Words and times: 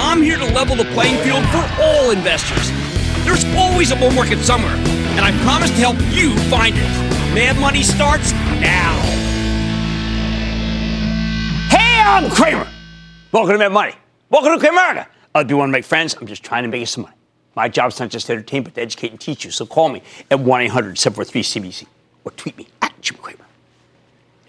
I'm 0.00 0.22
here 0.22 0.38
to 0.38 0.44
level 0.44 0.76
the 0.76 0.84
playing 0.94 1.20
field 1.24 1.44
for 1.46 1.82
all 1.82 2.12
investors. 2.12 2.70
There's 3.24 3.44
always 3.56 3.90
a 3.90 3.96
bull 3.96 4.12
market 4.12 4.38
somewhere, 4.38 4.76
and 4.76 5.20
I 5.20 5.32
promise 5.42 5.70
to 5.70 5.76
help 5.76 5.96
you 6.14 6.38
find 6.48 6.76
it. 6.76 7.34
Mad 7.34 7.58
Money 7.58 7.82
starts 7.82 8.30
now. 8.30 8.96
Hey, 11.68 12.00
I'm 12.00 12.30
Cramer. 12.30 12.68
Welcome 13.32 13.54
to 13.54 13.58
Mad 13.58 13.72
Money. 13.72 13.94
Welcome 14.30 14.56
to 14.56 14.64
Cramerica. 14.64 15.08
I'll 15.34 15.42
be 15.42 15.54
one 15.54 15.68
to 15.68 15.72
make 15.72 15.84
friends. 15.84 16.14
I'm 16.14 16.28
just 16.28 16.44
trying 16.44 16.62
to 16.62 16.68
make 16.68 16.78
you 16.78 16.86
some 16.86 17.02
money. 17.02 17.16
My 17.56 17.68
job's 17.68 17.98
not 17.98 18.10
just 18.10 18.26
to 18.26 18.34
entertain, 18.34 18.62
but 18.62 18.76
to 18.76 18.80
educate 18.80 19.10
and 19.10 19.20
teach 19.20 19.44
you. 19.44 19.50
So 19.50 19.66
call 19.66 19.88
me 19.88 20.04
at 20.30 20.38
1 20.38 20.60
800 20.60 20.96
743 20.96 21.42
CBC 21.42 21.86
or 22.24 22.30
tweet 22.30 22.56
me 22.56 22.68
at 22.82 22.98
Jim 23.00 23.16
Cramer. 23.16 23.46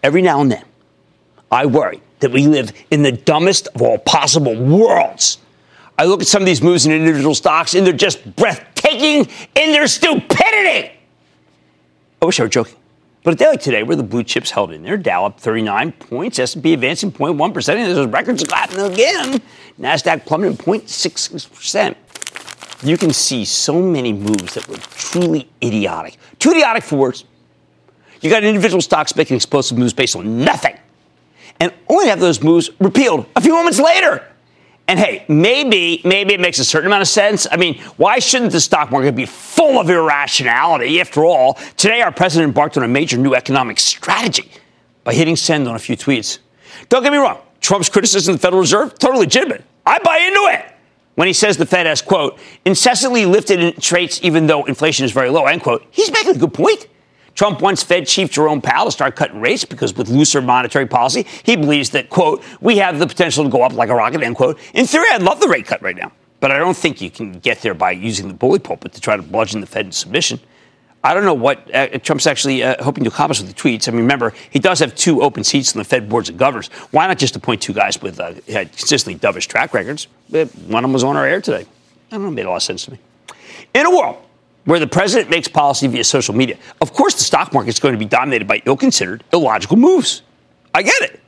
Every 0.04 0.22
now 0.22 0.42
and 0.42 0.52
then, 0.52 0.64
I 1.52 1.66
worry 1.66 2.02
that 2.20 2.32
we 2.32 2.48
live 2.48 2.72
in 2.92 3.04
the 3.04 3.12
dumbest 3.12 3.68
of 3.76 3.82
all 3.82 3.98
possible 3.98 4.56
worlds. 4.56 5.38
I 5.98 6.06
look 6.06 6.22
at 6.22 6.28
some 6.28 6.42
of 6.42 6.46
these 6.46 6.62
moves 6.62 6.86
in 6.86 6.92
individual 6.92 7.36
stocks 7.36 7.76
and 7.76 7.86
they're 7.86 7.94
just 7.94 8.36
breathtaking 8.36 9.28
in 9.56 9.72
their 9.72 9.88
stupidity. 9.88 10.92
I 12.22 12.26
wish 12.26 12.40
I 12.40 12.44
were 12.44 12.50
joking. 12.50 12.76
But 13.24 13.34
a 13.34 13.38
day 13.38 13.48
like 13.48 13.62
today, 13.62 13.84
where 13.84 13.98
the 13.98 14.04
blue 14.04 14.24
chips 14.24 14.50
held 14.50 14.72
in 14.72 14.82
there, 14.82 14.96
Dow 14.96 15.26
up 15.26 15.40
39 15.40 15.92
points, 15.92 16.40
S&P 16.40 16.74
advancing 16.74 17.12
0.1%, 17.12 17.76
and 17.76 17.98
there's 17.98 18.08
records 18.08 18.46
clapping 18.46 18.80
again. 18.80 19.42
Nasdaq 19.78 20.26
plummeting 20.26 20.56
0.6%. 20.56 21.96
You 22.82 22.98
can 22.98 23.12
see 23.12 23.44
so 23.44 23.82
many 23.82 24.14
moves 24.14 24.54
that 24.54 24.66
were 24.70 24.78
truly 24.78 25.50
idiotic. 25.62 26.18
Too 26.40 26.52
idiotic 26.52 26.84
for 26.84 26.96
words. 26.96 27.26
You 28.22 28.30
got 28.30 28.46
individual 28.46 28.82
stocks 28.82 29.14
making 29.16 29.36
explosive 29.36 29.78
moves 29.78 29.94
based 29.94 30.16
on 30.16 30.40
nothing 30.40 30.78
and 31.60 31.74
only 31.88 32.08
have 32.08 32.20
those 32.20 32.42
moves 32.42 32.70
repealed 32.80 33.26
a 33.36 33.42
few 33.42 33.54
moments 33.54 33.80
later. 33.80 34.26
And 34.88 34.98
hey, 34.98 35.24
maybe, 35.28 36.02
maybe 36.04 36.34
it 36.34 36.40
makes 36.40 36.58
a 36.58 36.66
certain 36.66 36.88
amount 36.88 37.04
of 37.04 37.08
sense. 37.08 37.46
I 37.52 37.58
mean, 37.58 37.80
why 37.98 38.18
shouldn't 38.18 38.52
the 38.52 38.60
stock 38.60 38.90
market 38.90 39.16
be 39.16 39.28
full 39.28 39.80
of 39.80 39.88
irrationality? 39.88 41.00
After 41.00 41.26
all, 41.26 41.60
today 41.78 42.02
our 42.02 42.12
president 42.12 42.48
embarked 42.48 42.76
on 42.76 42.84
a 42.84 42.88
major 42.88 43.18
new 43.18 43.36
economic 43.36 43.80
strategy 43.80 44.50
by 45.04 45.14
hitting 45.14 45.36
send 45.36 45.68
on 45.68 45.76
a 45.76 45.80
few 45.80 45.96
tweets. 45.96 46.40
Don't 46.90 47.04
get 47.04 47.12
me 47.12 47.20
wrong, 47.20 47.40
Trump's 47.62 47.88
criticism 47.88 48.34
of 48.34 48.40
the 48.40 48.42
Federal 48.42 48.62
Reserve, 48.62 48.98
totally 48.98 49.26
legitimate. 49.26 49.64
I 49.86 50.00
buy 50.00 50.18
into 50.18 50.58
it. 50.58 50.74
When 51.14 51.28
he 51.28 51.34
says 51.34 51.58
the 51.58 51.66
Fed 51.66 51.86
has, 51.86 52.02
quote, 52.02 52.40
incessantly 52.66 53.26
lifted 53.26 53.60
interest 53.60 53.92
rates 53.92 54.20
even 54.24 54.48
though 54.48 54.66
inflation 54.66 55.06
is 55.06 55.12
very 55.12 55.30
low, 55.30 55.46
end 55.46 55.62
quote, 55.62 55.86
he's 55.92 56.12
making 56.12 56.36
a 56.36 56.40
good 56.40 56.54
point. 56.54 56.88
Trump 57.40 57.62
wants 57.62 57.82
Fed 57.82 58.06
Chief 58.06 58.30
Jerome 58.30 58.60
Powell 58.60 58.88
to 58.88 58.92
start 58.92 59.16
cutting 59.16 59.40
rates 59.40 59.64
because 59.64 59.96
with 59.96 60.10
looser 60.10 60.42
monetary 60.42 60.86
policy, 60.86 61.26
he 61.44 61.56
believes 61.56 61.92
that, 61.92 62.10
quote, 62.10 62.44
we 62.60 62.80
have 62.80 63.00
the 63.00 63.08
potential 63.08 63.46
to 63.46 63.50
go 63.50 63.62
up 63.62 63.72
like 63.72 63.88
a 63.88 63.96
rocket, 63.96 64.22
end 64.22 64.36
quote. 64.36 64.60
In 64.74 64.86
theory, 64.86 65.06
I'd 65.10 65.24
love 65.24 65.40
the 65.40 65.48
rate 65.48 65.66
cut 65.66 65.82
right 65.82 65.96
now. 65.96 66.12
But 66.42 66.52
I 66.52 66.58
don't 66.58 66.76
think 66.76 67.00
you 67.00 67.10
can 67.10 67.40
get 67.40 67.62
there 67.62 67.74
by 67.74 67.92
using 67.92 68.28
the 68.28 68.34
bully 68.34 68.60
pulpit 68.60 68.92
to 68.92 69.00
try 69.00 69.16
to 69.16 69.24
bludgeon 69.24 69.62
the 69.62 69.68
Fed 69.68 69.86
into 69.86 69.98
submission. 69.98 70.42
I 71.02 71.14
don't 71.14 71.24
know 71.24 71.34
what 71.34 71.74
uh, 71.74 71.98
Trump's 72.00 72.28
actually 72.28 72.62
uh, 72.62 72.84
hoping 72.84 73.06
to 73.06 73.10
accomplish 73.10 73.40
with 73.40 73.48
the 73.48 73.56
tweets. 73.56 73.88
I 73.88 73.92
mean, 73.92 74.02
remember, 74.02 74.34
he 74.50 74.60
does 74.60 74.80
have 74.80 74.94
two 74.94 75.22
open 75.22 75.46
seats 75.46 75.74
on 75.74 75.80
the 75.80 75.86
Fed 75.86 76.10
boards 76.10 76.28
of 76.28 76.36
governors. 76.36 76.68
Why 76.92 77.08
not 77.08 77.20
just 77.20 77.38
appoint 77.38 77.62
two 77.62 77.72
guys 77.72 78.02
with 78.02 78.20
uh, 78.20 78.34
consistently 78.48 79.18
dovish 79.18 79.48
track 79.48 79.74
records? 79.74 80.08
Uh, 80.34 80.44
one 80.68 80.84
of 80.84 80.90
them 80.90 80.92
was 80.92 81.06
on 81.06 81.16
our 81.16 81.26
air 81.26 81.40
today. 81.40 81.66
I 82.12 82.16
don't 82.16 82.24
know, 82.24 82.28
it 82.28 82.32
made 82.32 82.48
a 82.48 82.50
lot 82.50 82.58
of 82.58 82.64
sense 82.64 82.84
to 82.84 82.92
me. 82.92 83.00
In 83.74 83.86
a 83.86 83.96
world 83.96 84.26
where 84.70 84.80
the 84.80 84.86
president 84.86 85.32
makes 85.32 85.48
policy 85.48 85.88
via 85.88 86.04
social 86.04 86.36
media. 86.36 86.56
Of 86.80 86.94
course, 86.94 87.16
the 87.16 87.24
stock 87.24 87.54
market 87.54 87.70
is 87.70 87.80
going 87.80 87.94
to 87.94 87.98
be 87.98 88.06
dominated 88.06 88.48
by 88.48 88.62
ill 88.66 88.78
considered, 88.78 89.24
illogical 89.34 89.78
moves. 89.78 90.22
I 90.76 90.84
get 90.84 91.02
it. 91.02 91.20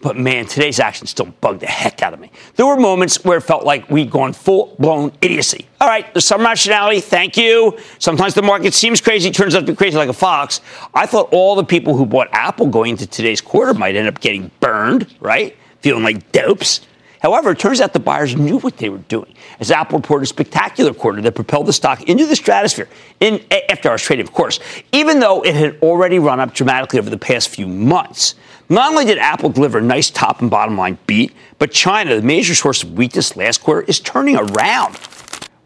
But 0.00 0.16
man, 0.16 0.46
today's 0.46 0.80
action 0.80 1.06
still 1.06 1.26
bugged 1.26 1.60
the 1.60 1.66
heck 1.66 2.02
out 2.02 2.12
of 2.12 2.18
me. 2.18 2.32
There 2.56 2.66
were 2.66 2.76
moments 2.76 3.24
where 3.24 3.38
it 3.38 3.42
felt 3.42 3.64
like 3.64 3.88
we'd 3.88 4.10
gone 4.10 4.32
full 4.32 4.74
blown 4.80 5.12
idiocy. 5.20 5.66
All 5.80 5.86
right, 5.86 6.12
there's 6.12 6.24
some 6.24 6.42
rationality. 6.42 7.00
Thank 7.00 7.36
you. 7.36 7.78
Sometimes 8.00 8.34
the 8.34 8.42
market 8.42 8.74
seems 8.74 9.00
crazy, 9.00 9.30
turns 9.30 9.54
out 9.54 9.60
to 9.60 9.66
be 9.66 9.76
crazy 9.76 9.96
like 9.96 10.08
a 10.08 10.12
fox. 10.12 10.60
I 10.92 11.06
thought 11.06 11.28
all 11.30 11.54
the 11.54 11.64
people 11.64 11.96
who 11.96 12.04
bought 12.04 12.28
Apple 12.32 12.66
going 12.66 12.90
into 12.90 13.06
today's 13.06 13.40
quarter 13.40 13.74
might 13.74 13.94
end 13.94 14.08
up 14.08 14.20
getting 14.20 14.50
burned, 14.58 15.14
right? 15.20 15.56
Feeling 15.82 16.02
like 16.02 16.32
dopes. 16.32 16.80
However, 17.26 17.50
it 17.50 17.58
turns 17.58 17.80
out 17.80 17.92
the 17.92 17.98
buyers 17.98 18.36
knew 18.36 18.58
what 18.58 18.76
they 18.76 18.88
were 18.88 18.98
doing 18.98 19.34
as 19.58 19.72
Apple 19.72 19.98
reported 19.98 20.22
a 20.22 20.26
spectacular 20.26 20.94
quarter 20.94 21.20
that 21.22 21.34
propelled 21.34 21.66
the 21.66 21.72
stock 21.72 22.04
into 22.04 22.24
the 22.24 22.36
stratosphere 22.36 22.88
in 23.18 23.44
after 23.68 23.90
hours 23.90 24.02
trading, 24.02 24.24
of 24.24 24.32
course, 24.32 24.60
even 24.92 25.18
though 25.18 25.42
it 25.42 25.56
had 25.56 25.76
already 25.82 26.20
run 26.20 26.38
up 26.38 26.54
dramatically 26.54 27.00
over 27.00 27.10
the 27.10 27.18
past 27.18 27.48
few 27.48 27.66
months. 27.66 28.36
Not 28.68 28.92
only 28.92 29.06
did 29.06 29.18
Apple 29.18 29.48
deliver 29.48 29.78
a 29.78 29.82
nice 29.82 30.08
top 30.08 30.40
and 30.40 30.48
bottom 30.48 30.78
line 30.78 30.98
beat, 31.08 31.32
but 31.58 31.72
China, 31.72 32.14
the 32.14 32.22
major 32.22 32.54
source 32.54 32.84
of 32.84 32.92
weakness 32.92 33.34
last 33.34 33.60
quarter, 33.60 33.82
is 33.82 33.98
turning 33.98 34.36
around. 34.36 34.96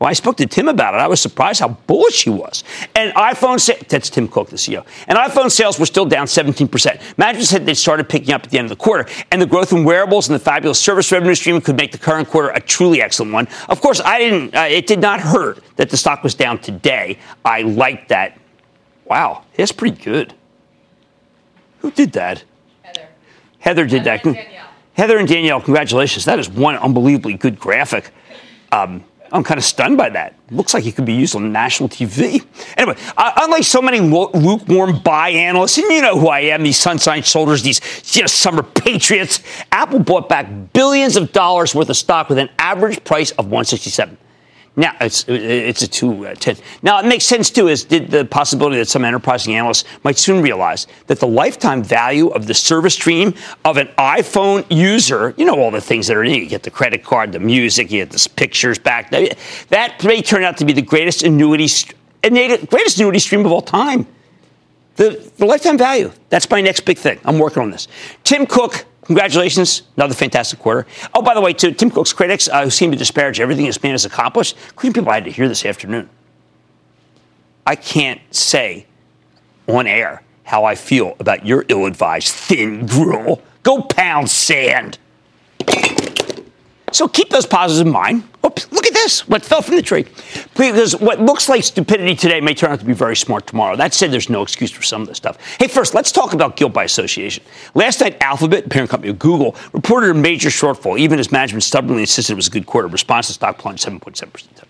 Well, 0.00 0.09
I 0.09 0.15
spoke 0.15 0.38
to 0.38 0.47
Tim 0.47 0.66
about 0.66 0.94
it. 0.94 0.97
I 0.97 1.06
was 1.09 1.21
surprised 1.21 1.61
how 1.61 1.69
bullish 1.69 2.25
he 2.25 2.31
was. 2.31 2.65
And 2.97 3.12
iPhone 3.12 3.61
sales, 3.61 3.84
that's 3.87 4.09
Tim 4.09 4.28
Cook, 4.28 4.49
the 4.49 4.56
CEO. 4.56 4.87
And 5.06 5.19
iPhone 5.19 5.50
sales 5.50 5.78
were 5.78 5.84
still 5.84 6.06
down 6.06 6.27
17%. 6.27 7.19
Management 7.19 7.47
said 7.47 7.66
they 7.66 7.75
started 7.75 8.09
picking 8.09 8.33
up 8.33 8.44
at 8.44 8.50
the 8.50 8.59
end 8.59 8.65
of 8.65 8.78
the 8.78 8.83
quarter. 8.83 9.06
And 9.31 9.43
the 9.43 9.47
growth 9.47 9.72
in 9.72 9.84
wearables 9.84 10.27
and 10.27 10.34
the 10.34 10.43
fabulous 10.43 10.81
service 10.81 11.12
revenue 11.12 11.34
stream 11.34 11.60
could 11.60 11.77
make 11.77 11.93
the 11.93 11.99
current 11.99 12.28
quarter 12.28 12.49
a 12.49 12.60
truly 12.60 13.03
excellent 13.03 13.34
one. 13.34 13.47
Of 13.69 13.83
course, 13.83 14.00
I 14.00 14.19
didn't, 14.19 14.56
uh, 14.56 14.60
it 14.71 14.87
did 14.87 15.00
not 15.00 15.21
hurt 15.21 15.62
that 15.77 15.91
the 15.91 15.99
stock 15.99 16.22
was 16.22 16.34
down 16.34 16.60
today. 16.60 17.19
I 17.44 17.60
liked 17.60 18.09
that. 18.09 18.39
Wow, 19.04 19.45
that's 19.54 19.72
pretty 19.72 20.03
good. 20.03 20.33
Who 21.80 21.91
did 21.91 22.13
that? 22.13 22.45
Heather. 22.83 23.09
Heather 23.59 23.84
did 23.84 24.07
Heather 24.07 24.33
that. 24.33 24.48
And. 24.48 24.60
Heather 24.95 25.19
and 25.19 25.28
Danielle, 25.28 25.60
congratulations. 25.60 26.25
That 26.25 26.39
is 26.39 26.48
one 26.48 26.77
unbelievably 26.77 27.34
good 27.34 27.59
graphic. 27.59 28.13
Um, 28.72 29.04
I'm 29.32 29.44
kind 29.44 29.59
of 29.59 29.65
stunned 29.65 29.97
by 29.97 30.10
that. 30.10 30.34
Looks 30.50 30.74
like 30.74 30.84
it 30.86 30.97
could 30.97 31.04
be 31.04 31.12
used 31.12 31.36
on 31.36 31.53
national 31.53 31.88
TV. 31.88 32.44
Anyway, 32.77 32.97
unlike 33.16 33.65
so 33.65 33.80
many 33.80 34.00
lukewarm 34.00 35.00
buy 35.00 35.30
analysts, 35.30 35.78
and 35.78 35.91
you 35.91 36.03
know 36.03 36.18
who 36.18 36.28
I 36.28 36.41
am, 36.41 36.62
these 36.62 36.78
sunshine 36.78 37.22
soldiers, 37.22 37.62
these 37.62 37.80
you 38.15 38.22
know, 38.22 38.27
summer 38.27 38.62
patriots, 38.62 39.41
Apple 39.71 40.00
bought 40.00 40.28
back 40.28 40.48
billions 40.72 41.16
of 41.16 41.32
dollars 41.32 41.74
worth 41.74 41.91
of 41.91 41.97
stock 41.97 42.28
with 42.28 42.38
an 42.38 42.50
average 42.59 43.04
price 43.04 43.30
of 43.32 43.47
167. 43.47 44.16
Now 44.77 44.95
it's 45.01 45.25
it's 45.28 45.83
a 45.83 45.89
two 45.89 46.27
uh, 46.27 46.34
ten. 46.34 46.57
Now 46.83 47.01
it 47.01 47.07
makes 47.07 47.25
sense 47.25 47.51
too. 47.51 47.69
Is 47.69 47.84
did 47.84 48.11
the 48.11 48.25
possibility 48.25 48.77
that 48.78 48.89
some 48.89 49.05
enterprising 49.05 49.55
analysts 49.55 49.84
might 50.05 50.17
soon 50.17 50.43
realize 50.43 50.87
that 51.09 51.19
the 51.19 51.27
lifetime 51.27 51.83
value 51.83 52.28
of 52.28 52.47
the 52.47 52.55
service 52.55 52.95
stream 52.95 53.34
of 53.65 53.77
an 53.78 53.89
iPhone 53.99 54.65
user, 54.71 55.34
you 55.37 55.45
know 55.45 55.59
all 55.59 55.72
the 55.72 55.81
things 55.81 56.07
that 56.07 56.17
are 56.17 56.22
in 56.22 56.33
it. 56.33 56.43
You 56.43 56.49
get 56.49 56.63
the 56.63 56.71
credit 56.71 57.05
card, 57.05 57.33
the 57.33 57.41
music, 57.41 57.91
you 57.91 58.05
get 58.05 58.11
the 58.11 58.28
pictures 58.37 58.78
back. 58.78 59.11
That 59.11 60.05
may 60.05 60.22
turn 60.22 60.45
out 60.45 60.57
to 60.59 60.65
be 60.65 60.73
the 60.73 60.83
greatest 60.83 61.25
annuity 61.25 61.69
greatest 62.23 62.97
annuity 62.99 63.19
stream 63.19 63.45
of 63.45 63.53
all 63.53 63.63
time. 63.63 64.07
The, 64.97 65.33
the 65.39 65.47
lifetime 65.47 65.78
value. 65.78 66.13
That's 66.28 66.49
my 66.51 66.61
next 66.61 66.81
big 66.81 66.99
thing. 66.99 67.19
I'm 67.25 67.39
working 67.39 67.63
on 67.63 67.71
this. 67.71 67.89
Tim 68.23 68.45
Cook, 68.47 68.84
congratulations. 69.05 69.83
Another 69.97 70.15
fantastic 70.15 70.59
quarter. 70.59 70.87
Oh, 71.15 71.23
by 71.23 71.35
the 71.35 71.41
way, 71.41 71.53
to 71.55 71.73
Tim 71.73 71.91
Cook's 71.91 72.13
critics 72.13 72.49
uh, 72.49 72.65
who 72.65 72.71
seem 72.71 72.91
to 72.91 72.97
disparage 72.97 73.41
everything 73.41 73.67
this 73.67 73.83
man 73.83 73.93
has 73.93 74.05
accomplished, 74.05 74.57
including 74.71 74.95
people 74.95 75.11
I 75.11 75.15
had 75.15 75.25
to 75.25 75.31
hear 75.31 75.49
this 75.49 75.65
afternoon. 75.65 76.09
I 77.67 77.77
can't 77.77 78.21
say 78.35 78.87
on 79.69 79.87
air 79.87 80.23
how 80.45 80.65
I 80.65 80.75
feel 80.75 81.15
about 81.21 81.47
your 81.47 81.65
ill 81.69 81.87
advised 81.87 82.35
thin 82.35 82.87
gruel. 82.87 83.43
Go 83.63 83.83
pound 83.83 84.31
sand. 84.31 84.99
So 86.93 87.07
keep 87.07 87.31
those 87.31 87.47
positives 87.47 87.87
in 87.87 87.93
mind. 87.93 88.25
Oops, 88.45 88.67
this. 89.03 89.27
What 89.29 89.45
fell 89.45 89.63
from 89.63 89.77
the 89.77 89.83
tree? 89.83 90.07
Because 90.57 90.95
what 90.97 91.21
looks 91.21 91.49
like 91.49 91.65
stupidity 91.65 92.15
today 92.15 92.41
may 92.41 92.55
turn 92.55 92.73
out 92.73 92.81
to 92.81 92.85
be 92.85 92.93
very 92.93 93.17
smart 93.17 93.47
tomorrow. 93.47 93.77
That 93.77 93.95
said, 93.95 94.11
there's 94.11 94.29
no 94.29 94.43
excuse 94.43 94.71
for 94.71 94.83
some 94.83 95.03
of 95.03 95.09
this 95.09 95.17
stuff. 95.17 95.39
Hey, 95.59 95.69
first, 95.69 95.95
let's 95.95 96.13
talk 96.13 96.33
about 96.33 96.57
guilt 96.57 96.73
by 96.73 96.85
association. 96.85 97.45
Last 97.75 98.01
night, 98.01 98.17
Alphabet, 98.21 98.69
parent 98.69 98.91
company 98.91 99.11
of 99.11 99.19
Google, 99.19 99.57
reported 99.73 100.11
a 100.11 100.15
major 100.15 100.49
shortfall, 100.49 100.99
even 100.99 101.19
as 101.19 101.33
management 101.33 101.63
stubbornly 101.63 102.03
insisted 102.03 102.33
it 102.33 102.37
was 102.37 102.49
a 102.49 102.51
good 102.51 102.67
quarter. 102.67 102.89
Response 102.89 103.29
to 103.29 103.33
stock 103.33 103.59
plunged 103.59 103.87
7.7% 103.87 104.33
today. 104.33 104.69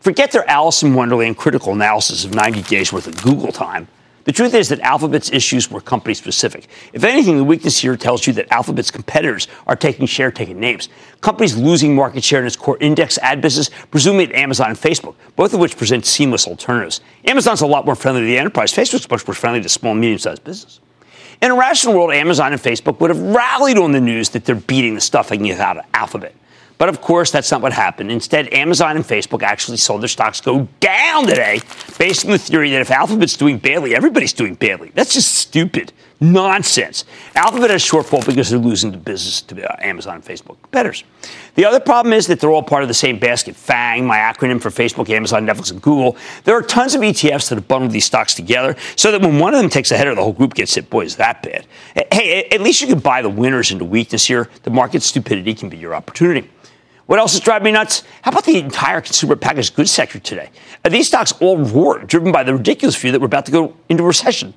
Forget 0.00 0.32
their 0.32 0.48
Alice 0.48 0.82
in 0.82 0.94
Wonderland 0.94 1.36
critical 1.36 1.72
analysis 1.72 2.24
of 2.24 2.34
90 2.34 2.62
days 2.62 2.92
worth 2.92 3.06
of 3.06 3.22
Google 3.22 3.52
time. 3.52 3.86
The 4.30 4.36
truth 4.36 4.54
is 4.54 4.68
that 4.68 4.78
Alphabet's 4.82 5.32
issues 5.32 5.72
were 5.72 5.80
company 5.80 6.14
specific. 6.14 6.68
If 6.92 7.02
anything, 7.02 7.36
the 7.36 7.42
weakness 7.42 7.78
here 7.78 7.96
tells 7.96 8.28
you 8.28 8.32
that 8.34 8.46
Alphabet's 8.52 8.92
competitors 8.92 9.48
are 9.66 9.74
taking 9.74 10.06
share, 10.06 10.30
taking 10.30 10.60
names. 10.60 10.88
Companies 11.20 11.56
losing 11.56 11.96
market 11.96 12.22
share 12.22 12.38
in 12.38 12.46
its 12.46 12.54
core 12.54 12.78
index 12.80 13.18
ad 13.18 13.40
business, 13.40 13.70
presumably 13.90 14.26
at 14.26 14.34
Amazon 14.36 14.68
and 14.68 14.78
Facebook, 14.78 15.16
both 15.34 15.52
of 15.52 15.58
which 15.58 15.76
present 15.76 16.06
seamless 16.06 16.46
alternatives. 16.46 17.00
Amazon's 17.24 17.60
a 17.60 17.66
lot 17.66 17.84
more 17.84 17.96
friendly 17.96 18.20
to 18.20 18.26
the 18.28 18.38
enterprise. 18.38 18.72
Facebook's 18.72 19.10
much 19.10 19.26
more 19.26 19.34
friendly 19.34 19.62
to 19.62 19.68
small 19.68 19.90
and 19.90 20.00
medium 20.00 20.20
sized 20.20 20.44
business. 20.44 20.78
In 21.42 21.50
a 21.50 21.56
rational 21.56 21.94
world, 21.94 22.12
Amazon 22.12 22.52
and 22.52 22.62
Facebook 22.62 23.00
would 23.00 23.10
have 23.10 23.20
rallied 23.20 23.78
on 23.78 23.90
the 23.90 24.00
news 24.00 24.28
that 24.28 24.44
they're 24.44 24.54
beating 24.54 24.94
the 24.94 25.00
stuffing 25.00 25.50
out 25.50 25.78
of 25.78 25.84
Alphabet. 25.92 26.36
But 26.80 26.88
of 26.88 27.02
course, 27.02 27.30
that's 27.30 27.50
not 27.50 27.60
what 27.60 27.74
happened. 27.74 28.10
Instead, 28.10 28.54
Amazon 28.54 28.96
and 28.96 29.04
Facebook 29.04 29.42
actually 29.42 29.76
saw 29.76 29.98
their 29.98 30.08
stocks 30.08 30.40
go 30.40 30.66
down 30.80 31.26
today 31.26 31.60
based 31.98 32.24
on 32.24 32.30
the 32.30 32.38
theory 32.38 32.70
that 32.70 32.80
if 32.80 32.90
Alphabet's 32.90 33.36
doing 33.36 33.58
badly, 33.58 33.94
everybody's 33.94 34.32
doing 34.32 34.54
badly. 34.54 34.90
That's 34.94 35.12
just 35.12 35.34
stupid 35.34 35.92
nonsense. 36.20 37.04
Alphabet 37.34 37.68
has 37.68 37.84
shortfall 37.84 38.24
because 38.24 38.48
they're 38.48 38.58
losing 38.58 38.92
the 38.92 38.96
business 38.96 39.42
to 39.42 39.70
uh, 39.70 39.76
Amazon 39.80 40.14
and 40.14 40.24
Facebook 40.24 40.56
competitors. 40.62 41.04
The 41.54 41.66
other 41.66 41.80
problem 41.80 42.14
is 42.14 42.26
that 42.28 42.40
they're 42.40 42.50
all 42.50 42.62
part 42.62 42.82
of 42.82 42.88
the 42.88 42.94
same 42.94 43.18
basket. 43.18 43.56
FANG, 43.56 44.06
my 44.06 44.16
acronym 44.16 44.58
for 44.58 44.70
Facebook, 44.70 45.10
Amazon, 45.10 45.46
Netflix, 45.46 45.70
and 45.70 45.82
Google. 45.82 46.16
There 46.44 46.56
are 46.56 46.62
tons 46.62 46.94
of 46.94 47.02
ETFs 47.02 47.50
that 47.50 47.56
have 47.56 47.68
bundled 47.68 47.92
these 47.92 48.06
stocks 48.06 48.32
together 48.32 48.74
so 48.96 49.12
that 49.12 49.20
when 49.20 49.38
one 49.38 49.52
of 49.52 49.60
them 49.60 49.68
takes 49.68 49.90
a 49.90 49.98
header, 49.98 50.14
the 50.14 50.22
whole 50.22 50.32
group 50.32 50.54
gets 50.54 50.74
hit. 50.74 50.88
Boy, 50.88 51.04
is 51.04 51.16
that 51.16 51.42
bad. 51.42 51.66
Hey, 52.10 52.48
at 52.50 52.62
least 52.62 52.80
you 52.80 52.86
can 52.86 53.00
buy 53.00 53.20
the 53.20 53.28
winners 53.28 53.70
into 53.70 53.84
weakness 53.84 54.24
here. 54.24 54.48
The 54.62 54.70
market 54.70 55.02
stupidity 55.02 55.54
can 55.54 55.68
be 55.68 55.76
your 55.76 55.94
opportunity. 55.94 56.48
What 57.10 57.18
else 57.18 57.34
is 57.34 57.40
driving 57.40 57.64
me 57.64 57.72
nuts? 57.72 58.04
How 58.22 58.30
about 58.30 58.44
the 58.44 58.56
entire 58.56 59.00
consumer 59.00 59.34
packaged 59.34 59.74
goods 59.74 59.90
sector 59.90 60.20
today? 60.20 60.48
These 60.88 61.08
stocks 61.08 61.32
all 61.40 61.58
roared, 61.58 62.06
driven 62.06 62.30
by 62.30 62.44
the 62.44 62.54
ridiculous 62.54 62.94
view 62.94 63.10
that 63.10 63.20
we're 63.20 63.26
about 63.26 63.46
to 63.46 63.50
go 63.50 63.74
into 63.88 64.04
recession. 64.04 64.54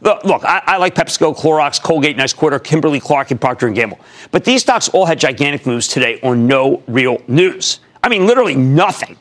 Look, 0.00 0.24
look 0.24 0.42
I, 0.42 0.62
I, 0.64 0.76
like 0.78 0.94
PepsiCo, 0.94 1.36
Clorox, 1.36 1.82
Colgate, 1.82 2.16
nice 2.16 2.32
quarter, 2.32 2.58
Kimberly 2.58 2.98
Clark, 2.98 3.30
and 3.30 3.38
Procter 3.38 3.68
& 3.70 3.74
Gamble. 3.74 4.00
But 4.30 4.46
these 4.46 4.62
stocks 4.62 4.88
all 4.88 5.04
had 5.04 5.20
gigantic 5.20 5.66
moves 5.66 5.86
today 5.86 6.18
on 6.22 6.46
no 6.46 6.82
real 6.88 7.18
news. 7.28 7.80
I 8.02 8.08
mean, 8.08 8.26
literally 8.26 8.54
nothing. 8.54 9.18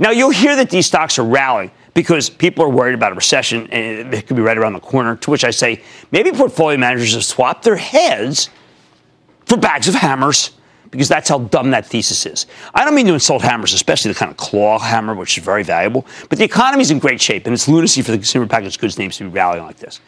Now, 0.00 0.10
you'll 0.10 0.30
hear 0.30 0.56
that 0.56 0.68
these 0.68 0.86
stocks 0.86 1.16
are 1.16 1.24
rallying 1.24 1.70
because 1.94 2.28
people 2.28 2.64
are 2.64 2.70
worried 2.70 2.94
about 2.94 3.12
a 3.12 3.14
recession 3.14 3.68
and 3.68 4.12
it 4.12 4.26
could 4.26 4.34
be 4.34 4.42
right 4.42 4.58
around 4.58 4.72
the 4.72 4.80
corner, 4.80 5.14
to 5.14 5.30
which 5.30 5.44
I 5.44 5.52
say 5.52 5.80
maybe 6.10 6.32
portfolio 6.32 6.76
managers 6.76 7.14
have 7.14 7.24
swapped 7.24 7.62
their 7.62 7.76
heads 7.76 8.50
for 9.46 9.56
bags 9.56 9.86
of 9.86 9.94
hammers 9.94 10.50
because 10.90 11.08
that's 11.08 11.28
how 11.28 11.38
dumb 11.38 11.70
that 11.70 11.86
thesis 11.86 12.26
is. 12.26 12.46
I 12.74 12.84
don't 12.84 12.94
mean 12.94 13.06
to 13.06 13.14
insult 13.14 13.42
hammers, 13.42 13.72
especially 13.72 14.12
the 14.12 14.18
kind 14.18 14.30
of 14.30 14.36
claw 14.36 14.78
hammer, 14.78 15.14
which 15.14 15.38
is 15.38 15.44
very 15.44 15.62
valuable, 15.62 16.06
but 16.28 16.38
the 16.38 16.44
economy 16.44 16.82
is 16.82 16.90
in 16.90 16.98
great 16.98 17.20
shape, 17.20 17.46
and 17.46 17.54
it's 17.54 17.68
lunacy 17.68 18.02
for 18.02 18.10
the 18.10 18.18
consumer 18.18 18.46
packaged 18.46 18.80
goods 18.80 18.98
names 18.98 19.16
to 19.18 19.24
be 19.24 19.30
rallying 19.30 19.64
like 19.64 19.76
this. 19.76 20.00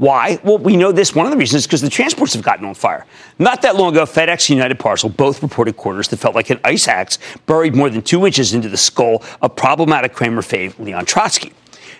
Why? 0.00 0.38
Well, 0.42 0.56
we 0.56 0.78
know 0.78 0.92
this. 0.92 1.14
One 1.14 1.26
of 1.26 1.30
the 1.30 1.36
reasons 1.36 1.60
is 1.60 1.66
because 1.66 1.82
the 1.82 1.90
transports 1.90 2.32
have 2.32 2.42
gotten 2.42 2.64
on 2.64 2.72
fire. 2.72 3.04
Not 3.38 3.60
that 3.60 3.76
long 3.76 3.92
ago, 3.92 4.04
FedEx 4.04 4.48
and 4.48 4.56
United 4.56 4.78
Parcel 4.78 5.10
both 5.10 5.42
reported 5.42 5.76
quarters 5.76 6.08
that 6.08 6.16
felt 6.16 6.34
like 6.34 6.48
an 6.48 6.58
ice 6.64 6.88
axe 6.88 7.18
buried 7.44 7.76
more 7.76 7.90
than 7.90 8.00
two 8.00 8.24
inches 8.24 8.54
into 8.54 8.70
the 8.70 8.78
skull 8.78 9.22
of 9.42 9.54
problematic 9.56 10.14
Cramer 10.14 10.40
fave 10.40 10.78
Leon 10.78 11.04
Trotsky. 11.04 11.52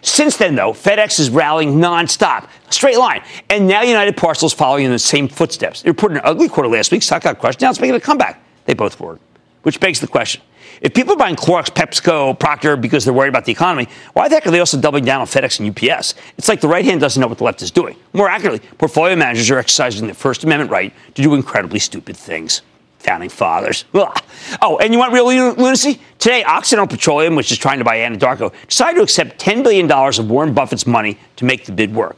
Since 0.02 0.38
then, 0.38 0.54
though, 0.54 0.72
FedEx 0.72 1.20
is 1.20 1.30
rallying 1.30 1.74
nonstop, 1.74 2.48
straight 2.70 2.98
line. 2.98 3.22
And 3.50 3.66
now 3.66 3.82
United 3.82 4.16
Parcel 4.16 4.46
is 4.46 4.52
following 4.52 4.84
in 4.84 4.90
the 4.90 4.98
same 4.98 5.28
footsteps. 5.28 5.82
They 5.82 5.90
reported 5.90 6.16
an 6.16 6.22
ugly 6.24 6.48
quarter 6.48 6.68
last 6.68 6.90
week, 6.90 7.02
stock 7.02 7.22
got 7.22 7.38
crushed. 7.38 7.60
Now 7.60 7.70
it's 7.70 7.80
making 7.80 7.96
a 7.96 8.00
comeback. 8.00 8.42
They 8.64 8.74
both 8.74 8.98
were. 8.98 9.18
Which 9.62 9.78
begs 9.78 10.00
the 10.00 10.06
question. 10.06 10.42
If 10.80 10.94
people 10.94 11.12
are 11.14 11.18
buying 11.18 11.36
Clorox, 11.36 11.66
PepsiCo, 11.66 12.38
Procter 12.38 12.76
because 12.76 13.04
they're 13.04 13.12
worried 13.12 13.28
about 13.28 13.44
the 13.44 13.52
economy, 13.52 13.88
why 14.14 14.28
the 14.28 14.36
heck 14.36 14.46
are 14.46 14.50
they 14.50 14.60
also 14.60 14.80
doubling 14.80 15.04
down 15.04 15.20
on 15.20 15.26
FedEx 15.26 15.60
and 15.60 15.68
UPS? 15.68 16.14
It's 16.38 16.48
like 16.48 16.62
the 16.62 16.68
right 16.68 16.84
hand 16.84 17.00
doesn't 17.00 17.20
know 17.20 17.26
what 17.26 17.36
the 17.36 17.44
left 17.44 17.60
is 17.60 17.70
doing. 17.70 17.96
More 18.14 18.28
accurately, 18.28 18.66
portfolio 18.78 19.14
managers 19.16 19.50
are 19.50 19.58
exercising 19.58 20.06
their 20.06 20.14
First 20.14 20.44
Amendment 20.44 20.70
right 20.70 20.94
to 21.14 21.22
do 21.22 21.34
incredibly 21.34 21.78
stupid 21.78 22.16
things 22.16 22.62
founding 23.00 23.30
fathers. 23.30 23.84
Ugh. 23.94 24.22
Oh, 24.62 24.78
and 24.78 24.92
you 24.92 24.98
want 24.98 25.12
real 25.12 25.26
lunacy? 25.26 26.00
Today, 26.18 26.44
Occidental 26.44 26.86
Petroleum, 26.86 27.34
which 27.34 27.50
is 27.50 27.58
trying 27.58 27.78
to 27.78 27.84
buy 27.84 27.98
Anadarko, 27.98 28.52
decided 28.68 28.96
to 28.96 29.02
accept 29.02 29.40
$10 29.40 29.62
billion 29.62 29.90
of 29.90 30.30
Warren 30.30 30.54
Buffett's 30.54 30.86
money 30.86 31.18
to 31.36 31.44
make 31.44 31.64
the 31.64 31.72
bid 31.72 31.94
work. 31.94 32.16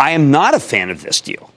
I 0.00 0.10
am 0.10 0.30
not 0.30 0.54
a 0.54 0.60
fan 0.60 0.90
of 0.90 1.02
this 1.02 1.20
deal. 1.20 1.52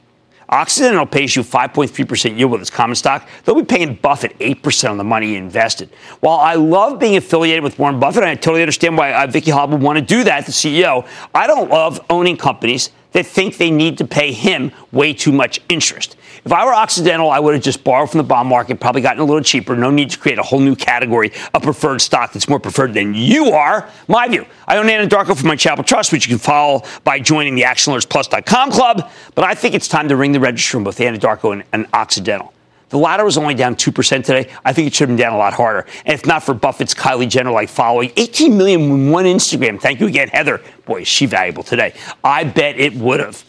Occidental 0.49 1.05
pays 1.05 1.35
you 1.35 1.43
5.3% 1.43 2.37
yield 2.37 2.51
with 2.51 2.59
its 2.59 2.69
common 2.69 2.95
stock. 2.95 3.27
They'll 3.43 3.55
be 3.55 3.63
paying 3.63 3.95
Buffett 3.95 4.37
8% 4.39 4.89
on 4.89 4.97
the 4.97 5.03
money 5.03 5.27
he 5.27 5.35
invested. 5.37 5.89
While 6.19 6.39
I 6.39 6.55
love 6.55 6.99
being 6.99 7.15
affiliated 7.15 7.63
with 7.63 7.79
Warren 7.79 8.01
Buffett, 8.01 8.23
and 8.23 8.29
I 8.29 8.35
totally 8.35 8.61
understand 8.61 8.97
why 8.97 9.13
uh, 9.13 9.27
Vicki 9.27 9.49
Hollub 9.49 9.71
would 9.71 9.81
want 9.81 9.97
to 9.97 10.03
do 10.03 10.25
that, 10.25 10.45
the 10.45 10.51
CEO. 10.51 11.07
I 11.33 11.47
don't 11.47 11.69
love 11.69 12.05
owning 12.09 12.35
companies 12.35 12.89
that 13.13 13.25
think 13.25 13.57
they 13.57 13.71
need 13.71 13.97
to 13.99 14.05
pay 14.05 14.33
him 14.33 14.73
way 14.91 15.13
too 15.13 15.31
much 15.31 15.61
interest. 15.69 16.17
If 16.43 16.51
I 16.51 16.65
were 16.65 16.73
Occidental, 16.73 17.29
I 17.29 17.39
would 17.39 17.53
have 17.53 17.63
just 17.63 17.83
borrowed 17.83 18.09
from 18.09 18.17
the 18.17 18.23
bond 18.23 18.49
market, 18.49 18.79
probably 18.79 19.01
gotten 19.01 19.21
a 19.21 19.25
little 19.25 19.43
cheaper. 19.43 19.75
No 19.75 19.91
need 19.91 20.09
to 20.09 20.17
create 20.17 20.39
a 20.39 20.43
whole 20.43 20.59
new 20.59 20.75
category 20.75 21.31
of 21.53 21.61
preferred 21.61 22.01
stock 22.01 22.33
that's 22.33 22.49
more 22.49 22.59
preferred 22.59 22.95
than 22.95 23.13
you 23.13 23.51
are. 23.51 23.87
My 24.07 24.27
view. 24.27 24.47
I 24.67 24.77
own 24.77 24.87
Anadarko 24.87 25.37
for 25.39 25.45
my 25.45 25.55
Charitable 25.55 25.83
Trust, 25.83 26.11
which 26.11 26.25
you 26.25 26.31
can 26.31 26.39
follow 26.39 26.83
by 27.03 27.19
joining 27.19 27.53
the 27.53 27.61
ActionAlertsPlus.com 27.61 28.71
club. 28.71 29.11
But 29.35 29.45
I 29.45 29.53
think 29.53 29.75
it's 29.75 29.87
time 29.87 30.09
to 30.09 30.15
ring 30.15 30.31
the 30.31 30.39
register 30.39 30.77
on 30.77 30.83
both 30.83 30.97
Anadarko 30.97 31.53
and, 31.53 31.63
and 31.73 31.85
Occidental. 31.93 32.53
The 32.89 32.97
latter 32.97 33.23
was 33.23 33.37
only 33.37 33.53
down 33.53 33.75
2% 33.75 34.23
today. 34.25 34.51
I 34.65 34.73
think 34.73 34.87
it 34.87 34.93
should 34.93 35.07
have 35.07 35.15
been 35.15 35.23
down 35.23 35.33
a 35.33 35.37
lot 35.37 35.53
harder. 35.53 35.87
And 36.05 36.13
if 36.13 36.25
not 36.25 36.43
for 36.43 36.53
Buffett's 36.53 36.93
Kylie 36.93 37.29
Jenner 37.29 37.51
like 37.51 37.69
following, 37.69 38.11
18 38.17 38.57
million 38.57 38.81
in 38.81 39.11
one 39.11 39.25
Instagram. 39.25 39.79
Thank 39.79 40.01
you 40.01 40.07
again, 40.07 40.27
Heather. 40.27 40.59
Boy, 40.85 41.01
is 41.01 41.07
she 41.07 41.25
valuable 41.25 41.63
today. 41.63 41.93
I 42.23 42.43
bet 42.43 42.77
it 42.79 42.93
would 42.95 43.21
have. 43.21 43.45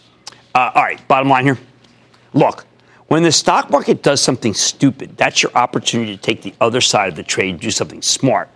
Uh, 0.55 0.71
all 0.75 0.83
right, 0.83 1.09
bottom 1.09 1.29
line 1.29 1.45
here. 1.45 1.59
Look, 2.35 2.67
when 3.13 3.23
the 3.23 3.31
stock 3.31 3.69
market 3.69 4.03
does 4.03 4.23
something 4.23 4.55
stupid, 4.55 5.19
that's 5.19 5.43
your 5.43 5.53
opportunity 5.55 6.17
to 6.17 6.23
take 6.23 6.41
the 6.41 6.55
other 6.63 6.81
side 6.81 7.11
of 7.11 7.15
the 7.15 7.23
trade 7.23 7.51
and 7.51 7.61
do 7.61 7.71
something 7.71 8.01
smart. 8.01 8.49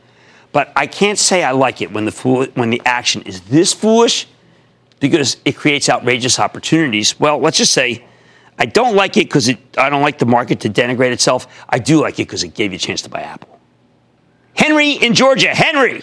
But 0.51 0.73
I 0.75 0.87
can't 0.87 1.19
say 1.19 1.45
I 1.45 1.51
like 1.51 1.83
it 1.83 1.93
when 1.93 2.07
the 2.07 2.11
fool, 2.11 2.47
when 2.55 2.71
the 2.71 2.81
action 2.87 3.21
is 3.25 3.43
this 3.43 3.75
foolish 3.75 4.27
because 4.99 5.37
it 5.45 5.57
creates 5.57 5.91
outrageous 5.91 6.39
opportunities. 6.39 7.21
Well, 7.21 7.39
let's 7.39 7.59
just 7.59 7.75
say 7.75 8.03
I 8.59 8.65
don't 8.65 8.97
like 8.97 9.19
it 9.19 9.25
because 9.25 9.51
I 9.77 9.91
don't 9.91 10.01
like 10.01 10.17
the 10.19 10.25
market 10.25 10.61
to 10.61 10.71
denigrate 10.71 11.13
itself. 11.13 11.67
I 11.69 11.79
do 11.79 12.01
like 12.01 12.15
it 12.15 12.27
because 12.27 12.43
it 12.43 12.55
gave 12.55 12.73
you 12.73 12.77
a 12.77 12.79
chance 12.79 13.03
to 13.03 13.11
buy 13.11 13.21
Apple. 13.21 13.61
Henry 14.55 14.93
in 14.93 15.13
Georgia. 15.13 15.55
Henry. 15.55 16.03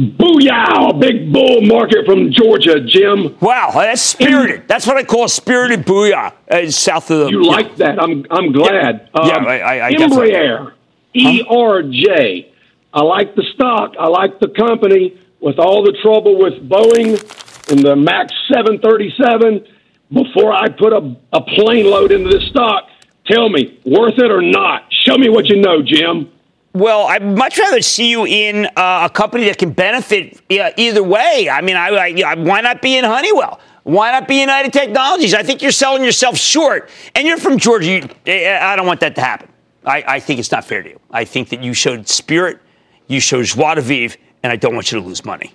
Booyah! 0.00 0.98
Big 0.98 1.30
bull 1.30 1.60
market 1.60 2.06
from 2.06 2.32
Georgia, 2.32 2.80
Jim. 2.80 3.36
Wow, 3.38 3.70
that's 3.74 4.00
spirited. 4.00 4.66
That's 4.66 4.86
what 4.86 4.96
I 4.96 5.04
call 5.04 5.28
spirited 5.28 5.84
booyah. 5.84 6.32
Uh, 6.50 6.70
south 6.70 7.10
of 7.10 7.18
the. 7.18 7.30
You 7.30 7.44
yeah. 7.44 7.50
like 7.50 7.76
that? 7.76 8.02
I'm 8.02 8.24
I'm 8.30 8.50
glad. 8.50 9.10
Yeah, 9.14 9.20
um, 9.20 9.28
yeah 9.28 9.34
I, 9.34 9.58
I, 9.58 9.86
I 9.88 9.92
Embraer, 9.92 10.72
ERJ. 11.14 12.50
I 12.94 13.02
like 13.02 13.34
the 13.34 13.44
stock. 13.54 13.92
I 14.00 14.06
like 14.06 14.40
the 14.40 14.48
company. 14.48 15.20
With 15.40 15.58
all 15.58 15.82
the 15.82 15.96
trouble 16.02 16.38
with 16.38 16.68
Boeing 16.68 17.70
and 17.70 17.80
the 17.80 17.96
Max 17.96 18.32
737, 18.52 19.66
before 20.12 20.52
I 20.52 20.68
put 20.68 20.92
a, 20.92 21.16
a 21.32 21.40
plane 21.40 21.86
load 21.86 22.12
into 22.12 22.28
this 22.28 22.46
stock, 22.48 22.88
tell 23.26 23.48
me 23.48 23.80
worth 23.84 24.18
it 24.18 24.30
or 24.30 24.42
not. 24.42 24.84
Show 24.90 25.16
me 25.16 25.28
what 25.30 25.46
you 25.46 25.60
know, 25.60 25.82
Jim. 25.82 26.30
Well, 26.72 27.08
I'd 27.08 27.24
much 27.24 27.58
rather 27.58 27.82
see 27.82 28.10
you 28.10 28.26
in 28.26 28.66
uh, 28.76 29.08
a 29.08 29.10
company 29.10 29.44
that 29.46 29.58
can 29.58 29.72
benefit 29.72 30.40
uh, 30.52 30.70
either 30.76 31.02
way. 31.02 31.48
I 31.50 31.62
mean, 31.62 31.76
I, 31.76 31.88
I, 31.88 32.34
why 32.36 32.60
not 32.60 32.80
be 32.80 32.96
in 32.96 33.04
Honeywell? 33.04 33.60
Why 33.82 34.12
not 34.12 34.28
be 34.28 34.40
United 34.40 34.72
Technologies? 34.72 35.34
I 35.34 35.42
think 35.42 35.62
you're 35.62 35.72
selling 35.72 36.04
yourself 36.04 36.36
short. 36.36 36.88
And 37.16 37.26
you're 37.26 37.38
from 37.38 37.58
Georgia. 37.58 37.90
You, 37.90 38.08
eh, 38.26 38.58
I 38.60 38.76
don't 38.76 38.86
want 38.86 39.00
that 39.00 39.16
to 39.16 39.20
happen. 39.20 39.48
I, 39.84 40.04
I, 40.06 40.20
think 40.20 40.38
it's 40.38 40.52
not 40.52 40.64
fair 40.64 40.82
to 40.82 40.88
you. 40.90 41.00
I 41.10 41.24
think 41.24 41.48
that 41.48 41.62
you 41.62 41.72
showed 41.74 42.06
spirit, 42.06 42.60
you 43.06 43.18
showed 43.18 43.46
joie 43.46 43.74
de 43.74 43.80
vivre, 43.80 44.18
and 44.42 44.52
I 44.52 44.56
don't 44.56 44.74
want 44.74 44.92
you 44.92 45.00
to 45.00 45.04
lose 45.04 45.24
money. 45.24 45.54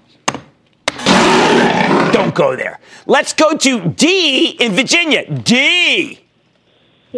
Don't 2.12 2.34
go 2.34 2.56
there. 2.56 2.80
Let's 3.06 3.34
go 3.34 3.56
to 3.56 3.90
D 3.90 4.58
in 4.60 4.74
Virginia. 4.74 5.30
D. 5.30 6.25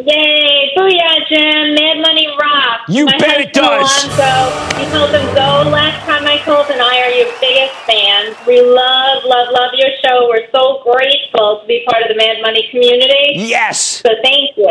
Yay! 0.05 0.73
Booyah, 0.77 1.27
Jim! 1.27 1.73
Mad 1.73 1.97
Money 2.01 2.27
rocks. 2.39 2.83
You 2.87 3.05
My 3.05 3.17
bet 3.17 3.41
it 3.41 3.51
does. 3.51 4.05
Alonzo, 4.05 4.77
you 4.77 4.85
told 4.91 5.09
him 5.09 5.25
go 5.33 5.69
last 5.71 6.05
time 6.05 6.27
I 6.27 6.37
called, 6.45 6.69
and 6.69 6.79
I 6.79 7.01
are 7.01 7.09
your 7.09 7.33
biggest 7.41 7.73
fans. 7.89 8.37
We 8.45 8.61
love, 8.61 9.23
love, 9.25 9.49
love 9.51 9.71
your 9.73 9.89
show. 10.05 10.29
We're 10.29 10.51
so 10.51 10.83
grateful 10.83 11.61
to 11.61 11.67
be 11.67 11.83
part 11.89 12.03
of 12.03 12.09
the 12.09 12.15
Mad 12.15 12.43
Money 12.43 12.67
community. 12.69 13.41
Yes. 13.49 14.03
So 14.05 14.09
thank 14.21 14.55
you. 14.55 14.69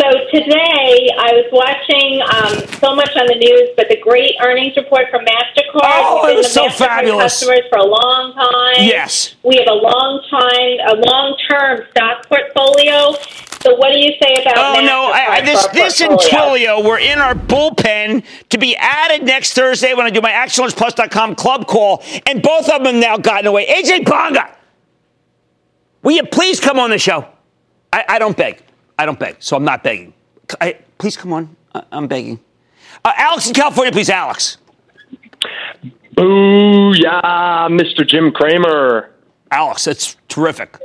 so 0.00 0.08
today 0.32 1.10
I 1.12 1.30
was 1.36 1.44
watching 1.52 2.24
um, 2.24 2.80
so 2.80 2.94
much 2.96 3.14
on 3.16 3.26
the 3.26 3.36
news, 3.36 3.68
but 3.76 3.88
the 3.90 3.98
great 4.00 4.32
earnings 4.42 4.74
report 4.76 5.10
from 5.10 5.26
Mastercard. 5.26 5.82
Oh, 5.84 6.26
it 6.26 6.36
was 6.36 6.46
the 6.46 6.52
so 6.52 6.66
Mastercard 6.66 6.78
fabulous. 6.78 7.40
Customers 7.40 7.68
for 7.68 7.78
a 7.78 7.84
long 7.84 8.32
time. 8.32 8.86
Yes. 8.86 9.34
We 9.42 9.56
have 9.56 9.68
a 9.68 9.74
long 9.74 10.24
time, 10.30 10.96
a 10.96 11.00
long 11.04 11.36
term 11.50 11.86
stock 11.90 12.26
portfolio. 12.26 13.12
So 13.60 13.74
what 13.74 13.92
do 13.92 13.98
you 13.98 14.12
say 14.22 14.40
about? 14.40 14.56
Oh 14.56 14.80
no! 14.80 15.10
I, 15.12 15.26
I, 15.32 15.40
this 15.42 15.66
this 15.66 16.00
and? 16.00 16.18
Twilio 16.18 16.82
were 16.82 16.98
in 16.98 17.18
our 17.18 17.34
bullpen 17.34 18.24
to 18.48 18.58
be 18.58 18.74
added 18.76 19.26
next 19.26 19.52
Thursday 19.52 19.92
when 19.92 20.06
I 20.06 20.10
do 20.10 20.22
my 20.22 20.30
ActionAlertsPlus.com 20.30 21.34
club 21.34 21.66
call, 21.66 22.02
and 22.24 22.42
both 22.42 22.70
of 22.70 22.82
them 22.84 23.00
now 23.00 23.18
gotten 23.18 23.46
away. 23.46 23.66
Ajay 23.66 24.02
Banga, 24.02 24.56
will 26.02 26.12
you 26.12 26.24
please 26.24 26.58
come 26.58 26.78
on 26.78 26.88
the 26.88 26.98
show? 26.98 27.26
I, 27.92 28.04
I 28.08 28.18
don't 28.18 28.34
beg. 28.34 28.62
I 29.00 29.06
don't 29.06 29.18
beg, 29.18 29.36
so 29.38 29.56
I'm 29.56 29.64
not 29.64 29.82
begging. 29.82 30.12
I, 30.60 30.76
please 30.98 31.16
come 31.16 31.32
on. 31.32 31.56
I, 31.74 31.82
I'm 31.90 32.06
begging. 32.06 32.38
Uh, 33.02 33.12
Alex 33.16 33.48
in 33.48 33.54
California, 33.54 33.90
please, 33.90 34.10
Alex. 34.10 34.58
Booyah, 36.14 37.70
Mr. 37.70 38.06
Jim 38.06 38.30
Cramer. 38.30 39.10
Alex, 39.50 39.84
that's 39.86 40.18
terrific. 40.28 40.76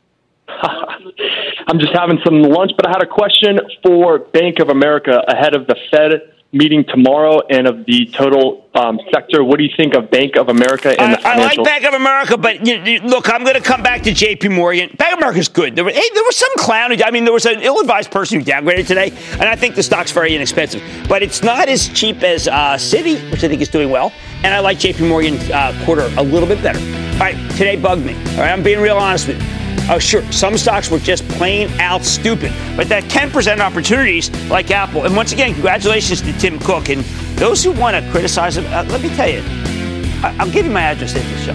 I'm 0.48 1.78
just 1.78 1.92
having 1.94 2.18
some 2.24 2.42
lunch, 2.42 2.72
but 2.76 2.88
I 2.88 2.90
had 2.90 3.04
a 3.04 3.06
question 3.06 3.60
for 3.84 4.18
Bank 4.18 4.58
of 4.58 4.68
America 4.68 5.22
ahead 5.28 5.54
of 5.54 5.68
the 5.68 5.76
Fed 5.92 6.39
meeting 6.52 6.84
tomorrow 6.84 7.40
and 7.48 7.68
of 7.68 7.86
the 7.86 8.06
total 8.06 8.66
um, 8.74 8.98
sector. 9.12 9.44
What 9.44 9.58
do 9.58 9.64
you 9.64 9.70
think 9.76 9.94
of 9.94 10.10
Bank 10.10 10.36
of 10.36 10.48
America 10.48 10.88
and 11.00 11.14
I, 11.14 11.20
the 11.20 11.26
I 11.28 11.36
like 11.36 11.64
Bank 11.64 11.84
of 11.84 11.94
America, 11.94 12.36
but 12.36 12.66
you, 12.66 12.74
you- 12.82 13.00
look, 13.00 13.32
I'm 13.32 13.42
going 13.44 13.54
to 13.54 13.60
come 13.60 13.82
back 13.82 14.02
to 14.02 14.12
J.P. 14.12 14.48
Morgan. 14.48 14.90
Bank 14.98 15.12
of 15.12 15.18
America's 15.18 15.48
good. 15.48 15.76
There, 15.76 15.84
were, 15.84 15.90
hey, 15.92 16.08
there 16.14 16.24
was 16.24 16.36
some 16.36 16.50
clown. 16.56 16.90
Who, 16.90 17.02
I 17.04 17.10
mean, 17.12 17.24
there 17.24 17.32
was 17.32 17.46
an 17.46 17.60
ill-advised 17.60 18.10
person 18.10 18.40
who 18.40 18.44
downgraded 18.46 18.86
today, 18.88 19.10
and 19.32 19.42
I 19.42 19.54
think 19.54 19.76
the 19.76 19.82
stock's 19.82 20.10
very 20.10 20.34
inexpensive. 20.34 20.82
But 21.08 21.22
it's 21.22 21.42
not 21.42 21.68
as 21.68 21.88
cheap 21.88 22.22
as 22.22 22.48
uh, 22.48 22.74
Citi, 22.74 23.30
which 23.30 23.44
I 23.44 23.48
think 23.48 23.62
is 23.62 23.68
doing 23.68 23.90
well, 23.90 24.12
and 24.42 24.52
I 24.52 24.58
like 24.60 24.78
J.P. 24.78 25.08
Morgan 25.08 25.34
uh, 25.52 25.80
quarter 25.84 26.10
a 26.16 26.22
little 26.22 26.48
bit 26.48 26.62
better. 26.62 26.80
All 27.14 27.20
right, 27.20 27.36
today 27.52 27.76
bugged 27.76 28.04
me. 28.04 28.14
All 28.14 28.38
right, 28.38 28.50
I'm 28.50 28.62
being 28.62 28.80
real 28.80 28.96
honest 28.96 29.28
with 29.28 29.40
you. 29.40 29.59
Oh, 29.92 29.98
sure, 29.98 30.22
some 30.30 30.56
stocks 30.56 30.88
were 30.88 31.00
just 31.00 31.26
plain 31.30 31.68
out 31.80 32.04
stupid, 32.04 32.52
but 32.76 32.88
that 32.88 33.10
can 33.10 33.28
present 33.28 33.60
opportunities 33.60 34.30
like 34.48 34.70
Apple. 34.70 35.04
And 35.04 35.16
once 35.16 35.32
again, 35.32 35.52
congratulations 35.52 36.20
to 36.22 36.32
Tim 36.34 36.60
Cook. 36.60 36.88
And 36.90 37.02
those 37.36 37.64
who 37.64 37.72
want 37.72 37.96
to 37.96 38.10
criticize 38.12 38.56
him, 38.56 38.66
uh, 38.66 38.84
let 38.88 39.02
me 39.02 39.08
tell 39.16 39.28
you, 39.28 39.42
I- 40.22 40.36
I'll 40.38 40.50
give 40.50 40.64
you 40.64 40.70
my 40.70 40.82
address 40.82 41.16
after 41.16 41.28
the 41.28 41.42
show. 41.42 41.54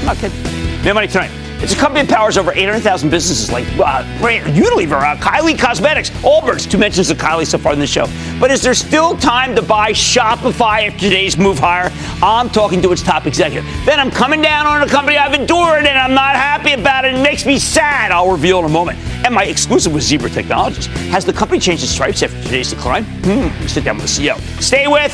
I'm 0.00 0.06
not 0.06 0.16
kidding. 0.18 0.42
Mad 0.82 0.94
Money 0.94 1.06
Tonight. 1.06 1.39
It's 1.62 1.74
a 1.74 1.76
company 1.76 2.06
that 2.06 2.14
powers 2.14 2.38
over 2.38 2.52
800,000 2.52 3.10
businesses 3.10 3.52
like 3.52 3.66
uh, 3.78 4.02
Unilever, 4.22 5.02
uh, 5.02 5.14
Kylie 5.16 5.58
Cosmetics, 5.58 6.08
Allbirds, 6.22 6.70
two 6.70 6.78
mentions 6.78 7.10
of 7.10 7.18
Kylie 7.18 7.46
so 7.46 7.58
far 7.58 7.74
in 7.74 7.78
the 7.78 7.86
show. 7.86 8.06
But 8.40 8.50
is 8.50 8.62
there 8.62 8.72
still 8.72 9.14
time 9.18 9.54
to 9.56 9.60
buy 9.60 9.92
Shopify 9.92 10.86
after 10.86 11.00
today's 11.00 11.36
move 11.36 11.58
higher? 11.58 11.92
I'm 12.22 12.48
talking 12.48 12.80
to 12.80 12.92
its 12.92 13.02
top 13.02 13.26
executive. 13.26 13.68
Then 13.84 14.00
I'm 14.00 14.10
coming 14.10 14.40
down 14.40 14.66
on 14.66 14.82
a 14.82 14.86
company 14.86 15.18
I've 15.18 15.34
endured 15.34 15.84
and 15.84 15.98
I'm 15.98 16.14
not 16.14 16.34
happy 16.34 16.72
about 16.72 17.04
it. 17.04 17.14
It 17.14 17.22
makes 17.22 17.44
me 17.44 17.58
sad. 17.58 18.10
I'll 18.10 18.30
reveal 18.30 18.60
in 18.60 18.64
a 18.64 18.68
moment. 18.70 18.98
And 19.26 19.34
my 19.34 19.44
exclusive 19.44 19.92
with 19.92 20.02
Zebra 20.02 20.30
Technologies. 20.30 20.86
Has 21.10 21.26
the 21.26 21.32
company 21.34 21.60
changed 21.60 21.82
its 21.82 21.92
stripes 21.92 22.22
after 22.22 22.42
today's 22.42 22.70
decline? 22.70 23.04
Hmm. 23.04 23.66
Sit 23.66 23.84
down 23.84 23.98
with 23.98 24.06
the 24.06 24.28
CEO. 24.28 24.38
Stay 24.62 24.86
with 24.86 25.12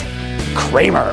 Cramer. 0.54 1.12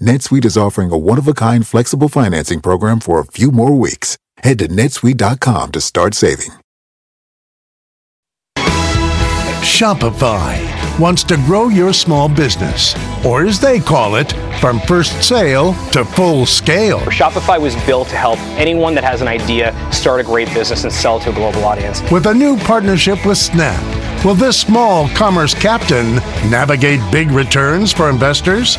NetSuite 0.00 0.46
is 0.46 0.56
offering 0.56 0.90
a 0.90 0.96
one-of-a-kind 0.96 1.66
flexible 1.66 2.08
financing 2.08 2.60
program 2.60 3.00
for 3.00 3.20
a 3.20 3.24
few 3.24 3.50
more 3.50 3.72
weeks. 3.72 4.16
Head 4.38 4.58
to 4.60 4.68
netsuite.com 4.68 5.72
to 5.72 5.80
start 5.80 6.14
saving. 6.14 6.52
Shopify 9.60 10.98
wants 10.98 11.22
to 11.24 11.36
grow 11.36 11.68
your 11.68 11.92
small 11.92 12.30
business, 12.30 12.94
or 13.26 13.44
as 13.44 13.60
they 13.60 13.78
call 13.78 14.16
it, 14.16 14.32
from 14.58 14.80
first 14.80 15.22
sale 15.22 15.74
to 15.90 16.04
full 16.04 16.46
scale. 16.46 17.00
Shopify 17.00 17.60
was 17.60 17.76
built 17.84 18.08
to 18.08 18.16
help 18.16 18.38
anyone 18.58 18.94
that 18.94 19.04
has 19.04 19.20
an 19.20 19.28
idea 19.28 19.74
start 19.92 20.20
a 20.20 20.22
great 20.22 20.52
business 20.54 20.84
and 20.84 20.92
sell 20.92 21.20
to 21.20 21.30
a 21.30 21.32
global 21.34 21.64
audience. 21.64 22.00
With 22.10 22.26
a 22.26 22.34
new 22.34 22.56
partnership 22.56 23.24
with 23.26 23.36
Snap, 23.36 24.24
will 24.24 24.34
this 24.34 24.58
small 24.58 25.10
commerce 25.10 25.52
captain 25.52 26.16
navigate 26.50 27.00
big 27.12 27.30
returns 27.30 27.92
for 27.92 28.08
investors? 28.08 28.78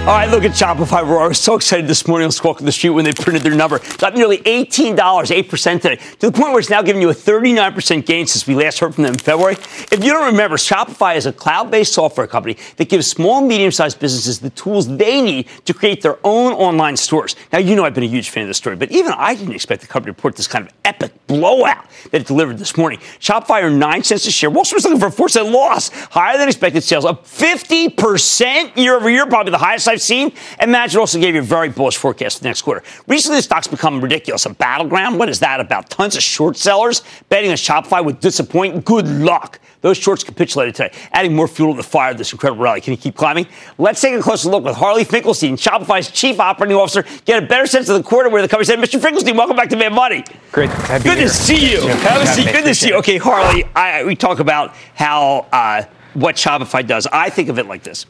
All 0.00 0.16
right, 0.16 0.30
look 0.30 0.44
at 0.44 0.52
Shopify. 0.52 1.06
We're 1.06 1.20
always 1.20 1.38
so 1.38 1.56
excited 1.56 1.86
this 1.86 2.08
morning 2.08 2.24
on 2.24 2.32
Squawk 2.32 2.58
on 2.58 2.64
the 2.64 2.72
Street 2.72 2.90
when 2.90 3.04
they 3.04 3.12
printed 3.12 3.42
their 3.42 3.54
number. 3.54 3.80
Got 3.98 4.14
nearly 4.14 4.38
$18, 4.38 4.96
8% 4.96 5.82
today, 5.82 5.96
to 5.96 6.30
the 6.30 6.32
point 6.32 6.52
where 6.52 6.58
it's 6.58 6.70
now 6.70 6.80
giving 6.80 7.02
you 7.02 7.10
a 7.10 7.14
39% 7.14 8.06
gain 8.06 8.26
since 8.26 8.46
we 8.46 8.54
last 8.54 8.78
heard 8.78 8.94
from 8.94 9.04
them 9.04 9.12
in 9.12 9.18
February. 9.18 9.56
If 9.92 10.02
you 10.02 10.10
don't 10.10 10.24
remember, 10.24 10.56
Shopify 10.56 11.16
is 11.16 11.26
a 11.26 11.34
cloud 11.34 11.70
based 11.70 11.92
software 11.92 12.26
company 12.26 12.56
that 12.78 12.88
gives 12.88 13.08
small 13.08 13.40
and 13.40 13.48
medium 13.48 13.70
sized 13.70 14.00
businesses 14.00 14.40
the 14.40 14.48
tools 14.48 14.88
they 14.96 15.20
need 15.20 15.48
to 15.66 15.74
create 15.74 16.00
their 16.00 16.18
own 16.24 16.54
online 16.54 16.96
stores. 16.96 17.36
Now, 17.52 17.58
you 17.58 17.76
know 17.76 17.84
I've 17.84 17.94
been 17.94 18.02
a 18.02 18.08
huge 18.08 18.30
fan 18.30 18.44
of 18.44 18.48
this 18.48 18.56
story, 18.56 18.76
but 18.76 18.90
even 18.90 19.12
I 19.12 19.34
didn't 19.34 19.54
expect 19.54 19.82
the 19.82 19.86
company 19.86 20.14
to 20.14 20.16
report 20.16 20.34
this 20.34 20.48
kind 20.48 20.66
of 20.66 20.72
epic 20.86 21.12
blowout 21.26 21.84
that 22.10 22.22
it 22.22 22.26
delivered 22.26 22.56
this 22.56 22.78
morning. 22.78 23.00
Shopify 23.20 23.62
earned 23.62 23.78
9 23.78 24.02
cents 24.02 24.26
a 24.26 24.30
share. 24.30 24.48
Wall 24.48 24.64
Street's 24.64 24.86
looking 24.86 24.98
for 24.98 25.08
a 25.08 25.12
4 25.12 25.28
cent 25.28 25.50
loss. 25.50 25.90
Higher 25.90 26.38
than 26.38 26.48
expected 26.48 26.82
sales, 26.82 27.04
up 27.04 27.26
50% 27.26 28.76
year 28.76 28.96
over 28.96 29.10
year, 29.10 29.26
probably 29.26 29.50
the 29.50 29.58
highest 29.58 29.90
I've 29.90 29.99
seen. 30.00 30.32
And 30.58 30.72
Magid 30.72 30.96
also 30.96 31.20
gave 31.20 31.34
you 31.34 31.40
a 31.40 31.44
very 31.44 31.68
bullish 31.68 31.96
forecast 31.96 32.38
for 32.38 32.42
the 32.42 32.48
next 32.48 32.62
quarter. 32.62 32.82
Recently, 33.06 33.38
the 33.38 33.42
stock's 33.42 33.68
become 33.68 34.00
ridiculous. 34.00 34.46
A 34.46 34.50
battleground. 34.50 35.18
What 35.18 35.28
is 35.28 35.40
that 35.40 35.60
about? 35.60 35.90
Tons 35.90 36.16
of 36.16 36.22
short 36.22 36.56
sellers 36.56 37.02
betting 37.28 37.50
on 37.50 37.56
Shopify 37.56 38.04
would 38.04 38.20
disappoint. 38.20 38.84
Good 38.84 39.08
luck. 39.08 39.60
Those 39.82 39.96
shorts 39.96 40.22
capitulated 40.22 40.74
today, 40.74 40.92
adding 41.12 41.34
more 41.34 41.48
fuel 41.48 41.72
to 41.72 41.78
the 41.78 41.82
fire 41.82 42.10
of 42.10 42.18
this 42.18 42.32
incredible 42.32 42.62
rally. 42.62 42.82
Can 42.82 42.92
you 42.92 42.98
keep 42.98 43.16
climbing? 43.16 43.46
Let's 43.78 44.00
take 44.00 44.14
a 44.14 44.20
closer 44.20 44.50
look 44.50 44.62
with 44.62 44.76
Harley 44.76 45.04
Finkelstein, 45.04 45.56
Shopify's 45.56 46.10
chief 46.10 46.38
operating 46.38 46.76
officer, 46.76 47.04
get 47.24 47.42
a 47.42 47.46
better 47.46 47.66
sense 47.66 47.88
of 47.88 47.96
the 47.96 48.02
quarter 48.02 48.28
where 48.28 48.42
the 48.42 48.48
company 48.48 48.66
said, 48.66 48.78
Mr. 48.78 49.00
Finkelstein, 49.00 49.36
welcome 49.36 49.56
back 49.56 49.70
to 49.70 49.76
Mad 49.76 49.94
Money. 49.94 50.22
Great. 50.52 50.70
Good 51.02 51.16
to 51.16 51.28
see 51.30 51.72
you. 51.72 51.80
Have 51.80 52.20
a 52.20 52.26
seat. 52.26 52.52
Good 52.52 52.64
to 52.64 52.74
see 52.74 52.88
you. 52.88 52.96
Okay, 52.96 53.16
Harley, 53.16 53.64
I, 53.74 54.04
we 54.04 54.16
talk 54.16 54.38
about 54.38 54.74
how 54.94 55.46
uh, 55.50 55.84
what 56.12 56.34
Shopify 56.34 56.86
does. 56.86 57.06
I 57.06 57.30
think 57.30 57.48
of 57.48 57.58
it 57.58 57.66
like 57.66 57.82
this. 57.82 58.04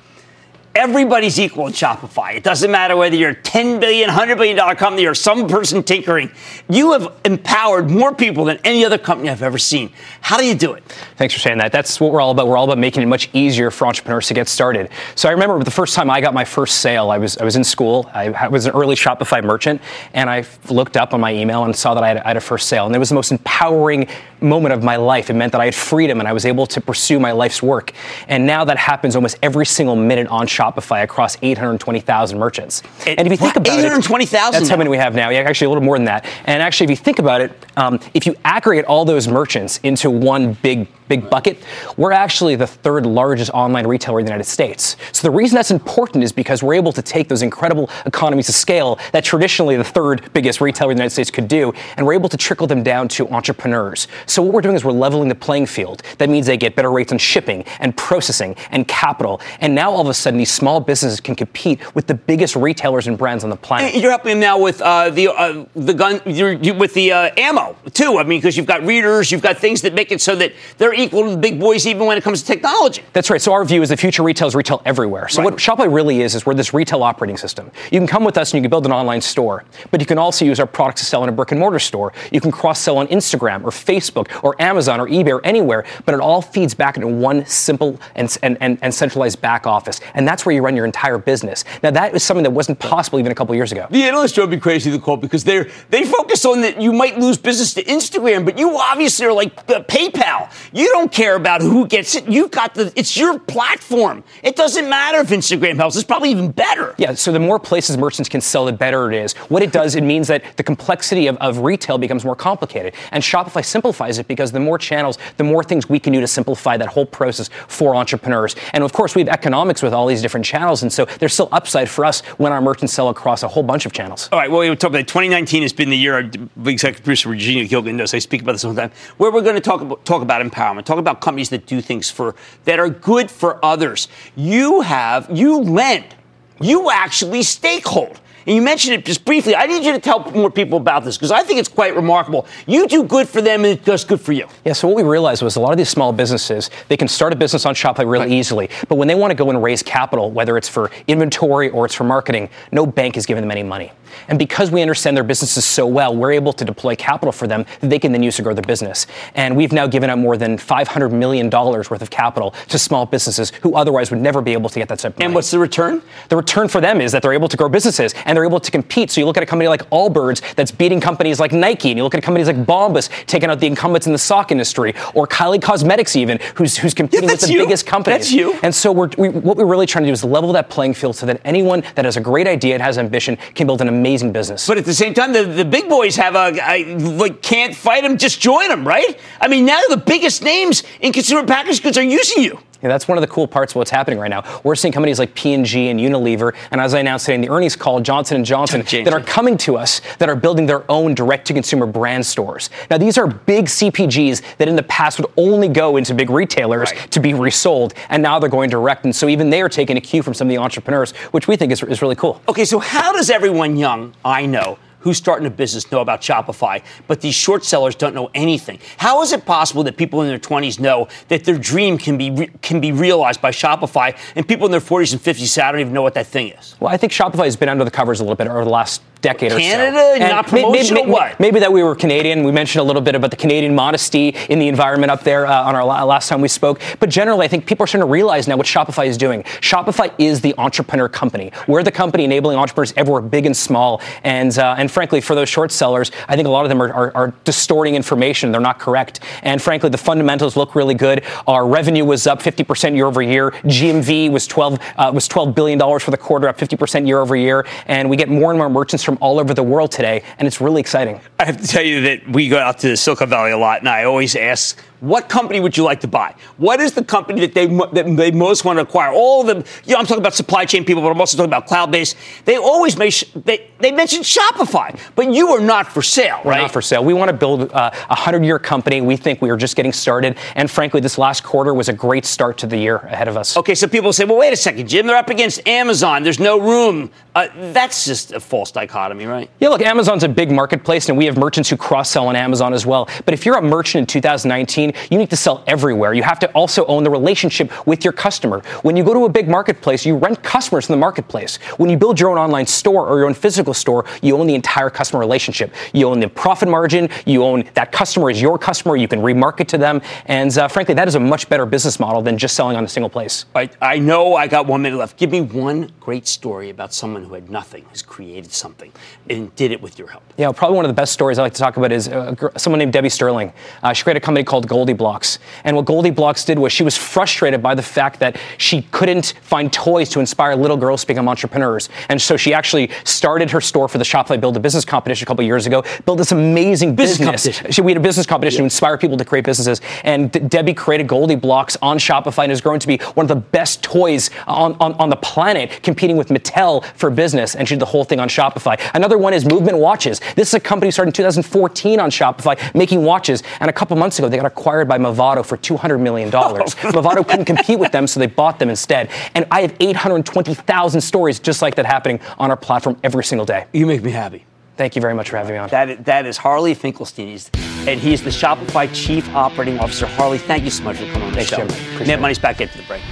Everybody's 0.73 1.41
equal 1.41 1.67
in 1.67 1.73
Shopify. 1.73 2.37
It 2.37 2.45
doesn't 2.45 2.71
matter 2.71 2.97
whether 2.97 3.17
you're 3.17 3.31
a 3.31 3.35
$10 3.35 3.81
billion, 3.81 4.09
$100 4.09 4.37
billion 4.37 4.77
company 4.77 5.05
or 5.05 5.15
some 5.15 5.49
person 5.49 5.83
tinkering. 5.83 6.31
You 6.69 6.93
have 6.93 7.13
empowered 7.25 7.91
more 7.91 8.15
people 8.15 8.45
than 8.45 8.61
any 8.63 8.85
other 8.85 8.97
company 8.97 9.31
I've 9.31 9.43
ever 9.43 9.59
seen. 9.59 9.91
How 10.21 10.39
do 10.39 10.47
you 10.47 10.55
do 10.55 10.75
it? 10.75 10.85
Thanks 11.17 11.35
for 11.35 11.41
saying 11.41 11.59
that. 11.59 11.73
That's 11.73 11.99
what 12.01 12.13
we're 12.13 12.21
all 12.21 12.31
about. 12.31 12.47
We're 12.47 12.57
all 12.57 12.67
about 12.67 12.79
making 12.79 13.03
it 13.03 13.07
much 13.07 13.29
easier 13.33 13.73
for 13.73 13.89
entrepreneurs 13.89 14.29
to 14.29 14.35
get 14.35 14.47
started. 14.49 14.91
So 15.17 15.29
I 15.29 15.33
remember 15.33 15.63
the 15.65 15.73
first 15.73 15.97
time 15.97 16.09
I 16.09 16.21
got 16.21 16.35
my 16.35 16.45
first 16.45 16.77
sale, 16.77 17.11
I 17.11 17.19
was, 17.19 17.37
I 17.39 17.45
was 17.45 17.57
in 17.57 17.65
school. 17.65 18.09
I 18.15 18.47
was 18.47 18.67
an 18.67 18.73
early 18.73 18.95
Shopify 18.95 19.43
merchant, 19.43 19.83
and 20.15 20.31
I 20.31 20.45
looked 20.69 20.97
up 20.97 21.13
on 21.15 21.21
my 21.21 21.35
email 21.35 21.65
and 21.65 21.75
saw 21.75 21.95
that 21.95 22.05
I 22.05 22.09
had, 22.09 22.19
I 22.19 22.29
had 22.29 22.37
a 22.37 22.41
first 22.41 22.69
sale. 22.69 22.87
And 22.87 22.95
it 22.95 22.99
was 23.01 23.09
the 23.09 23.17
most 23.17 23.33
empowering 23.33 24.07
moment 24.43 24.73
of 24.73 24.83
my 24.83 24.97
life. 24.97 25.31
It 25.31 25.35
meant 25.35 25.53
that 25.53 25.61
I 25.61 25.67
had 25.67 25.75
freedom 25.75 26.21
and 26.21 26.29
I 26.29 26.33
was 26.33 26.45
able 26.45 26.67
to 26.67 26.81
pursue 26.81 27.19
my 27.19 27.33
life's 27.33 27.63
work. 27.63 27.93
And 28.29 28.47
now 28.47 28.65
that 28.65 28.77
happens 28.77 29.17
almost 29.17 29.39
every 29.43 29.67
single 29.67 29.97
minute 29.97 30.29
on 30.29 30.47
Shopify. 30.47 31.01
Across 31.03 31.39
820,000 31.43 32.39
merchants. 32.39 32.83
It, 33.07 33.19
and 33.19 33.27
if 33.27 33.33
you 33.33 33.37
think 33.37 33.57
about 33.57 33.79
820,000 33.79 34.55
it, 34.55 34.59
that's 34.59 34.71
how 34.71 34.77
many 34.77 34.91
we 34.91 34.97
have 34.97 35.15
now. 35.15 35.31
Yeah, 35.31 35.41
actually 35.41 35.67
a 35.67 35.71
little 35.71 35.85
more 35.85 35.97
than 35.97 36.05
that. 36.07 36.25
And 36.45 36.63
actually, 36.63 36.85
if 36.85 36.91
you 36.91 36.97
think 36.97 37.19
about 37.19 37.41
it, 37.41 37.53
um, 37.77 38.01
if 38.15 38.27
you 38.27 38.35
aggregate 38.45 38.85
all 38.85 39.05
those 39.05 39.29
merchants 39.29 39.79
into 39.83 40.11
one 40.11 40.55
big 40.55 40.89
big 41.11 41.29
bucket, 41.29 41.59
we're 41.99 42.13
actually 42.13 42.57
the 42.57 42.67
third 42.67 43.05
largest 43.05 43.51
online 43.51 43.87
retailer 43.87 44.21
in 44.21 44.25
the 44.25 44.31
United 44.31 44.49
States. 44.49 44.97
So 45.13 45.29
the 45.29 45.37
reason 45.37 45.57
that's 45.57 45.73
important 45.73 46.25
is 46.25 46.33
because 46.33 46.63
we're 46.63 46.75
able 46.75 46.93
to 46.93 47.03
take 47.03 47.29
those 47.29 47.43
incredible 47.43 47.91
economies 48.07 48.49
of 48.49 48.55
scale 48.55 48.99
that 49.13 49.25
traditionally 49.25 49.77
the 49.77 49.85
third 49.85 50.33
biggest 50.33 50.61
retailer 50.61 50.93
in 50.93 50.97
the 50.97 51.01
United 51.01 51.13
States 51.13 51.31
could 51.31 51.49
do, 51.49 51.75
and 51.97 52.07
we're 52.07 52.15
able 52.15 52.29
to 52.29 52.37
trickle 52.37 52.69
them 52.69 52.83
down 52.83 53.09
to 53.09 53.29
entrepreneurs. 53.29 54.07
So 54.27 54.41
what 54.41 54.55
we're 54.55 54.61
doing 54.61 54.77
is 54.77 54.85
we're 54.85 54.93
leveling 54.93 55.29
the 55.29 55.35
playing 55.35 55.67
field. 55.67 56.03
That 56.19 56.31
means 56.31 56.47
they 56.47 56.57
get 56.57 56.77
better 56.77 56.93
rates 56.93 57.11
on 57.13 57.19
shipping 57.19 57.65
and 57.81 57.97
processing 57.97 58.55
and 58.71 58.87
capital. 58.87 59.41
And 59.61 59.75
now 59.75 59.91
all 59.91 60.03
of 60.03 60.09
a 60.09 60.15
sudden, 60.15 60.39
these 60.39 60.53
small 60.53 60.81
businesses 60.81 61.21
can 61.21 61.35
compete 61.35 61.81
with 61.97 62.07
the 62.07 62.15
biggest 62.15 62.55
retailers 62.55 63.09
and 63.09 63.19
brands 63.19 63.43
on 63.43 63.51
the 63.51 63.57
planet. 63.57 63.97
You're 63.97 64.11
helping 64.11 64.31
them 64.31 64.41
now 64.41 64.59
with 64.59 64.81
uh, 64.81 65.11
the 65.11 65.29
uh, 65.29 65.65
the 65.75 65.95
gun, 65.95 66.21
you, 66.25 66.75
with 66.75 66.95
the 66.95 67.11
uh, 67.13 67.31
ammo 67.37 67.77
too. 67.93 68.19
I 68.19 68.23
mean, 68.23 68.39
because 68.39 68.57
you've 68.57 68.67
got 68.67 68.85
readers, 68.85 69.33
you've 69.33 69.43
got 69.43 69.59
things 69.59 69.83
that 69.83 69.93
make 69.93 70.13
it 70.13 70.21
so 70.21 70.37
that 70.37 70.53
they're 70.79 70.95
equal 71.01 71.25
to 71.25 71.31
the 71.31 71.37
big 71.37 71.59
boys 71.59 71.87
even 71.87 72.07
when 72.07 72.17
it 72.17 72.25
comes 72.25 72.43
to 72.43 72.47
technology. 72.47 73.03
That's 73.13 73.31
right. 73.31 73.41
So 73.41 73.53
our 73.53 73.65
view 73.65 73.83
is 73.83 73.89
the 73.89 73.97
future 73.97 74.23
retail 74.23 74.49
is 74.49 74.55
retail 74.55 74.83
everywhere. 74.85 75.29
So 75.29 75.43
right. 75.43 75.51
what 75.51 75.61
Shopify 75.61 75.93
really 75.93 76.21
is 76.23 76.35
is 76.35 76.47
we're 76.47 76.55
this 76.55 76.75
retail 76.75 77.03
operating 77.03 77.37
system. 77.37 77.71
You 77.91 77.99
can 77.99 78.07
come 78.07 78.25
with 78.25 78.37
us 78.39 78.53
and 78.53 78.59
you 78.59 78.63
can 78.63 78.71
build 78.71 78.87
an 78.87 78.93
online 78.93 79.21
store, 79.21 79.65
but 79.91 80.01
you 80.01 80.07
can 80.07 80.19
also 80.19 80.45
use 80.45 80.61
our 80.61 80.67
products 80.67 81.01
to 81.01 81.07
sell 81.07 81.23
in 81.23 81.29
a 81.29 81.33
brick 81.33 81.51
and 81.51 81.61
mortar 81.61 81.79
store. 81.79 82.13
You 82.31 82.41
can 82.41 82.53
cross 82.53 82.81
sell 82.81 82.99
on 82.99 83.07
Instagram 83.09 83.65
or 83.65 83.71
Facebook 83.71 84.43
or 84.43 84.61
Amazon 84.61 85.01
or 85.01 85.09
eBay 85.09 85.33
or 85.33 85.45
anywhere, 85.45 85.85
but 86.05 86.15
it 86.15 86.21
all 86.21 86.43
feeds 86.43 86.75
back 86.75 86.97
into 86.97 87.09
one 87.09 87.45
simple 87.47 88.01
and, 88.15 88.37
and, 88.43 88.57
and, 88.61 88.79
and 88.83 88.95
centralized 88.95 89.41
back 89.41 89.67
office. 89.67 90.01
And 90.15 90.27
that's 90.27 90.45
where 90.45 90.55
you 90.55 90.63
run 90.63 90.77
your 90.77 90.87
entire 90.87 91.19
business. 91.19 91.65
Now 91.83 91.91
that 91.93 92.15
is 92.15 92.23
something 92.23 92.45
that 92.45 92.51
wasn't 92.51 92.79
possible 92.79 93.19
even 93.19 93.33
a 93.33 93.35
couple 93.35 93.55
years 93.55 93.73
ago. 93.73 93.87
The 93.91 94.03
analysts 94.05 94.33
drove 94.33 94.51
me 94.51 94.59
crazy 94.59 94.91
the 94.91 94.99
call 94.99 95.17
because 95.17 95.45
they 95.45 95.71
they 95.91 96.05
focus 96.05 96.45
on 96.45 96.61
that 96.63 96.81
you 96.81 96.93
might 96.93 97.19
lose 97.19 97.39
business 97.39 97.75
to 97.75 97.85
Instagram, 97.85 98.45
but 98.45 98.59
you 98.59 98.77
obviously 98.77 99.27
are 99.27 99.33
like 99.33 99.67
the 99.67 99.85
PayPal. 99.89 100.51
You 100.73 100.90
don't 100.91 101.11
care 101.11 101.31
care 101.31 101.37
about 101.37 101.61
who 101.61 101.87
gets 101.87 102.17
it. 102.17 102.27
You've 102.29 102.51
got 102.51 102.75
the, 102.75 102.93
it's 102.97 103.17
your 103.17 103.39
platform. 103.39 104.25
It 104.43 104.57
doesn't 104.57 104.89
matter 104.89 105.19
if 105.19 105.29
Instagram 105.29 105.77
helps. 105.77 105.95
It's 105.95 106.05
probably 106.05 106.31
even 106.31 106.51
better. 106.51 106.95
Yeah, 106.99 107.15
so 107.15 107.31
the 107.31 107.39
more 107.39 107.59
places 107.59 107.97
merchants 107.97 108.29
can 108.29 108.41
sell, 108.41 108.65
the 108.65 108.73
better 108.73 109.13
it 109.13 109.17
is. 109.17 109.35
What 109.51 109.63
it 109.63 109.71
does, 109.71 109.95
it 109.95 110.03
means 110.03 110.29
that 110.29 110.57
the 110.57 110.63
complexity 110.63 111.27
of, 111.27 111.37
of 111.37 111.59
retail 111.59 111.99
becomes 111.99 112.25
more 112.25 112.35
complicated. 112.35 112.95
And 113.13 113.23
Shopify 113.23 113.65
simplifies 113.65 114.19
it 114.19 114.27
because 114.27 114.51
the 114.51 114.61
more 114.61 114.79
channels, 114.79 115.19
the 115.37 115.45
more 115.45 115.63
things 115.63 115.89
we 115.89 116.01
can 116.01 116.13
do 116.13 116.21
to 116.21 116.27
simplify 116.27 116.77
that 116.79 116.89
whole 116.89 117.07
process 117.07 117.49
for 117.69 117.95
entrepreneurs. 117.95 118.57
And 118.73 118.83
of 118.83 118.93
course, 118.93 119.15
we 119.15 119.21
have 119.21 119.29
economics 119.29 119.83
with 119.83 119.93
all 119.93 120.07
these 120.07 120.23
different 120.23 120.47
channels. 120.47 120.83
And 120.83 120.93
so 120.93 121.05
there's 121.05 121.35
still 121.35 121.51
upside 121.53 121.89
for 121.89 122.05
us 122.05 122.23
when 122.39 122.51
our 122.51 122.61
merchants 122.61 122.93
sell 122.95 123.11
across 123.11 123.43
a 123.43 123.49
whole 123.49 123.63
bunch 123.63 123.87
of 123.87 123.93
channels. 123.93 124.29
All 124.33 124.39
right, 124.39 124.51
well, 124.51 124.61
we 124.61 124.75
talk 124.75 124.91
about 124.91 125.07
2019 125.07 125.63
has 125.63 125.73
been 125.73 125.91
the 125.91 125.97
year, 125.97 126.15
our 126.15 126.31
executive 126.71 127.05
producer 127.05 127.29
Regina 127.29 127.67
Gilgan 127.67 127.97
knows 127.97 128.15
I 128.15 128.19
speak 128.19 128.43
about 128.43 128.53
this 128.53 128.65
all 128.65 128.73
the 128.73 128.81
time, 128.81 128.93
where 129.19 129.31
we're 129.31 129.43
going 129.43 129.55
to 129.55 129.61
talk 129.61 129.81
about, 129.81 130.05
talk 130.05 130.23
about 130.23 130.45
empowerment, 130.45 130.80
talk 130.83 130.99
about 130.99 131.21
companies 131.21 131.51
that 131.51 131.67
do 131.67 131.81
things 131.81 132.11
for 132.11 132.35
that 132.65 132.79
are 132.79 132.89
good 132.89 133.31
for 133.31 133.65
others. 133.65 134.09
You 134.37 134.81
have 134.83 135.29
you 135.31 135.61
lend, 135.61 136.15
you 136.61 136.91
actually 136.91 137.41
stakehold. 137.41 138.19
And 138.47 138.57
you 138.57 138.63
mentioned 138.63 138.95
it 138.95 139.05
just 139.05 139.25
briefly. 139.25 139.55
I 139.55 139.67
need 139.67 139.85
you 139.85 139.93
to 139.93 140.01
tell 140.01 140.31
more 140.33 140.51
people 140.51 140.79
about 140.79 141.05
this 141.05 141.17
because 141.17 141.31
I 141.31 141.43
think 141.43 141.61
it's 141.61 141.69
quite 141.69 141.95
remarkable. 141.95 142.47
You 142.67 142.89
do 142.89 143.05
good 143.05 143.29
for 143.29 143.43
them 143.43 143.65
and 143.65 143.79
it 143.79 143.85
does 143.85 144.05
good 144.05 144.21
for 144.21 144.33
you. 144.33 144.49
Yeah, 144.65 144.73
so 144.73 144.89
what 144.89 144.97
we 144.97 145.03
realized 145.03 145.43
was 145.43 145.57
a 145.57 145.61
lot 145.61 145.73
of 145.73 145.79
these 145.79 145.91
small 145.91 146.13
businesses, 146.13 146.71
they 146.89 146.97
can 146.97 147.07
start 147.07 147.33
a 147.33 147.37
business 147.37 147.67
on 147.67 147.75
Shopify 147.75 147.99
really 147.99 148.21
right. 148.21 148.31
easily. 148.31 148.71
But 148.89 148.97
when 148.97 149.09
they 149.09 149.15
want 149.15 149.31
to 149.31 149.35
go 149.35 149.51
and 149.51 149.63
raise 149.63 149.83
capital, 149.83 150.31
whether 150.31 150.57
it's 150.57 150.69
for 150.69 150.91
inventory 151.07 151.69
or 151.71 151.85
it's 151.85 151.95
for 151.95 152.05
marketing, 152.05 152.49
no 152.73 152.87
bank 152.87 153.17
is 153.17 153.27
giving 153.27 153.43
them 153.43 153.51
any 153.51 153.63
money. 153.63 153.93
And 154.29 154.39
because 154.39 154.71
we 154.71 154.83
understand 154.83 155.17
their 155.17 155.25
businesses 155.25 155.65
so 155.65 155.87
well, 155.87 156.15
we're 156.15 156.33
able 156.33 156.53
to 156.53 156.65
deploy 156.65 156.97
capital 156.97 157.33
for 157.33 157.47
them 157.47 157.67
that 157.81 157.91
they 157.91 157.99
can 157.99 158.13
then 158.13 158.23
use 158.23 158.37
to 158.37 158.43
grow 158.43 158.55
their 158.55 158.63
business. 158.63 159.07
And 159.35 159.57
we've 159.57 159.73
now 159.73 159.87
given 159.87 160.11
out 160.11 160.19
more 160.19 160.37
than 160.37 160.57
$500 160.57 161.13
million 161.13 161.51
worth 161.51 162.03
of 162.03 162.11
capital 162.11 162.53
to 162.69 162.79
small 162.79 163.07
businesses 163.07 163.51
who 163.63 163.75
otherwise 163.75 164.11
would 164.11 164.21
never 164.21 164.41
be 164.41 164.53
able 164.53 164.69
to 164.71 164.79
get 164.79 164.89
that 164.89 164.99
type 164.99 165.13
of 165.13 165.19
money. 165.19 165.27
And 165.27 165.35
what's 165.35 165.51
the 165.51 165.59
return? 165.59 166.03
The 166.29 166.37
return 166.37 166.69
for 166.69 166.81
them 166.81 167.01
is 167.01 167.13
that 167.13 167.23
they're 167.23 167.33
able 167.33 167.49
to 167.49 167.57
grow 167.57 167.69
businesses 167.69 168.15
and 168.25 168.37
they're 168.37 168.45
able 168.45 168.61
to 168.61 168.71
compete. 168.71 169.11
So 169.11 169.21
you 169.21 169.27
look 169.27 169.37
at 169.37 169.43
a 169.43 169.47
company 169.47 169.69
like 169.69 169.89
Allbirds 169.91 170.55
that's 170.55 170.71
beating 170.71 171.01
companies 171.01 171.41
like 171.41 171.53
Nike, 171.53 171.91
and 171.91 171.99
you 171.99 172.05
look 172.05 172.15
at 172.15 172.23
companies 172.23 172.47
like 172.47 172.65
Bombas 172.65 173.09
taking 173.27 173.51
out 173.51 173.61
the 173.61 173.67
incumbents 173.67 174.07
in 174.07 174.13
the 174.13 174.19
sock 174.19 174.53
industry, 174.53 174.95
or 175.15 175.27
Kylie 175.27 175.63
Cosmetics 175.63 176.17
even, 176.17 176.39
who's, 176.55 176.77
who's 176.77 176.95
competing 176.95 177.29
yeah, 177.29 177.35
with 177.35 177.43
the 177.43 177.53
you. 177.53 177.59
biggest 177.61 177.87
companies. 177.87 178.21
That's 178.21 178.33
you. 178.33 178.59
And 178.63 178.75
so 178.75 178.93
we're, 178.93 179.11
we, 179.19 179.29
what 179.29 179.57
we're 179.57 179.67
really 179.67 179.87
trying 179.87 180.05
to 180.05 180.09
do 180.09 180.13
is 180.13 180.25
level 180.25 180.53
that 180.53 180.71
playing 180.71 180.95
field 180.95 181.17
so 181.17 181.27
that 181.27 181.41
anyone 181.45 181.83
that 181.95 182.05
has 182.05 182.17
a 182.17 182.21
great 182.21 182.47
idea 182.47 182.75
and 182.75 182.83
has 182.83 182.99
ambition 182.99 183.37
can 183.55 183.67
build 183.67 183.81
an 183.81 183.89
amazing 183.89 184.00
business. 184.33 184.67
But 184.67 184.79
at 184.79 184.85
the 184.85 184.95
same 184.95 185.15
time, 185.15 185.33
the, 185.33 185.45
the 185.45 185.65
big 185.65 185.89
boys 185.89 186.17
have 186.17 186.35
a, 186.35 186.59
a 186.61 186.95
like 186.97 187.43
can't 187.43 187.75
fight 187.75 188.03
them, 188.03 188.19
just 188.19 188.41
join 188.41 188.69
them, 188.69 188.87
right? 188.87 189.19
I 189.41 189.49
mean, 189.49 189.65
now 189.65 189.81
the 189.89 189.97
biggest 189.97 190.43
names 190.43 190.83
in 191.01 191.13
consumer 191.13 191.47
packaged 191.47 191.83
goods 191.83 191.99
are 191.99 192.03
using 192.03 192.43
you. 192.43 192.59
Yeah, 192.83 192.89
that's 192.89 193.07
one 193.07 193.19
of 193.19 193.23
the 193.23 193.29
cool 193.29 193.47
parts 193.47 193.73
of 193.73 193.77
what's 193.77 193.91
happening 193.91 194.19
right 194.19 194.31
now. 194.31 194.43
We're 194.65 194.75
seeing 194.75 194.93
companies 194.93 195.19
like 195.19 195.35
P&G 195.35 195.89
and 195.89 196.01
Unilever, 196.01 196.55
and 196.71 196.81
as 196.81 196.95
I 196.95 197.01
announced 197.01 197.27
today 197.27 197.35
in 197.35 197.41
the 197.43 197.51
earnings 197.51 197.77
call, 197.77 198.01
Johnson 198.01 198.43
& 198.45 198.45
Johnson, 198.45 198.81
that 199.05 199.13
are 199.13 199.21
coming 199.21 199.59
to 199.59 199.77
us 199.77 200.01
that 200.19 200.29
are 200.29 200.37
building 200.37 200.67
their 200.67 200.91
own 200.91 201.15
direct-to-consumer 201.15 201.87
brand 201.87 202.25
stores. 202.25 202.71
Now, 202.91 202.97
these 202.97 203.19
are 203.19 203.27
big 203.27 203.67
CPGs 203.67 204.57
that 204.57 204.69
in 204.69 204.77
the 204.77 204.83
past 204.85 205.19
would 205.19 205.31
only 205.37 205.69
go 205.69 205.97
into 205.97 206.15
big 206.15 206.31
retailers 206.31 206.93
right. 206.93 207.11
to 207.11 207.21
be 207.21 207.35
resold, 207.35 207.95
and 208.09 208.23
now 208.23 208.39
they're 208.39 208.49
going 208.49 208.71
direct. 208.71 209.05
And 209.05 209.15
so 209.15 209.29
even 209.29 209.51
they 209.51 209.61
are 209.61 209.69
taking 209.69 209.97
a 209.97 210.01
cue 210.01 210.23
from 210.23 210.35
some 210.35 210.49
of 210.49 210.51
the 210.51 210.59
entrepreneurs, 210.59 211.13
which 211.33 211.49
we 211.49 211.57
think 211.57 211.73
is, 211.73 211.83
is 211.83 212.01
really 212.01 212.17
cool. 212.17 212.41
Okay, 212.49 212.65
so 212.65 212.79
how 212.79 213.13
does 213.13 213.31
everyone 213.31 213.77
young, 213.77 214.15
I 214.25 214.47
know, 214.47 214.79
who's 215.01 215.17
starting 215.17 215.47
a 215.47 215.51
business 215.51 215.91
know 215.91 216.01
about 216.01 216.21
Shopify, 216.21 216.83
but 217.09 217.21
these 217.21 217.35
short 217.35 217.65
sellers 217.65 217.95
don't 217.95 218.15
know 218.15 218.31
anything. 218.35 218.79
How 218.99 219.23
is 219.23 219.33
it 219.33 219.45
possible 219.45 219.83
that 219.85 219.97
people 219.97 220.23
in 220.23 220.29
their 220.29 220.39
20s 220.39 220.79
know 220.79 221.09
that 221.29 221.45
their 221.45 221.59
dream 221.59 221.99
can 221.99 222.17
be 222.17 222.31
re- 222.31 222.51
can 222.63 222.81
be 222.81 222.93
realized 222.93 223.41
by 223.41 223.51
Shopify, 223.51 224.17
and 224.37 224.47
people 224.47 224.67
in 224.67 224.71
their 224.71 224.81
40s 224.81 225.13
and 225.13 225.23
50s 225.23 225.47
say, 225.47 225.63
I 225.63 225.73
don't 225.73 225.81
even 225.81 225.93
know 225.93 226.03
what 226.03 226.15
that 226.15 226.27
thing 226.27 226.49
is? 226.49 226.77
Well, 226.81 226.93
I 226.93 226.97
think 226.97 227.13
Shopify 227.13 227.45
has 227.45 227.57
been 227.57 227.69
under 227.69 227.85
the 227.85 227.91
covers 227.91 228.21
a 228.21 228.23
little 228.23 228.37
bit 228.37 228.47
over 228.47 228.65
the 228.65 228.71
last 228.71 229.03
decade 229.21 229.51
Canada, 229.51 229.59
or 229.59 229.61
so. 229.61 230.19
Canada, 230.19 230.29
not 230.35 230.47
promotion 230.47 230.95
maybe, 230.95 231.11
what? 231.11 231.39
Maybe 231.41 231.61
that 231.61 231.73
we 231.73 231.83
were 231.83 231.95
Canadian. 231.95 232.45
We 232.45 232.53
mentioned 232.53 232.81
a 232.81 232.85
little 232.85 233.03
bit 233.03 233.15
about 233.15 233.31
the 233.31 233.37
Canadian 233.37 233.75
modesty 233.75 234.31
in 234.49 234.59
the 234.59 234.69
environment 234.69 235.11
up 235.11 235.23
there 235.23 235.47
uh, 235.47 235.65
on 235.65 235.75
our 235.75 235.85
last 235.85 236.29
time 236.29 236.41
we 236.41 236.49
spoke. 236.49 236.81
But 236.99 237.11
generally, 237.11 237.45
I 237.45 237.49
think 237.49 237.67
people 237.67 237.85
are 237.85 237.87
starting 237.87 238.07
to 238.07 238.13
realize 238.13 238.49
now 238.49 238.57
what 238.57 238.67
Shopify 238.67 239.07
is 239.07 239.17
doing. 239.17 239.43
Shopify 239.61 240.13
is 240.19 240.41
the 240.41 240.55
entrepreneur 240.59 241.09
company. 241.09 241.53
We're 241.67 241.83
the 241.83 241.93
company 241.93 242.25
enabling 242.25 242.59
entrepreneurs 242.59 242.93
everywhere, 242.97 243.23
big 243.23 243.47
and 243.47 243.57
small. 243.57 244.01
And 244.25 244.57
uh, 244.59 244.77
and 244.79 244.91
frankly, 244.91 245.21
for 245.21 245.35
those 245.35 245.49
short 245.49 245.73
sellers, 245.73 246.11
I 246.29 246.37
think 246.37 246.47
a 246.47 246.51
lot 246.51 246.65
of 246.65 246.69
them 246.69 246.83
are, 246.83 246.93
are, 246.93 247.17
are 247.17 247.35
distorting 247.45 247.95
information. 247.95 248.53
They're 248.53 248.61
not 248.61 248.79
correct. 248.79 249.21
And 249.43 249.61
frankly, 249.61 249.91
the 249.91 249.99
fundamentals 249.99 250.57
look 250.57 250.75
really 250.75 250.95
good. 250.95 251.25
Our 251.47 251.67
revenue 251.67 252.05
was 252.05 252.27
up 252.27 252.41
50% 252.43 252.95
year 252.95 253.07
over 253.07 253.23
year. 253.23 253.51
GMV 253.65 254.31
was 254.31 254.47
12 254.47 254.79
uh, 254.97 255.11
was 255.15 255.29
12 255.29 255.55
billion 255.55 255.79
dollars 255.79 256.03
for 256.03 256.11
the 256.11 256.17
quarter, 256.17 256.49
up 256.49 256.59
50% 256.59 257.07
year 257.07 257.21
over 257.21 257.37
year. 257.37 257.67
And 257.87 258.09
we 258.09 258.17
get 258.17 258.29
more 258.29 258.51
and 258.51 258.59
more 258.59 258.71
merchants 258.71 259.05
from 259.11 259.19
all 259.21 259.41
over 259.41 259.53
the 259.55 259.63
world 259.63 259.91
today, 259.91 260.23
and 260.39 260.47
it's 260.47 260.61
really 260.61 260.81
exciting. 260.81 261.21
I 261.41 261.47
have 261.47 261.61
to 261.61 261.67
tell 261.67 261.83
you 261.83 262.03
that 262.03 262.29
we 262.29 262.49
go 262.49 262.59
out 262.59 262.79
to 262.81 262.97
Silicon 262.97 263.29
Valley 263.29 263.51
a 263.51 263.59
lot, 263.59 263.81
and 263.81 263.89
I 263.89 264.05
always 264.05 264.37
ask, 264.37 264.81
what 265.01 265.29
company 265.29 265.61
would 265.61 265.77
you 265.77 265.83
like 265.85 266.01
to 266.01 266.09
buy? 266.09 266.35
What 266.57 266.81
is 266.81 266.93
the 266.93 267.05
company 267.05 267.41
that 267.41 267.55
they 267.55 267.67
that 267.67 268.17
they 268.17 268.31
most 268.31 268.65
want 268.65 268.79
to 268.79 268.83
acquire? 268.83 269.13
All 269.13 269.41
of 269.41 269.47
them, 269.47 269.65
you 269.85 269.95
know, 269.95 269.99
I'm 269.99 270.07
talking 270.07 270.23
about 270.23 270.35
supply 270.35 270.65
chain 270.65 270.85
people, 270.85 271.03
but 271.03 271.11
I'm 271.11 271.21
also 271.21 271.37
talking 271.37 271.51
about 271.51 271.67
cloud 271.67 271.91
based. 271.91 272.17
They 272.45 272.57
always 272.57 272.97
make 272.97 273.15
they 273.45 273.71
they 273.79 273.93
mention 273.93 274.23
Shopify, 274.23 274.99
but 275.15 275.33
you 275.33 275.49
are 275.49 275.61
not 275.61 275.87
for 275.91 276.03
sale, 276.03 276.41
We're 276.45 276.53
right? 276.53 276.63
not 276.63 276.73
for 276.73 276.83
sale. 276.83 277.05
We 277.05 277.15
want 277.15 277.31
to 277.31 277.37
build 277.37 277.73
uh, 277.73 277.91
a 278.11 278.15
hundred 278.15 278.45
year 278.45 278.59
company. 278.59 279.01
We 279.01 279.17
think 279.17 279.41
we 279.41 279.51
are 279.51 279.57
just 279.57 279.77
getting 279.77 279.93
started, 279.93 280.37
and 280.55 280.71
frankly, 280.71 281.01
this 281.01 281.19
last 281.19 281.43
quarter 281.43 281.73
was 281.73 281.89
a 281.89 281.93
great 281.93 282.25
start 282.25 282.59
to 282.59 282.67
the 282.67 282.77
year 282.77 282.97
ahead 282.97 283.29
of 283.29 283.37
us. 283.37 283.57
Okay, 283.57 283.75
so 283.75 283.89
people 283.89 284.13
say, 284.13 284.25
well, 284.25 284.37
wait 284.37 284.53
a 284.53 284.57
second, 284.57 284.89
Jim, 284.89 285.07
they're 285.07 285.17
up 285.17 285.31
against 285.31 285.67
Amazon. 285.67 286.23
There's 286.23 286.41
no 286.41 286.61
room. 286.61 287.11
Uh, 287.35 287.49
that's 287.73 288.05
just 288.05 288.33
a 288.33 288.41
false 288.41 288.71
dichotomy, 288.73 289.25
right? 289.27 289.51
Yeah, 289.61 289.69
look, 289.69 289.83
Amazon's 289.83 290.25
a 290.25 290.29
big 290.29 290.51
marketplace, 290.51 291.09
and 291.09 291.17
we 291.17 291.27
have 291.27 291.39
merchants 291.39 291.71
who 291.71 291.77
cross 291.77 292.11
sell 292.11 292.27
on 292.27 292.37
Amazon 292.37 292.75
as 292.75 292.85
well. 292.85 293.09
But 293.25 293.35
if 293.35 293.47
you're 293.47 293.57
a 293.57 293.63
merchant 293.63 294.01
in 294.01 294.07
2019, 294.07 294.90
you 295.11 295.19
need 295.19 295.31
to 295.31 295.37
sell 295.37 295.65
everywhere. 295.67 296.15
You 296.15 296.23
have 296.23 296.39
to 296.41 296.51
also 296.53 296.85
own 296.87 297.05
the 297.05 297.11
relationship 297.11 297.87
with 297.87 298.05
your 298.05 298.13
customer. 298.13 298.61
When 298.83 298.97
you 298.97 299.05
go 299.05 299.15
to 299.15 299.25
a 299.25 299.29
big 299.29 299.49
marketplace, 299.49 300.05
you 300.07 300.17
rent 300.17 300.43
customers 300.43 300.87
from 300.87 300.95
the 300.95 301.01
marketplace. 301.01 301.57
When 301.77 301.91
you 301.91 301.97
build 301.97 302.21
your 302.21 302.31
own 302.31 302.39
online 302.39 302.67
store 302.67 303.07
or 303.07 303.19
your 303.19 303.27
own 303.27 303.35
physical 303.35 303.75
store, 303.75 304.05
you 304.23 304.37
own 304.37 304.47
the 304.47 304.55
entire 304.55 304.91
customer 304.91 305.21
relationship. 305.21 305.75
You 305.93 306.09
own 306.09 306.21
the 306.21 306.29
profit 306.29 306.69
margin, 306.69 307.09
you 307.27 307.45
own 307.45 307.65
that 307.75 307.93
customer 307.93 308.31
is 308.31 308.41
your 308.41 308.59
customer, 308.59 308.97
you 308.97 309.09
can 309.09 309.21
remarket 309.21 309.69
to 309.69 309.79
them. 309.79 310.03
And 310.27 310.57
uh, 310.57 310.69
frankly, 310.69 310.95
that 310.95 311.09
is 311.09 311.15
a 311.15 311.21
much 311.21 311.49
better 311.49 311.67
business 311.67 312.01
model 312.01 312.23
than 312.23 312.39
just 312.39 312.57
selling 312.57 312.77
on 312.77 312.85
a 312.85 312.89
single 312.89 313.11
place. 313.11 313.45
I, 313.55 313.71
I 313.81 313.99
know 313.99 314.35
I 314.35 314.47
got 314.47 314.67
one 314.67 314.83
minute 314.83 314.97
left. 314.97 315.17
Give 315.17 315.31
me 315.31 315.41
one 315.41 315.91
great 316.01 316.27
story 316.27 316.71
about 316.71 316.93
someone 316.93 317.25
who 317.25 317.35
had 317.35 317.51
nothing, 317.51 317.85
who's 317.91 318.03
created 318.03 318.53
something, 318.53 318.93
and 319.29 319.55
did 319.57 319.71
it 319.71 319.81
with 319.81 319.99
your 319.99 320.09
help. 320.09 320.23
Yeah, 320.37 320.51
probably 320.53 320.77
one 320.77 320.85
of 320.85 320.89
the 320.89 320.95
best 320.95 321.13
stories 321.13 321.39
I 321.39 321.43
like 321.43 321.55
to 321.55 321.61
talk 321.61 321.77
about 321.77 321.93
is 321.93 322.09
uh, 322.09 322.35
someone 322.57 322.79
named 322.79 322.93
Debbie 322.93 323.09
Sterling. 323.09 323.53
Uh, 323.83 323.93
she 323.93 324.03
created 324.03 324.23
a 324.23 324.25
company 324.25 324.45
called 324.45 324.67
Goldie 324.67 324.80
Blocks. 324.97 325.39
And 325.65 325.77
what 325.77 325.87
GoldieBlox 325.87 326.47
did 326.47 326.59
was 326.59 326.73
she 326.73 326.83
was 326.83 326.97
frustrated 326.97 327.63
by 327.63 327.75
the 327.75 327.83
fact 327.83 328.21
that 328.21 328.37
she 328.59 328.83
couldn't 328.91 329.35
find 329.43 329.73
toys 329.73 330.09
to 330.11 330.21
inspire 330.21 330.57
little 330.57 330.77
girls 330.77 331.03
to 331.03 331.07
become 331.07 331.29
entrepreneurs. 331.29 331.89
And 332.09 332.21
so 332.21 332.37
she 332.37 332.55
actually 332.55 332.91
started 333.05 333.51
her 333.51 333.61
store 333.61 333.89
for 333.89 333.99
the 333.99 334.05
Shopify 334.05 334.41
Build 334.41 334.57
a 334.57 334.61
Business 334.61 334.85
competition 334.85 335.25
a 335.25 335.29
couple 335.29 335.45
years 335.45 335.67
ago, 335.67 335.85
built 336.05 336.19
this 336.19 336.33
amazing 336.33 336.95
Business 336.97 337.21
business. 337.45 337.75
She, 337.75 337.81
we 337.83 337.93
had 337.93 337.99
a 337.99 338.01
business 338.01 338.27
competition 338.27 338.59
to 338.59 338.65
inspire 338.65 338.97
people 338.99 339.17
to 339.17 339.25
create 339.25 339.45
businesses. 339.45 339.81
And 340.05 340.31
D- 340.31 340.41
Debbie 340.41 340.75
created 340.75 341.07
GoldieBlox 341.09 341.77
on 341.83 341.99
Shopify 341.99 342.45
and 342.45 342.51
has 342.51 342.61
grown 342.61 342.79
to 342.79 342.87
be 342.87 342.99
one 343.15 343.25
of 343.25 343.29
the 343.29 343.37
best 343.37 343.83
toys 343.83 344.31
on, 344.47 344.77
on, 344.81 344.95
on 344.95 345.11
the 345.11 345.17
planet, 345.17 345.83
competing 345.83 346.17
with 346.17 346.29
Mattel 346.29 346.85
for 346.97 347.11
business. 347.11 347.55
And 347.55 347.69
she 347.69 347.75
did 347.75 347.81
the 347.81 347.87
whole 347.87 348.05
thing 348.05 348.21
on 348.21 348.29
Shopify. 348.29 348.81
Another 348.95 349.19
one 349.19 349.35
is 349.35 349.45
Movement 349.45 349.79
Watches. 349.79 350.21
This 350.37 350.49
is 350.49 350.55
a 350.55 350.61
company 350.61 350.91
started 350.91 351.11
in 351.11 351.15
2014 351.15 352.01
on 352.01 352.11
Shopify 352.11 352.75
making 352.75 353.03
watches. 353.03 353.43
And 353.61 353.69
a 353.69 353.73
couple 353.73 353.97
months 353.97 354.19
ago, 354.19 354.29
they 354.29 354.37
got 354.37 354.47
acquired 354.47 354.70
by 354.89 354.99
Movado 354.99 355.45
for 355.45 355.57
$200 355.57 356.01
million. 356.01 356.29
Oh. 356.35 356.55
Movado 356.93 357.27
couldn't 357.27 357.45
compete 357.55 357.79
with 357.79 357.93
them, 357.93 358.07
so 358.07 358.21
they 358.21 358.27
bought 358.27 358.59
them 358.59 358.71
instead. 358.71 359.11
And 359.35 359.47
I 359.51 359.63
have 359.63 359.75
820,000 359.81 361.01
stories 361.01 361.39
just 361.39 361.63
like 361.63 361.75
that 361.77 361.87
happening 361.87 362.21
on 362.39 362.51
our 362.51 362.57
platform 362.57 362.97
every 363.03 363.25
single 363.25 363.47
day. 363.47 363.67
You 363.73 363.87
make 363.87 364.03
me 364.03 364.11
happy. 364.11 364.45
Thank 364.77 364.97
you 364.97 365.03
very 365.03 365.15
much 365.15 365.29
for 365.29 365.37
having 365.37 365.53
me 365.53 365.59
on. 365.59 365.69
That 365.69 365.91
is, 365.91 365.99
that 366.05 366.25
is 366.27 366.37
Harley 366.39 366.75
Finkelstein, 366.75 367.29
He's, 367.29 367.51
and 367.87 368.01
he's 368.01 368.23
the 368.23 368.31
Shopify 368.31 368.89
Chief 368.95 369.29
Operating 369.35 369.79
Officer. 369.79 370.07
Harley, 370.07 370.39
thank 370.39 370.65
you 370.65 370.71
so 370.71 370.85
much 370.85 370.97
for 370.97 371.05
coming 371.13 371.23
on 371.23 371.35
the 371.35 371.45
Thanks, 371.45 371.51
show. 371.51 371.67
Jim. 371.99 372.07
Net 372.07 372.19
it. 372.19 372.21
Money's 372.21 372.39
back 372.39 372.61
into 372.63 372.79
the 372.79 372.85
break. 372.85 373.03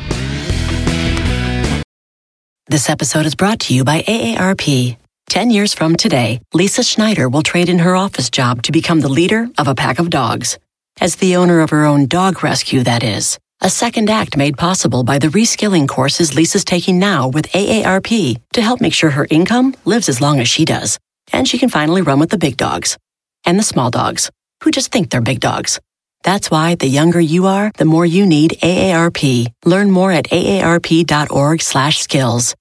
This 2.68 2.88
episode 2.88 3.26
is 3.26 3.34
brought 3.34 3.60
to 3.60 3.74
you 3.74 3.84
by 3.84 4.02
AARP. 4.02 4.96
10 5.28 5.50
years 5.50 5.74
from 5.74 5.94
today, 5.96 6.40
Lisa 6.54 6.82
Schneider 6.82 7.28
will 7.28 7.42
trade 7.42 7.68
in 7.68 7.80
her 7.80 7.94
office 7.94 8.30
job 8.30 8.62
to 8.62 8.72
become 8.72 9.00
the 9.00 9.08
leader 9.10 9.46
of 9.58 9.68
a 9.68 9.74
pack 9.74 9.98
of 9.98 10.08
dogs. 10.08 10.58
As 11.00 11.14
the 11.16 11.36
owner 11.36 11.60
of 11.60 11.70
her 11.70 11.84
own 11.84 12.06
dog 12.06 12.42
rescue, 12.42 12.82
that 12.82 13.04
is. 13.04 13.38
A 13.60 13.70
second 13.70 14.10
act 14.10 14.36
made 14.36 14.58
possible 14.58 15.04
by 15.04 15.18
the 15.18 15.28
reskilling 15.28 15.88
courses 15.88 16.34
Lisa's 16.34 16.64
taking 16.64 16.98
now 16.98 17.28
with 17.28 17.46
AARP 17.52 18.40
to 18.52 18.62
help 18.62 18.80
make 18.80 18.94
sure 18.94 19.10
her 19.10 19.26
income 19.30 19.76
lives 19.84 20.08
as 20.08 20.20
long 20.20 20.40
as 20.40 20.48
she 20.48 20.64
does. 20.64 20.98
And 21.32 21.46
she 21.46 21.58
can 21.58 21.68
finally 21.68 22.02
run 22.02 22.18
with 22.18 22.30
the 22.30 22.38
big 22.38 22.56
dogs. 22.56 22.96
And 23.44 23.58
the 23.58 23.62
small 23.62 23.90
dogs, 23.90 24.30
who 24.64 24.72
just 24.72 24.90
think 24.90 25.10
they're 25.10 25.20
big 25.20 25.38
dogs. 25.38 25.78
That's 26.24 26.50
why 26.50 26.74
the 26.74 26.88
younger 26.88 27.20
you 27.20 27.46
are, 27.46 27.70
the 27.76 27.84
more 27.84 28.04
you 28.04 28.26
need 28.26 28.58
AARP. 28.60 29.52
Learn 29.64 29.92
more 29.92 30.10
at 30.10 30.24
aarp.org 30.30 31.62
slash 31.62 31.98
skills. 31.98 32.56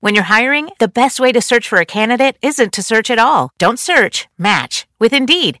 When 0.00 0.14
you're 0.14 0.24
hiring, 0.24 0.70
the 0.78 0.88
best 0.88 1.20
way 1.20 1.32
to 1.32 1.42
search 1.42 1.68
for 1.68 1.76
a 1.76 1.84
candidate 1.84 2.38
isn't 2.40 2.72
to 2.72 2.82
search 2.82 3.10
at 3.10 3.18
all. 3.18 3.50
Don't 3.58 3.78
search, 3.78 4.28
match 4.38 4.86
with 4.98 5.12
Indeed. 5.12 5.60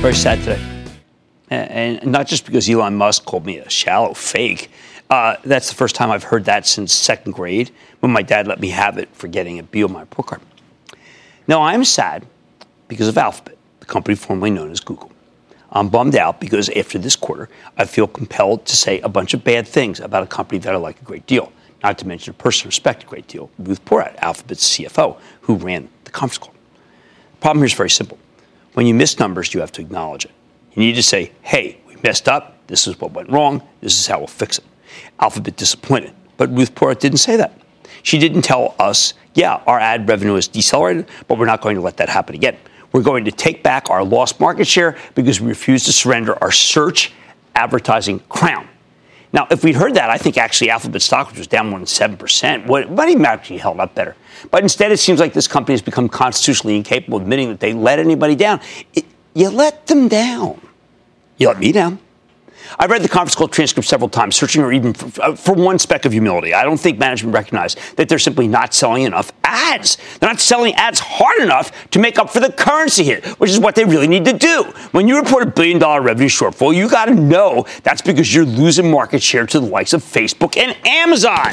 Very 0.00 0.14
sad 0.14 0.38
today. 0.38 0.60
And 1.50 2.06
not 2.06 2.28
just 2.28 2.46
because 2.46 2.70
Elon 2.70 2.94
Musk 2.94 3.24
called 3.24 3.44
me 3.44 3.58
a 3.58 3.68
shallow 3.68 4.14
fake. 4.14 4.70
Uh, 5.10 5.34
that's 5.44 5.68
the 5.68 5.74
first 5.74 5.96
time 5.96 6.12
I've 6.12 6.22
heard 6.22 6.44
that 6.44 6.68
since 6.68 6.92
second 6.92 7.32
grade 7.32 7.72
when 7.98 8.12
my 8.12 8.22
dad 8.22 8.46
let 8.46 8.60
me 8.60 8.68
have 8.68 8.96
it 8.96 9.08
for 9.12 9.26
getting 9.26 9.58
a 9.58 9.64
B 9.64 9.82
on 9.82 9.92
my 9.92 10.00
report 10.00 10.28
card. 10.28 10.40
Now, 11.48 11.62
I'm 11.62 11.84
sad 11.84 12.24
because 12.86 13.08
of 13.08 13.18
Alphabet, 13.18 13.58
the 13.80 13.86
company 13.86 14.14
formerly 14.14 14.50
known 14.50 14.70
as 14.70 14.78
Google. 14.78 15.10
I'm 15.72 15.88
bummed 15.88 16.14
out 16.14 16.38
because 16.38 16.68
after 16.70 16.98
this 17.00 17.16
quarter, 17.16 17.48
I 17.76 17.84
feel 17.84 18.06
compelled 18.06 18.66
to 18.66 18.76
say 18.76 19.00
a 19.00 19.08
bunch 19.08 19.34
of 19.34 19.42
bad 19.42 19.66
things 19.66 19.98
about 19.98 20.22
a 20.22 20.28
company 20.28 20.60
that 20.60 20.72
I 20.72 20.76
like 20.76 21.00
a 21.00 21.04
great 21.04 21.26
deal, 21.26 21.52
not 21.82 21.98
to 21.98 22.06
mention 22.06 22.30
a 22.30 22.34
person 22.34 22.66
I 22.66 22.68
respect 22.68 23.02
a 23.02 23.06
great 23.06 23.26
deal, 23.26 23.50
Ruth 23.58 23.84
Porat, 23.84 24.16
Alphabet's 24.18 24.76
CFO, 24.76 25.18
who 25.40 25.56
ran 25.56 25.88
the 26.04 26.12
conference 26.12 26.38
call. 26.38 26.54
The 27.32 27.40
problem 27.40 27.58
here 27.58 27.66
is 27.66 27.74
very 27.74 27.90
simple. 27.90 28.16
When 28.78 28.86
you 28.86 28.94
miss 28.94 29.18
numbers, 29.18 29.54
you 29.54 29.58
have 29.58 29.72
to 29.72 29.80
acknowledge 29.80 30.24
it. 30.24 30.30
You 30.72 30.82
need 30.82 30.94
to 30.94 31.02
say, 31.02 31.32
hey, 31.42 31.80
we 31.88 31.96
messed 32.04 32.28
up. 32.28 32.64
This 32.68 32.86
is 32.86 33.00
what 33.00 33.10
went 33.10 33.28
wrong. 33.28 33.60
This 33.80 33.98
is 33.98 34.06
how 34.06 34.18
we'll 34.18 34.28
fix 34.28 34.58
it. 34.58 34.64
Alphabet 35.18 35.56
disappointed. 35.56 36.14
But 36.36 36.56
Ruth 36.56 36.76
Porat 36.76 37.00
didn't 37.00 37.18
say 37.18 37.34
that. 37.34 37.60
She 38.04 38.20
didn't 38.20 38.42
tell 38.42 38.76
us, 38.78 39.14
yeah, 39.34 39.60
our 39.66 39.80
ad 39.80 40.08
revenue 40.08 40.36
is 40.36 40.46
decelerated, 40.46 41.08
but 41.26 41.40
we're 41.40 41.46
not 41.46 41.60
going 41.60 41.74
to 41.74 41.80
let 41.80 41.96
that 41.96 42.08
happen 42.08 42.36
again. 42.36 42.56
We're 42.92 43.02
going 43.02 43.24
to 43.24 43.32
take 43.32 43.64
back 43.64 43.90
our 43.90 44.04
lost 44.04 44.38
market 44.38 44.68
share 44.68 44.96
because 45.16 45.40
we 45.40 45.48
refuse 45.48 45.82
to 45.86 45.92
surrender 45.92 46.40
our 46.40 46.52
search 46.52 47.12
advertising 47.56 48.20
crown. 48.28 48.68
Now, 49.38 49.46
if 49.52 49.62
we'd 49.62 49.76
heard 49.76 49.94
that, 49.94 50.10
I 50.10 50.18
think 50.18 50.36
actually 50.36 50.68
Alphabet 50.68 51.00
stock, 51.00 51.28
which 51.28 51.38
was 51.38 51.46
down 51.46 51.70
more 51.70 51.78
than 51.78 51.86
7%, 51.86 52.66
would, 52.66 52.90
might 52.90 53.08
even 53.08 53.24
actually 53.24 53.58
held 53.58 53.78
up 53.78 53.94
better. 53.94 54.16
But 54.50 54.64
instead, 54.64 54.90
it 54.90 54.96
seems 54.96 55.20
like 55.20 55.32
this 55.32 55.46
company 55.46 55.74
has 55.74 55.80
become 55.80 56.08
constitutionally 56.08 56.74
incapable 56.74 57.18
of 57.18 57.22
admitting 57.22 57.48
that 57.50 57.60
they 57.60 57.72
let 57.72 58.00
anybody 58.00 58.34
down. 58.34 58.60
It, 58.94 59.04
you 59.34 59.48
let 59.50 59.86
them 59.86 60.08
down. 60.08 60.60
You 61.36 61.46
let 61.46 61.60
me 61.60 61.70
down. 61.70 62.00
I 62.78 62.86
read 62.86 63.02
the 63.02 63.08
conference 63.08 63.34
call 63.34 63.48
transcript 63.48 63.88
several 63.88 64.08
times, 64.08 64.36
searching 64.36 64.62
or 64.62 64.72
even 64.72 64.92
for, 64.92 65.22
uh, 65.22 65.34
for, 65.34 65.54
one 65.54 65.78
speck 65.78 66.04
of 66.04 66.12
humility. 66.12 66.54
I 66.54 66.64
don't 66.64 66.78
think 66.78 66.98
management 66.98 67.34
recognized 67.34 67.78
that 67.96 68.08
they're 68.08 68.18
simply 68.18 68.46
not 68.46 68.74
selling 68.74 69.04
enough 69.04 69.32
ads. 69.44 69.96
They're 70.18 70.28
not 70.28 70.40
selling 70.40 70.74
ads 70.74 71.00
hard 71.00 71.40
enough 71.40 71.90
to 71.90 71.98
make 71.98 72.18
up 72.18 72.30
for 72.30 72.40
the 72.40 72.52
currency 72.52 73.04
hit, 73.04 73.26
which 73.40 73.50
is 73.50 73.58
what 73.58 73.74
they 73.74 73.84
really 73.84 74.08
need 74.08 74.24
to 74.26 74.32
do. 74.32 74.64
When 74.92 75.08
you 75.08 75.18
report 75.18 75.42
a 75.42 75.50
billion 75.50 75.78
dollar 75.78 76.00
revenue 76.00 76.28
shortfall, 76.28 76.74
you 76.74 76.88
got 76.88 77.06
to 77.06 77.14
know 77.14 77.66
that's 77.82 78.02
because 78.02 78.34
you're 78.34 78.44
losing 78.44 78.90
market 78.90 79.22
share 79.22 79.46
to 79.46 79.60
the 79.60 79.66
likes 79.66 79.92
of 79.92 80.02
Facebook 80.02 80.56
and 80.56 80.76
Amazon. 80.86 81.52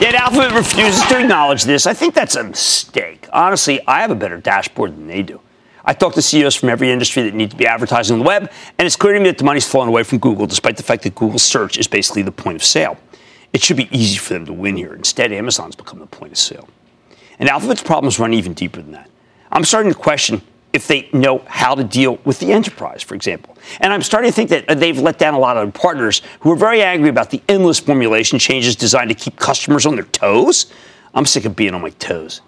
Yet 0.00 0.14
Alphabet 0.14 0.52
refuses 0.52 1.02
to 1.08 1.20
acknowledge 1.20 1.64
this. 1.64 1.84
I 1.86 1.92
think 1.92 2.14
that's 2.14 2.36
a 2.36 2.44
mistake. 2.44 3.26
Honestly, 3.32 3.80
I 3.86 4.00
have 4.00 4.12
a 4.12 4.14
better 4.14 4.38
dashboard 4.38 4.92
than 4.96 5.08
they 5.08 5.22
do. 5.22 5.40
I 5.88 5.94
talked 5.94 6.16
to 6.16 6.22
CEOs 6.22 6.54
from 6.54 6.68
every 6.68 6.90
industry 6.90 7.22
that 7.22 7.32
need 7.32 7.50
to 7.50 7.56
be 7.56 7.66
advertising 7.66 8.12
on 8.12 8.18
the 8.20 8.26
web, 8.26 8.52
and 8.76 8.84
it's 8.84 8.94
clear 8.94 9.14
to 9.14 9.20
me 9.20 9.30
that 9.30 9.38
the 9.38 9.44
money's 9.44 9.66
falling 9.66 9.88
away 9.88 10.02
from 10.02 10.18
Google, 10.18 10.46
despite 10.46 10.76
the 10.76 10.82
fact 10.82 11.02
that 11.04 11.14
Google 11.14 11.38
search 11.38 11.78
is 11.78 11.88
basically 11.88 12.20
the 12.20 12.30
point 12.30 12.56
of 12.56 12.62
sale. 12.62 12.98
It 13.54 13.62
should 13.62 13.78
be 13.78 13.88
easy 13.90 14.18
for 14.18 14.34
them 14.34 14.44
to 14.44 14.52
win 14.52 14.76
here. 14.76 14.92
Instead, 14.92 15.32
Amazon's 15.32 15.76
become 15.76 15.98
the 15.98 16.06
point 16.06 16.32
of 16.32 16.38
sale. 16.38 16.68
And 17.38 17.48
Alphabet's 17.48 17.82
problems 17.82 18.18
run 18.18 18.34
even 18.34 18.52
deeper 18.52 18.82
than 18.82 18.92
that. 18.92 19.08
I'm 19.50 19.64
starting 19.64 19.90
to 19.90 19.98
question 19.98 20.42
if 20.74 20.86
they 20.86 21.08
know 21.14 21.38
how 21.46 21.74
to 21.74 21.84
deal 21.84 22.18
with 22.26 22.38
the 22.38 22.52
enterprise, 22.52 23.02
for 23.02 23.14
example. 23.14 23.56
And 23.80 23.90
I'm 23.90 24.02
starting 24.02 24.30
to 24.30 24.34
think 24.34 24.50
that 24.50 24.78
they've 24.78 24.98
let 24.98 25.18
down 25.18 25.32
a 25.32 25.38
lot 25.38 25.56
of 25.56 25.72
partners 25.72 26.20
who 26.40 26.52
are 26.52 26.56
very 26.56 26.82
angry 26.82 27.08
about 27.08 27.30
the 27.30 27.40
endless 27.48 27.80
formulation 27.80 28.38
changes 28.38 28.76
designed 28.76 29.08
to 29.08 29.14
keep 29.14 29.36
customers 29.36 29.86
on 29.86 29.94
their 29.94 30.04
toes. 30.04 30.70
I'm 31.14 31.24
sick 31.24 31.46
of 31.46 31.56
being 31.56 31.72
on 31.72 31.80
my 31.80 31.90
toes. 31.90 32.42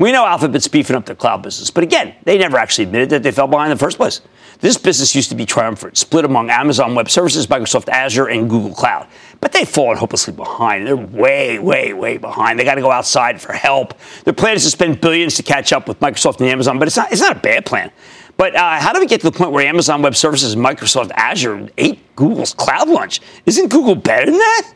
We 0.00 0.12
know 0.12 0.24
Alphabet's 0.24 0.66
beefing 0.66 0.96
up 0.96 1.04
their 1.04 1.14
cloud 1.14 1.42
business, 1.42 1.70
but 1.70 1.84
again, 1.84 2.14
they 2.24 2.38
never 2.38 2.56
actually 2.56 2.84
admitted 2.84 3.10
that 3.10 3.22
they 3.22 3.30
fell 3.30 3.46
behind 3.46 3.70
in 3.70 3.76
the 3.76 3.84
first 3.84 3.98
place. 3.98 4.22
This 4.60 4.78
business 4.78 5.14
used 5.14 5.28
to 5.28 5.34
be 5.34 5.44
triumphant, 5.44 5.98
split 5.98 6.24
among 6.24 6.48
Amazon 6.48 6.94
Web 6.94 7.10
Services, 7.10 7.46
Microsoft 7.48 7.90
Azure, 7.90 8.28
and 8.28 8.48
Google 8.48 8.74
Cloud. 8.74 9.06
But 9.42 9.52
they've 9.52 9.68
fallen 9.68 9.98
hopelessly 9.98 10.32
behind. 10.32 10.86
They're 10.86 10.96
way, 10.96 11.58
way, 11.58 11.92
way 11.92 12.16
behind. 12.16 12.58
They 12.58 12.64
got 12.64 12.76
to 12.76 12.80
go 12.80 12.90
outside 12.90 13.42
for 13.42 13.52
help. 13.52 13.92
Their 14.24 14.32
plan 14.32 14.56
is 14.56 14.64
to 14.64 14.70
spend 14.70 15.02
billions 15.02 15.34
to 15.34 15.42
catch 15.42 15.70
up 15.70 15.86
with 15.86 16.00
Microsoft 16.00 16.40
and 16.40 16.48
Amazon, 16.48 16.78
but 16.78 16.88
it's 16.88 16.96
not, 16.96 17.12
it's 17.12 17.20
not 17.20 17.36
a 17.36 17.40
bad 17.40 17.66
plan. 17.66 17.92
But 18.38 18.54
uh, 18.54 18.80
how 18.80 18.94
do 18.94 19.00
we 19.00 19.06
get 19.06 19.20
to 19.20 19.30
the 19.30 19.36
point 19.36 19.52
where 19.52 19.66
Amazon 19.66 20.00
Web 20.00 20.16
Services, 20.16 20.56
Microsoft 20.56 21.10
Azure 21.14 21.68
ate 21.76 22.16
Google's 22.16 22.54
cloud 22.54 22.88
lunch? 22.88 23.20
Isn't 23.44 23.68
Google 23.68 23.96
better 23.96 24.24
than 24.24 24.38
that? 24.38 24.72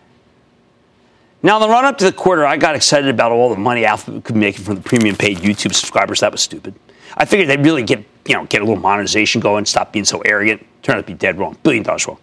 Now, 1.45 1.57
in 1.57 1.61
the 1.61 1.69
run 1.69 1.85
up 1.85 1.99
to 1.99 2.07
the 2.07 2.13
quarter, 2.13 2.47
I 2.47 2.57
got 2.57 2.75
excited 2.75 3.11
about 3.11 3.31
all 3.31 3.51
the 3.51 3.61
money 3.61 3.85
Alphabet 3.85 4.25
could 4.25 4.33
be 4.33 4.41
making 4.41 4.65
from 4.65 4.77
the 4.77 4.81
premium 4.81 5.15
paid 5.15 5.37
YouTube 5.37 5.75
subscribers. 5.75 6.21
That 6.21 6.33
was 6.33 6.41
stupid. 6.41 6.75
I 7.19 7.27
figured 7.27 7.51
they'd 7.51 7.63
really 7.63 7.83
get, 7.83 8.03
you 8.27 8.35
know, 8.35 8.47
get 8.47 8.63
a 8.63 8.65
little 8.65 8.81
monetization 8.81 9.43
going, 9.43 9.67
stop 9.67 9.93
being 9.93 10.07
so 10.07 10.23
arrogant. 10.23 10.67
Turned 10.83 10.97
out 10.97 11.03
to 11.03 11.13
be 11.13 11.19
dead 11.19 11.39
wrong, 11.39 11.59
billion 11.63 11.83
dollars 11.83 12.09
wrong. 12.09 12.17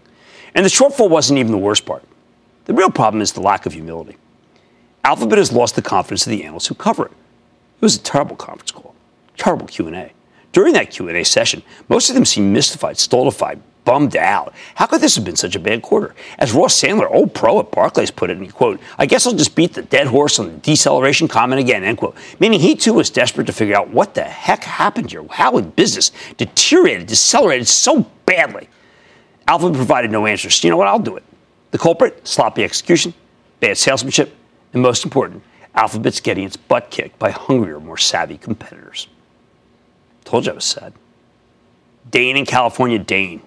And 0.55 0.65
the 0.65 0.69
shortfall 0.69 1.07
wasn't 1.07 1.37
even 1.37 1.51
the 1.51 1.59
worst 1.59 1.85
part. 1.85 2.03
The 2.65 2.73
real 2.73 2.89
problem 2.89 3.21
is 3.21 3.31
the 3.31 3.41
lack 3.41 3.67
of 3.67 3.73
humility. 3.73 4.17
Alphabet 5.03 5.37
has 5.37 5.51
lost 5.51 5.75
the 5.75 5.83
confidence 5.83 6.25
of 6.25 6.31
the 6.31 6.43
analysts 6.43 6.65
who 6.65 6.73
cover 6.73 7.05
it. 7.05 7.11
It 7.11 7.81
was 7.81 7.97
a 7.97 8.01
terrible 8.01 8.35
conference 8.35 8.71
call, 8.71 8.95
terrible 9.37 9.67
Q&A. 9.67 10.13
During 10.51 10.73
that 10.73 10.89
Q&A 10.89 11.23
session, 11.25 11.61
most 11.89 12.09
of 12.09 12.15
them 12.15 12.25
seemed 12.25 12.51
mystified, 12.51 12.97
stultified, 12.97 13.61
bummed 13.83 14.15
out. 14.15 14.53
How 14.75 14.85
could 14.85 15.01
this 15.01 15.15
have 15.15 15.25
been 15.25 15.35
such 15.35 15.55
a 15.55 15.59
bad 15.59 15.81
quarter? 15.81 16.13
As 16.37 16.51
Ross 16.53 16.79
Sandler, 16.79 17.09
old 17.11 17.33
pro 17.33 17.59
at 17.59 17.71
Barclays, 17.71 18.11
put 18.11 18.29
it, 18.29 18.37
and 18.37 18.45
he 18.45 18.51
quote, 18.51 18.79
I 18.97 19.05
guess 19.05 19.25
I'll 19.25 19.33
just 19.33 19.55
beat 19.55 19.73
the 19.73 19.81
dead 19.81 20.07
horse 20.07 20.39
on 20.39 20.47
the 20.47 20.57
deceleration 20.57 21.27
comment 21.27 21.59
again, 21.59 21.83
end 21.83 21.97
quote. 21.97 22.15
Meaning 22.39 22.59
he 22.59 22.75
too 22.75 22.93
was 22.93 23.09
desperate 23.09 23.47
to 23.47 23.53
figure 23.53 23.75
out 23.75 23.89
what 23.89 24.13
the 24.13 24.23
heck 24.23 24.63
happened 24.63 25.11
here. 25.11 25.25
How 25.29 25.55
had 25.55 25.75
business 25.75 26.11
deteriorated, 26.37 27.07
decelerated 27.07 27.67
so 27.67 28.05
badly? 28.25 28.69
Alphabet 29.47 29.75
provided 29.75 30.11
no 30.11 30.25
answers. 30.25 30.63
You 30.63 30.69
know 30.69 30.77
what? 30.77 30.87
I'll 30.87 30.99
do 30.99 31.17
it. 31.17 31.23
The 31.71 31.77
culprit, 31.77 32.27
sloppy 32.27 32.63
execution, 32.63 33.13
bad 33.59 33.77
salesmanship, 33.77 34.35
and 34.73 34.81
most 34.81 35.03
important, 35.03 35.43
Alphabet's 35.73 36.19
getting 36.19 36.43
its 36.43 36.57
butt 36.57 36.91
kicked 36.91 37.17
by 37.17 37.31
hungrier, 37.31 37.79
more 37.79 37.97
savvy 37.97 38.37
competitors. 38.37 39.07
Told 40.25 40.45
you 40.45 40.51
I 40.51 40.55
was 40.55 40.65
sad. 40.65 40.93
Dane 42.09 42.37
in 42.37 42.45
California, 42.45 42.99
Dane. 42.99 43.41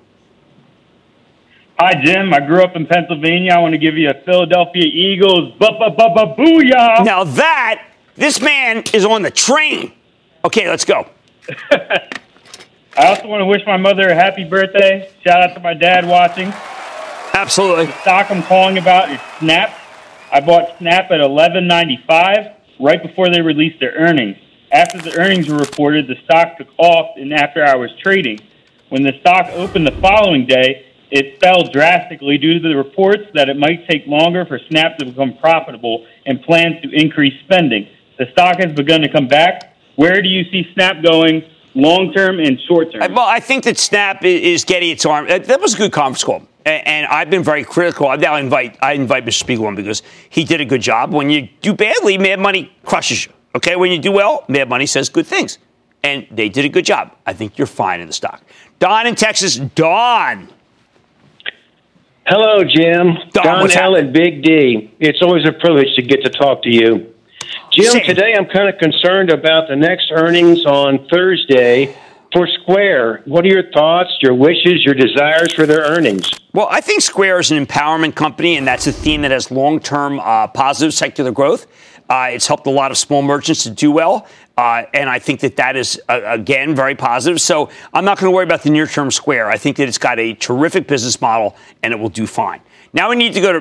Hi, 1.77 2.01
Jim. 2.01 2.33
I 2.33 2.39
grew 2.39 2.63
up 2.63 2.77
in 2.77 2.87
Pennsylvania. 2.87 3.53
I 3.53 3.59
want 3.59 3.73
to 3.73 3.79
give 3.79 3.97
you 3.97 4.09
a 4.09 4.15
Philadelphia 4.25 4.85
Eagles 4.85 5.59
booyah. 5.59 7.05
Now 7.05 7.25
that 7.25 7.89
this 8.15 8.41
man 8.41 8.85
is 8.93 9.05
on 9.05 9.23
the 9.23 9.31
train. 9.33 9.93
Okay, 10.45 10.69
let's 10.69 10.85
go. 10.85 11.09
I 11.73 13.07
also 13.07 13.27
want 13.27 13.41
to 13.41 13.47
wish 13.47 13.63
my 13.67 13.77
mother 13.77 14.09
a 14.09 14.15
happy 14.15 14.45
birthday. 14.45 15.11
Shout 15.25 15.43
out 15.43 15.55
to 15.55 15.61
my 15.61 15.75
dad 15.75 16.07
watching. 16.07 16.53
Absolutely. 17.35 17.87
The 17.87 18.01
stock 18.03 18.31
I'm 18.31 18.45
calling 18.45 18.79
about 18.79 19.11
is 19.11 19.19
Snap. 19.41 19.77
I 20.33 20.41
bought 20.41 20.79
Snap 20.79 21.11
at 21.11 21.19
11.95 21.19 22.55
right 22.79 23.03
before 23.03 23.31
they 23.31 23.41
released 23.41 23.81
their 23.81 23.95
earnings. 23.95 24.37
After 24.71 24.99
the 24.99 25.19
earnings 25.19 25.49
were 25.49 25.59
reported, 25.59 26.07
the 26.07 26.17
stock 26.25 26.57
took 26.57 26.69
off 26.79 27.17
in 27.17 27.33
after 27.33 27.65
hours 27.65 27.91
trading. 28.01 28.39
When 28.91 29.03
the 29.03 29.19
stock 29.21 29.47
opened 29.55 29.89
the 29.89 30.01
following 30.01 30.47
day, 30.47 30.94
it 31.15 31.41
fell 31.41 31.63
drastically 31.71 32.37
due 32.39 32.59
to 32.59 32.69
the 32.69 32.77
reports 32.77 33.23
that 33.35 33.49
it 33.49 33.57
might 33.57 33.89
take 33.89 34.05
longer 34.09 34.45
for 34.45 34.59
Snap 34.69 34.99
to 34.99 35.07
become 35.07 35.39
profitable 35.39 36.05
and 36.27 36.43
plans 36.43 36.83
to 36.83 36.91
increase 36.91 37.41
spending. 37.45 37.89
The 38.19 38.27
stock 38.33 38.57
has 38.59 38.75
begun 38.75 39.01
to 39.03 39.09
come 39.09 39.29
back. 39.29 39.77
Where 39.95 40.21
do 40.21 40.29
you 40.29 40.43
see 40.51 40.69
Snap 40.75 41.05
going 41.05 41.45
long 41.77 42.13
term 42.13 42.41
and 42.41 42.59
short 42.67 42.93
term? 42.93 43.15
Well, 43.15 43.29
I 43.29 43.39
think 43.39 43.63
that 43.63 43.79
Snap 43.79 44.25
is 44.25 44.65
getting 44.65 44.91
its 44.91 45.07
arm. 45.07 45.27
Uh, 45.31 45.39
that 45.39 45.61
was 45.61 45.75
a 45.75 45.79
good 45.79 45.93
conference 45.93 46.25
call. 46.25 46.43
And 46.67 47.07
I've 47.07 47.31
been 47.31 47.45
very 47.45 47.63
critical. 47.63 48.09
I 48.09 48.17
Now 48.17 48.35
invite 48.37 48.77
I 48.83 48.95
invite 48.95 49.25
Mr. 49.25 49.45
Spiegelman 49.45 49.77
because 49.77 50.03
he 50.31 50.43
did 50.43 50.61
a 50.61 50.65
good 50.65 50.81
job. 50.81 51.13
When 51.13 51.31
you 51.31 51.49
do 51.61 51.75
badly, 51.75 52.19
Mad 52.19 52.41
Money 52.41 52.73
crushes 52.85 53.27
you. 53.27 53.33
Okay, 53.55 53.77
when 53.77 53.93
you 53.93 53.99
do 53.99 54.11
well, 54.11 54.45
Mad 54.49 54.69
Money 54.69 54.87
says 54.87 55.11
good 55.11 55.27
things, 55.27 55.59
and 56.03 56.27
they 56.31 56.49
did 56.49 56.65
a 56.65 56.69
good 56.69 56.87
job. 56.87 57.15
I 57.25 57.35
think 57.35 57.57
you're 57.59 57.69
fine 57.69 58.01
in 58.01 58.07
the 58.09 58.15
stock. 58.15 58.43
Don 58.81 59.07
in 59.07 59.15
Texas, 59.15 59.57
Don. 59.57 60.49
Hello, 62.27 62.65
Jim. 62.65 63.19
Don, 63.33 63.69
Don 63.69 63.97
and 63.97 64.11
Big 64.11 64.43
D. 64.43 64.91
It's 64.99 65.21
always 65.21 65.47
a 65.47 65.53
privilege 65.53 65.95
to 65.97 66.03
get 66.03 66.23
to 66.25 66.31
talk 66.31 66.63
to 66.63 66.71
you. 66.71 67.13
Jim, 67.71 67.93
Same. 67.93 68.05
today 68.07 68.35
I'm 68.35 68.47
kind 68.47 68.67
of 68.67 68.79
concerned 68.79 69.31
about 69.31 69.69
the 69.69 69.77
next 69.77 70.11
earnings 70.11 70.65
on 70.65 71.07
Thursday 71.13 71.95
for 72.33 72.47
Square. 72.47 73.25
What 73.27 73.45
are 73.45 73.49
your 73.49 73.71
thoughts, 73.73 74.11
your 74.23 74.33
wishes, 74.33 74.87
your 74.87 74.95
desires 74.95 75.53
for 75.53 75.67
their 75.67 75.83
earnings? 75.83 76.31
Well, 76.55 76.67
I 76.71 76.81
think 76.81 77.03
Square 77.03 77.41
is 77.41 77.51
an 77.51 77.63
empowerment 77.63 78.15
company, 78.15 78.57
and 78.57 78.67
that's 78.67 78.87
a 78.87 78.93
theme 78.93 79.21
that 79.21 79.31
has 79.31 79.51
long 79.51 79.79
term 79.79 80.19
uh, 80.19 80.47
positive 80.47 80.95
secular 80.95 81.31
growth. 81.31 81.67
Uh, 82.09 82.29
it's 82.31 82.47
helped 82.47 82.67
a 82.67 82.71
lot 82.71 82.91
of 82.91 82.97
small 82.97 83.21
merchants 83.21 83.65
to 83.65 83.71
do 83.71 83.91
well. 83.91 84.27
Uh, 84.57 84.85
and 84.95 85.11
I 85.11 85.19
think 85.19 85.41
that 85.41 85.57
that 85.57 85.75
is, 85.77 86.01
uh, 86.09 86.21
again, 86.25 86.77
very 86.77 86.95
positive. 86.95 87.41
So 87.41 87.71
I'm 87.93 88.05
not 88.05 88.19
going 88.19 88.31
to 88.31 88.35
worry 88.35 88.45
about 88.45 88.63
the 88.63 88.71
near 88.71 88.87
term 88.87 89.11
square. 89.11 89.51
I 89.51 89.59
think 89.59 89.77
that 89.79 89.89
it's 89.89 89.99
got 89.99 90.19
a 90.19 90.35
terrific 90.35 90.87
business 90.87 91.21
model 91.21 91.57
and 91.83 91.93
it 91.93 91.99
will 91.99 92.09
do 92.09 92.27
fine. 92.27 92.61
Now 92.93 93.11
we 93.11 93.17
need 93.17 93.35
to 93.35 93.41
go 93.41 93.61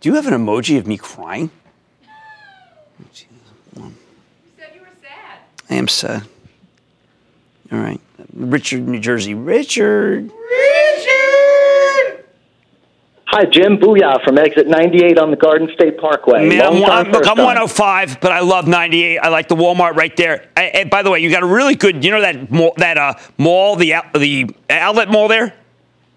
Do 0.00 0.08
you 0.08 0.14
have 0.16 0.26
an 0.26 0.34
emoji 0.34 0.78
of 0.78 0.86
me 0.86 0.98
crying? 0.98 1.50
You 2.98 3.06
said 3.12 4.70
you 4.74 4.80
were 4.80 4.88
sad. 5.00 5.38
I 5.70 5.74
am 5.74 5.88
sad. 5.88 6.26
All 7.72 7.78
right. 7.78 8.00
Richard, 8.34 8.86
New 8.86 9.00
Jersey. 9.00 9.34
Richard. 9.34 10.30
Hi, 13.28 13.44
Jim. 13.44 13.76
Booyah 13.76 14.22
from 14.24 14.38
exit 14.38 14.68
98 14.68 15.18
on 15.18 15.30
the 15.30 15.36
Garden 15.36 15.68
State 15.74 15.98
Parkway. 15.98 16.48
Man, 16.48 16.62
I'm, 16.62 16.84
I'm, 16.84 17.10
look, 17.10 17.26
I'm 17.26 17.36
105, 17.36 18.20
but 18.20 18.30
I 18.30 18.38
love 18.40 18.68
98. 18.68 19.18
I 19.18 19.28
like 19.28 19.48
the 19.48 19.56
Walmart 19.56 19.96
right 19.96 20.16
there. 20.16 20.48
And 20.56 20.88
by 20.88 21.02
the 21.02 21.10
way, 21.10 21.18
you 21.18 21.28
got 21.28 21.42
a 21.42 21.46
really 21.46 21.74
good, 21.74 22.04
you 22.04 22.12
know 22.12 22.20
that 22.20 22.52
mall, 22.52 22.72
that 22.76 22.96
uh, 22.96 23.14
mall, 23.36 23.74
the 23.74 23.94
the 24.16 24.48
outlet 24.70 25.10
mall 25.10 25.26
there. 25.26 25.54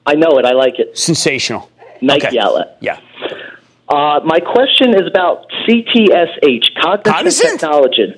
I 0.05 0.15
know 0.15 0.37
it. 0.37 0.45
I 0.45 0.53
like 0.53 0.77
it. 0.77 0.97
Sensational. 0.97 1.71
Nike 2.01 2.27
okay. 2.27 2.39
outlet. 2.39 2.77
Yeah. 2.79 2.99
Uh, 3.87 4.19
my 4.23 4.39
question 4.39 4.93
is 4.93 5.07
about 5.07 5.49
CTSH, 5.67 6.75
Cognizant, 6.79 7.03
Cognizant? 7.05 7.59
Technology. 7.59 8.15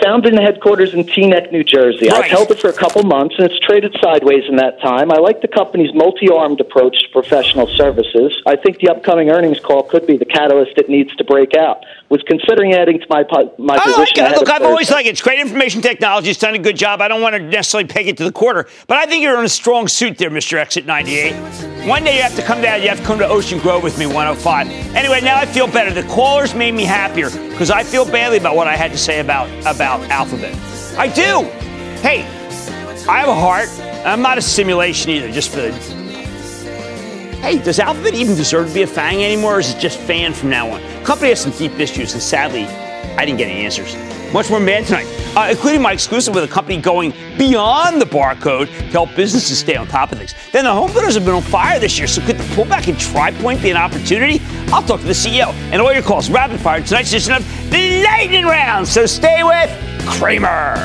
Founded 0.00 0.32
in 0.34 0.40
headquarters 0.40 0.94
in 0.94 1.04
Teaneck, 1.04 1.52
New 1.52 1.64
Jersey. 1.64 2.10
I've 2.10 2.24
held 2.24 2.50
it 2.50 2.60
for 2.60 2.68
a 2.68 2.72
couple 2.72 3.02
months, 3.02 3.34
and 3.38 3.50
it's 3.50 3.58
traded 3.60 3.94
sideways 4.02 4.44
in 4.48 4.56
that 4.56 4.80
time. 4.80 5.10
I 5.12 5.18
like 5.18 5.42
the 5.42 5.48
company's 5.48 5.92
multi-armed 5.94 6.60
approach 6.60 7.02
to 7.02 7.08
professional 7.10 7.66
services. 7.66 8.40
I 8.46 8.56
think 8.56 8.78
the 8.78 8.88
upcoming 8.88 9.30
earnings 9.30 9.60
call 9.60 9.82
could 9.82 10.06
be 10.06 10.16
the 10.16 10.24
catalyst 10.24 10.72
it 10.78 10.88
needs 10.88 11.14
to 11.16 11.24
break 11.24 11.54
out. 11.54 11.84
Was 12.08 12.22
considering 12.26 12.74
adding 12.74 13.00
to 13.00 13.06
my 13.08 13.24
my 13.58 13.74
I 13.74 13.76
like 13.76 13.82
position. 13.84 14.18
it. 14.18 14.18
ahead 14.18 14.38
Look, 14.38 14.50
I've 14.50 14.62
always 14.62 14.90
liked 14.90 15.06
it. 15.06 15.10
It's 15.12 15.22
great 15.22 15.40
information 15.40 15.80
technology. 15.80 16.30
It's 16.30 16.38
done 16.38 16.54
a 16.54 16.58
good 16.58 16.76
job. 16.76 17.00
I 17.00 17.08
don't 17.08 17.22
want 17.22 17.34
to 17.36 17.40
necessarily 17.42 17.88
peg 17.88 18.08
it 18.08 18.16
to 18.18 18.24
the 18.24 18.32
quarter, 18.32 18.68
but 18.86 18.98
I 18.98 19.06
think 19.06 19.22
you're 19.22 19.38
in 19.38 19.44
a 19.44 19.48
strong 19.48 19.88
suit 19.88 20.18
there, 20.18 20.30
Mr. 20.30 20.58
Exit 20.58 20.84
98. 20.84 21.32
One 21.88 22.04
day 22.04 22.16
you 22.16 22.22
have 22.22 22.36
to 22.36 22.42
come 22.42 22.60
down. 22.60 22.82
You 22.82 22.88
have 22.88 22.98
to 22.98 23.04
come 23.04 23.18
to 23.18 23.26
Ocean 23.26 23.58
Grove 23.58 23.82
with 23.82 23.98
me, 23.98 24.06
105. 24.06 24.68
Anyway, 24.94 25.20
now 25.20 25.36
I 25.38 25.46
feel 25.46 25.66
better. 25.66 25.90
The 25.90 26.06
callers 26.08 26.54
made 26.54 26.72
me 26.74 26.84
happier 26.84 27.30
because 27.30 27.70
I 27.70 27.82
feel 27.82 28.04
badly 28.04 28.38
about 28.38 28.56
what 28.56 28.68
I 28.68 28.76
had 28.76 28.92
to 28.92 28.98
say 28.98 29.20
about 29.20 29.48
about 29.60 29.81
Alphabet. 29.82 30.54
I 30.96 31.08
do. 31.08 31.42
Hey, 32.00 32.22
I 33.08 33.20
have 33.20 33.28
a 33.28 33.34
heart. 33.34 33.68
I'm 34.06 34.22
not 34.22 34.38
a 34.38 34.42
simulation 34.42 35.10
either. 35.10 35.30
Just 35.30 35.50
for 35.50 35.60
the. 35.60 35.72
Hey, 37.42 37.58
does 37.58 37.80
Alphabet 37.80 38.14
even 38.14 38.36
deserve 38.36 38.68
to 38.68 38.74
be 38.74 38.82
a 38.82 38.86
FANG 38.86 39.24
anymore, 39.24 39.56
or 39.56 39.60
is 39.60 39.74
it 39.74 39.80
just 39.80 39.98
fan 39.98 40.32
from 40.32 40.50
now 40.50 40.70
on? 40.70 40.80
Company 41.04 41.30
has 41.30 41.40
some 41.40 41.50
deep 41.52 41.72
issues, 41.80 42.12
and 42.12 42.22
sadly, 42.22 42.64
I 43.16 43.24
didn't 43.24 43.38
get 43.38 43.50
any 43.50 43.64
answers. 43.64 43.96
Much 44.32 44.48
more 44.48 44.60
man 44.60 44.84
tonight, 44.84 45.06
uh, 45.36 45.48
including 45.50 45.82
my 45.82 45.92
exclusive 45.92 46.34
with 46.34 46.44
a 46.44 46.48
company 46.48 46.80
going 46.80 47.12
beyond 47.38 48.00
the 48.00 48.04
barcode 48.04 48.66
to 48.66 48.84
help 48.84 49.14
businesses 49.16 49.58
stay 49.58 49.76
on 49.76 49.86
top 49.86 50.12
of 50.12 50.18
things. 50.18 50.34
Then 50.52 50.64
the 50.64 50.72
home 50.72 50.92
builders 50.92 51.14
have 51.14 51.24
been 51.24 51.34
on 51.34 51.42
fire 51.42 51.78
this 51.78 51.98
year, 51.98 52.06
so 52.06 52.20
could 52.22 52.36
the 52.36 52.44
pullback 52.54 52.88
in 52.88 52.96
TRI 52.96 53.32
Pointe 53.42 53.62
be 53.62 53.70
an 53.70 53.76
opportunity? 53.76 54.40
I'll 54.68 54.82
talk 54.82 55.00
to 55.00 55.06
the 55.06 55.12
CEO 55.12 55.52
and 55.72 55.80
all 55.80 55.92
your 55.92 56.02
calls 56.02 56.30
rapid 56.30 56.60
fire 56.60 56.82
tonight's 56.82 57.10
edition 57.10 57.32
of 57.34 57.70
the 57.70 58.02
Lightning 58.04 58.44
Round. 58.44 58.86
So 58.86 59.06
stay 59.06 59.42
with 59.42 59.70
Cramer. 60.06 60.76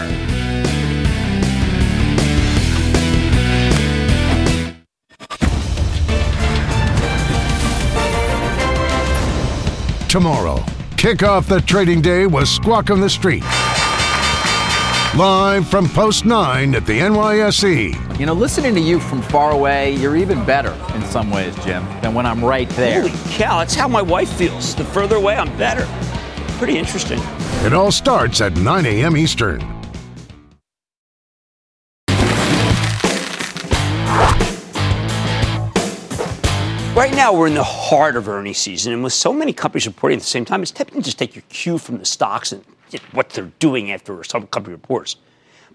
Tomorrow, 10.07 10.63
kick 10.95 11.21
off 11.21 11.47
the 11.47 11.59
trading 11.61 12.01
day 12.01 12.25
with 12.25 12.47
Squawk 12.47 12.89
on 12.89 13.01
the 13.01 13.09
Street. 13.09 13.43
Live 15.17 15.67
from 15.67 15.89
Post 15.89 16.25
9 16.25 16.75
at 16.75 16.85
the 16.85 16.99
NYSE. 16.99 18.19
You 18.19 18.27
know, 18.27 18.33
listening 18.33 18.75
to 18.75 18.79
you 18.79 18.99
from 18.99 19.23
far 19.23 19.49
away, 19.49 19.95
you're 19.95 20.15
even 20.15 20.45
better 20.45 20.71
in 20.93 21.03
some 21.05 21.31
ways, 21.31 21.55
Jim, 21.65 21.83
than 22.03 22.13
when 22.13 22.27
I'm 22.27 22.45
right 22.45 22.69
there. 22.69 23.01
Holy 23.01 23.13
cow, 23.35 23.57
that's 23.57 23.73
how 23.73 23.87
my 23.87 24.03
wife 24.03 24.31
feels. 24.33 24.75
The 24.75 24.83
further 24.83 25.15
away, 25.15 25.35
I'm 25.35 25.47
better. 25.57 25.87
Pretty 26.59 26.77
interesting. 26.77 27.19
It 27.65 27.73
all 27.73 27.91
starts 27.91 28.41
at 28.41 28.57
9 28.57 28.85
a.m. 28.85 29.17
Eastern. 29.17 29.59
Right 36.95 37.13
now, 37.15 37.33
we're 37.33 37.47
in 37.47 37.55
the 37.55 37.63
heart 37.63 38.17
of 38.17 38.29
earnings 38.29 38.59
season, 38.59 38.93
and 38.93 39.03
with 39.03 39.13
so 39.13 39.33
many 39.33 39.51
companies 39.51 39.87
reporting 39.87 40.17
at 40.17 40.21
the 40.21 40.27
same 40.27 40.45
time, 40.45 40.61
it's 40.61 40.69
tempting 40.69 41.01
to 41.01 41.03
just 41.03 41.17
take 41.17 41.33
your 41.33 41.43
cue 41.49 41.79
from 41.79 41.97
the 41.97 42.05
stocks 42.05 42.51
and 42.51 42.63
what 43.11 43.29
they're 43.29 43.51
doing 43.59 43.91
after 43.91 44.23
some 44.23 44.47
company 44.47 44.73
reports. 44.75 45.15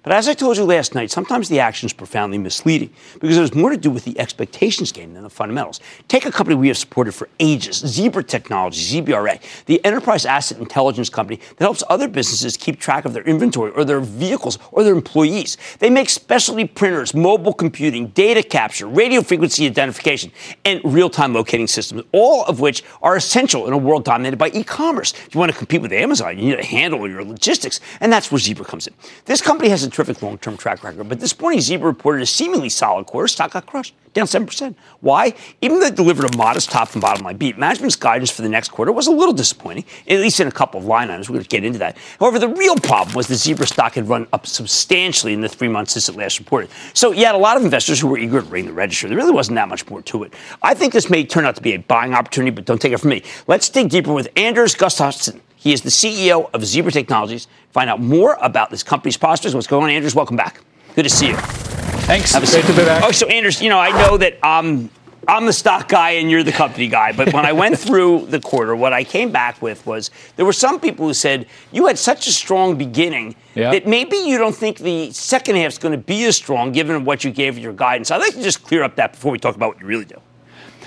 But 0.02 0.12
as 0.12 0.28
I 0.28 0.34
told 0.34 0.56
you 0.56 0.64
last 0.64 0.96
night, 0.96 1.12
sometimes 1.12 1.48
the 1.48 1.60
action 1.60 1.86
is 1.86 1.92
profoundly 1.92 2.36
misleading 2.36 2.90
because 3.20 3.36
there's 3.36 3.54
more 3.54 3.70
to 3.70 3.76
do 3.76 3.88
with 3.88 4.04
the 4.04 4.18
expectations 4.18 4.90
game 4.90 5.14
than 5.14 5.22
the 5.22 5.30
fundamentals. 5.30 5.78
Take 6.08 6.26
a 6.26 6.32
company 6.32 6.56
we 6.56 6.66
have 6.68 6.76
supported 6.76 7.12
for 7.12 7.28
ages, 7.38 7.76
Zebra 7.76 8.24
Technologies, 8.24 8.92
ZBRA, 8.92 9.40
the 9.66 9.84
enterprise 9.84 10.26
asset 10.26 10.58
intelligence 10.58 11.08
company 11.08 11.38
that 11.56 11.64
helps 11.64 11.84
other 11.88 12.08
businesses 12.08 12.56
keep 12.56 12.80
track 12.80 13.04
of 13.04 13.12
their 13.12 13.22
inventory 13.22 13.70
or 13.72 13.84
their 13.84 14.00
vehicles 14.00 14.58
or 14.72 14.82
their 14.82 14.94
employees. 14.94 15.56
They 15.78 15.88
make 15.88 16.10
specialty 16.10 16.66
printers, 16.66 17.14
mobile 17.14 17.52
computing, 17.52 18.08
data 18.08 18.42
capture, 18.42 18.88
radio 18.88 19.22
frequency 19.22 19.66
identification, 19.66 20.32
and 20.64 20.80
real 20.84 21.10
time 21.10 21.32
locating 21.32 21.68
systems, 21.68 22.02
all 22.10 22.44
of 22.46 22.58
which 22.58 22.82
are 23.02 23.14
essential 23.14 23.68
in 23.68 23.72
a 23.72 23.78
world 23.78 24.04
dominated 24.04 24.36
by 24.36 24.48
e 24.48 24.64
commerce. 24.64 25.12
If 25.12 25.34
you 25.34 25.38
want 25.38 25.52
to 25.52 25.58
compete 25.58 25.80
with 25.80 25.92
Amazon, 25.92 26.38
you 26.38 26.46
need 26.46 26.56
to 26.56 26.66
handle 26.66 27.08
your 27.08 27.24
logistics, 27.24 27.78
and 28.00 28.12
that's 28.12 28.32
where 28.32 28.40
Zebra 28.40 28.64
comes 28.64 28.88
in. 28.88 28.94
This 29.26 29.40
company 29.40 29.68
has 29.68 29.84
a 29.84 29.91
terrific 29.92 30.22
long 30.22 30.38
term 30.38 30.56
track 30.56 30.82
record, 30.82 31.08
but 31.08 31.20
this 31.20 31.38
morning 31.38 31.60
Zebra 31.60 31.86
reported 31.86 32.22
a 32.22 32.26
seemingly 32.26 32.68
solid 32.68 33.06
quarter. 33.06 33.28
Stock 33.28 33.52
got 33.52 33.66
crushed, 33.66 33.94
down 34.14 34.26
7%. 34.26 34.74
Why? 35.00 35.34
Even 35.60 35.80
though 35.80 35.86
it 35.86 35.94
delivered 35.94 36.32
a 36.32 36.36
modest 36.36 36.70
top 36.70 36.92
and 36.92 37.00
bottom 37.00 37.24
line 37.24 37.36
beat, 37.36 37.58
management's 37.58 37.96
guidance 37.96 38.30
for 38.30 38.42
the 38.42 38.48
next 38.48 38.70
quarter 38.70 38.92
was 38.92 39.06
a 39.06 39.10
little 39.10 39.32
disappointing, 39.32 39.84
at 40.08 40.20
least 40.20 40.40
in 40.40 40.48
a 40.48 40.52
couple 40.52 40.80
of 40.80 40.86
line 40.86 41.10
items. 41.10 41.28
We're 41.28 41.34
going 41.34 41.44
to 41.44 41.48
get 41.48 41.64
into 41.64 41.78
that. 41.78 41.96
However, 42.18 42.38
the 42.38 42.48
real 42.48 42.76
problem 42.76 43.14
was 43.14 43.26
the 43.26 43.34
Zebra 43.34 43.66
stock 43.66 43.94
had 43.94 44.08
run 44.08 44.26
up 44.32 44.46
substantially 44.46 45.32
in 45.32 45.40
the 45.40 45.48
three 45.48 45.68
months 45.68 45.92
since 45.92 46.08
it 46.08 46.16
last 46.16 46.38
reported. 46.38 46.70
So 46.94 47.12
you 47.12 47.24
had 47.24 47.34
a 47.34 47.38
lot 47.38 47.56
of 47.56 47.64
investors 47.64 48.00
who 48.00 48.08
were 48.08 48.18
eager 48.18 48.40
to 48.40 48.48
ring 48.48 48.66
the 48.66 48.72
register. 48.72 49.08
There 49.08 49.16
really 49.16 49.32
wasn't 49.32 49.56
that 49.56 49.68
much 49.68 49.88
more 49.88 50.02
to 50.02 50.24
it. 50.24 50.34
I 50.62 50.74
think 50.74 50.92
this 50.92 51.08
may 51.08 51.24
turn 51.24 51.44
out 51.44 51.56
to 51.56 51.62
be 51.62 51.74
a 51.74 51.78
buying 51.78 52.14
opportunity, 52.14 52.50
but 52.50 52.64
don't 52.64 52.80
take 52.80 52.92
it 52.92 52.98
from 52.98 53.10
me. 53.10 53.22
Let's 53.46 53.68
dig 53.68 53.90
deeper 53.90 54.12
with 54.12 54.28
Anders 54.36 54.74
Gustafsson. 54.74 55.40
He 55.62 55.72
is 55.72 55.82
the 55.82 55.90
CEO 55.90 56.50
of 56.52 56.64
Zebra 56.64 56.90
Technologies. 56.90 57.46
Find 57.70 57.88
out 57.88 58.00
more 58.00 58.36
about 58.40 58.70
this 58.70 58.82
company's 58.82 59.16
prospects. 59.16 59.54
What's 59.54 59.68
going 59.68 59.84
on, 59.84 59.90
Anders? 59.90 60.12
Welcome 60.14 60.36
back. 60.36 60.60
Good 60.96 61.04
to 61.04 61.08
see 61.10 61.28
you. 61.28 61.36
Thanks. 61.36 62.32
Have 62.32 62.42
a 62.42 62.46
Great 62.46 62.64
seat. 62.64 62.72
to 62.72 62.78
be 62.80 62.84
back. 62.84 63.04
Oh, 63.04 63.12
so 63.12 63.28
Anders, 63.28 63.62
you 63.62 63.68
know, 63.68 63.78
I 63.78 63.90
know 63.90 64.16
that 64.16 64.42
um, 64.44 64.90
I'm 65.28 65.46
the 65.46 65.52
stock 65.52 65.88
guy 65.88 66.10
and 66.10 66.28
you're 66.28 66.42
the 66.42 66.50
company 66.50 66.88
guy, 66.88 67.12
but 67.12 67.32
when 67.32 67.46
I 67.46 67.52
went 67.52 67.78
through 67.86 68.26
the 68.26 68.40
quarter, 68.40 68.74
what 68.74 68.92
I 68.92 69.04
came 69.04 69.30
back 69.30 69.62
with 69.62 69.86
was 69.86 70.10
there 70.34 70.44
were 70.44 70.52
some 70.52 70.80
people 70.80 71.06
who 71.06 71.14
said 71.14 71.46
you 71.70 71.86
had 71.86 71.96
such 71.96 72.26
a 72.26 72.32
strong 72.32 72.76
beginning 72.76 73.36
Yeah. 73.54 73.70
that 73.70 73.86
maybe 73.86 74.16
you 74.16 74.38
don't 74.38 74.56
think 74.56 74.78
the 74.78 75.12
second 75.12 75.54
half 75.54 75.72
is 75.74 75.78
going 75.78 75.92
to 75.92 75.98
be 76.04 76.24
as 76.24 76.34
strong 76.36 76.72
given 76.72 77.04
what 77.04 77.22
you 77.22 77.30
gave 77.30 77.56
your 77.56 77.72
guidance. 77.72 78.10
I'd 78.10 78.16
like 78.16 78.34
to 78.34 78.42
just 78.42 78.64
clear 78.64 78.82
up 78.82 78.96
that 78.96 79.12
before 79.12 79.30
we 79.30 79.38
talk 79.38 79.54
about 79.54 79.68
what 79.74 79.80
you 79.80 79.86
really 79.86 80.06
do. 80.06 80.16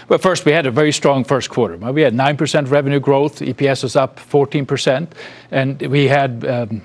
Well, 0.08 0.20
first, 0.20 0.46
we 0.46 0.52
had 0.52 0.68
a 0.68 0.72
very 0.72 0.92
strong 0.92 1.24
first 1.24 1.50
quarter. 1.50 1.78
We 1.78 2.02
had 2.04 2.14
9% 2.14 2.70
revenue 2.70 3.00
growth, 3.00 3.40
EPS 3.40 3.82
was 3.82 3.96
up 3.96 4.20
14%, 4.20 5.08
and 5.50 5.82
we 5.82 6.08
had 6.08 6.46
um, 6.46 6.84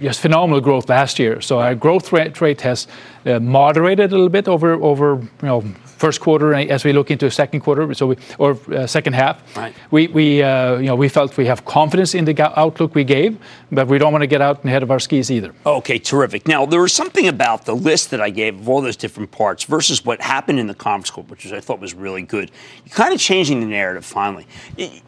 just 0.00 0.20
phenomenal 0.20 0.60
growth 0.60 0.88
last 0.88 1.18
year. 1.18 1.40
So 1.40 1.58
our 1.58 1.74
growth 1.74 2.12
rate, 2.12 2.60
has 2.60 2.86
uh, 3.26 3.40
moderated 3.40 4.12
a 4.12 4.14
little 4.14 4.28
bit 4.28 4.46
over, 4.46 4.74
over 4.74 5.16
you 5.16 5.28
know, 5.42 5.64
first 6.00 6.20
quarter 6.20 6.54
as 6.54 6.82
we 6.82 6.92
look 6.92 7.10
into 7.10 7.30
second 7.30 7.60
quarter, 7.60 7.92
so 7.94 8.06
we, 8.06 8.16
or 8.38 8.56
uh, 8.72 8.86
second 8.86 9.12
half. 9.12 9.36
Right. 9.54 9.74
We, 9.90 10.08
we, 10.08 10.42
uh, 10.42 10.78
you 10.78 10.86
know, 10.86 10.96
we 10.96 11.08
felt 11.08 11.36
we 11.36 11.46
have 11.46 11.66
confidence 11.66 12.14
in 12.14 12.24
the 12.24 12.58
outlook 12.58 12.94
we 12.94 13.04
gave, 13.04 13.38
but 13.70 13.86
we 13.86 13.98
don't 13.98 14.12
want 14.12 14.22
to 14.22 14.26
get 14.26 14.40
out 14.40 14.64
ahead 14.64 14.82
of 14.82 14.90
our 14.90 14.98
skis 14.98 15.30
either. 15.30 15.52
Okay, 15.66 15.98
terrific. 15.98 16.48
Now, 16.48 16.64
there 16.64 16.80
was 16.80 16.94
something 16.94 17.28
about 17.28 17.66
the 17.66 17.76
list 17.76 18.10
that 18.10 18.20
I 18.20 18.30
gave 18.30 18.58
of 18.58 18.68
all 18.68 18.80
those 18.80 18.96
different 18.96 19.30
parts 19.30 19.64
versus 19.64 20.02
what 20.04 20.22
happened 20.22 20.58
in 20.58 20.66
the 20.66 20.74
conference 20.74 21.10
call, 21.10 21.24
which 21.24 21.52
I 21.52 21.60
thought 21.60 21.80
was 21.80 21.92
really 21.92 22.22
good. 22.22 22.50
You're 22.86 22.96
kind 22.96 23.12
of 23.12 23.20
changing 23.20 23.60
the 23.60 23.66
narrative 23.66 24.04
finally. 24.06 24.46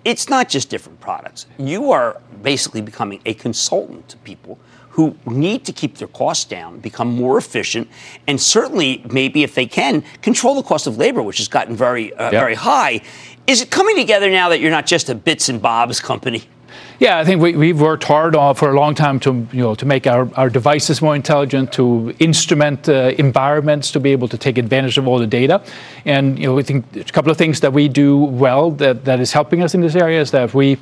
It's 0.05 0.28
not 0.28 0.50
just 0.50 0.68
different 0.68 1.00
products. 1.00 1.46
You 1.59 1.90
are 1.90 2.20
basically 2.42 2.83
becoming 2.83 3.20
a 3.24 3.33
consultant 3.33 4.09
to 4.11 4.18
people 4.18 4.59
who 4.92 5.16
need 5.26 5.64
to 5.64 5.72
keep 5.72 5.96
their 5.96 6.09
costs 6.09 6.44
down, 6.44 6.78
become 6.78 7.09
more 7.09 7.38
efficient, 7.38 7.88
and 8.26 8.40
certainly, 8.40 9.02
maybe 9.11 9.42
if 9.42 9.55
they 9.55 9.66
can, 9.66 10.02
control 10.20 10.55
the 10.55 10.62
cost 10.62 10.87
of 10.87 10.98
labor, 10.98 11.22
which 11.22 11.38
has 11.38 11.48
gotten 11.48 11.74
very, 11.74 12.12
uh, 12.14 12.24
Yeah. 12.24 12.40
very 12.40 12.55
high. 12.55 13.00
Is 13.46 13.61
it 13.62 13.70
coming 13.70 13.96
together 13.96 14.31
now 14.31 14.48
that 14.50 14.61
you're 14.61 14.70
not 14.70 14.87
just 14.87 15.09
a 15.09 15.14
bits 15.14 15.48
and 15.48 15.61
bobs 15.61 15.98
company? 16.00 16.42
Yeah, 16.98 17.18
I 17.18 17.24
think 17.24 17.42
we, 17.42 17.57
we've 17.57 17.81
worked 17.81 18.05
hard 18.05 18.37
uh, 18.37 18.55
for 18.55 18.70
a 18.70 18.74
long 18.74 18.94
time 18.94 19.18
to 19.20 19.46
you 19.52 19.62
know 19.62 19.74
to 19.74 19.87
make 19.87 20.07
our, 20.07 20.28
our 20.37 20.48
devices 20.48 21.02
more 21.02 21.16
intelligent, 21.16 21.72
to 21.72 22.14
instrument 22.18 22.88
uh, 22.88 23.12
environments 23.18 23.90
to 23.92 24.00
be 24.00 24.12
able 24.12 24.28
to 24.28 24.38
take 24.38 24.57
advantage 24.59 24.98
of 24.98 25.09
all 25.09 25.18
the 25.18 25.26
data, 25.26 25.61
and 26.05 26.38
you 26.38 26.46
know 26.46 26.55
we 26.55 26.62
think 26.62 26.85
a 26.96 27.05
couple 27.12 27.31
of 27.31 27.37
things 27.37 27.61
that 27.61 27.72
we 27.72 27.88
do 27.88 28.16
well 28.16 28.70
that, 28.70 29.05
that 29.05 29.20
is 29.20 29.33
helping 29.33 29.62
us 29.62 29.74
in 29.74 29.81
this 29.81 29.96
area 29.96 30.20
is 30.20 30.31
that 30.31 30.55
we 30.55 30.76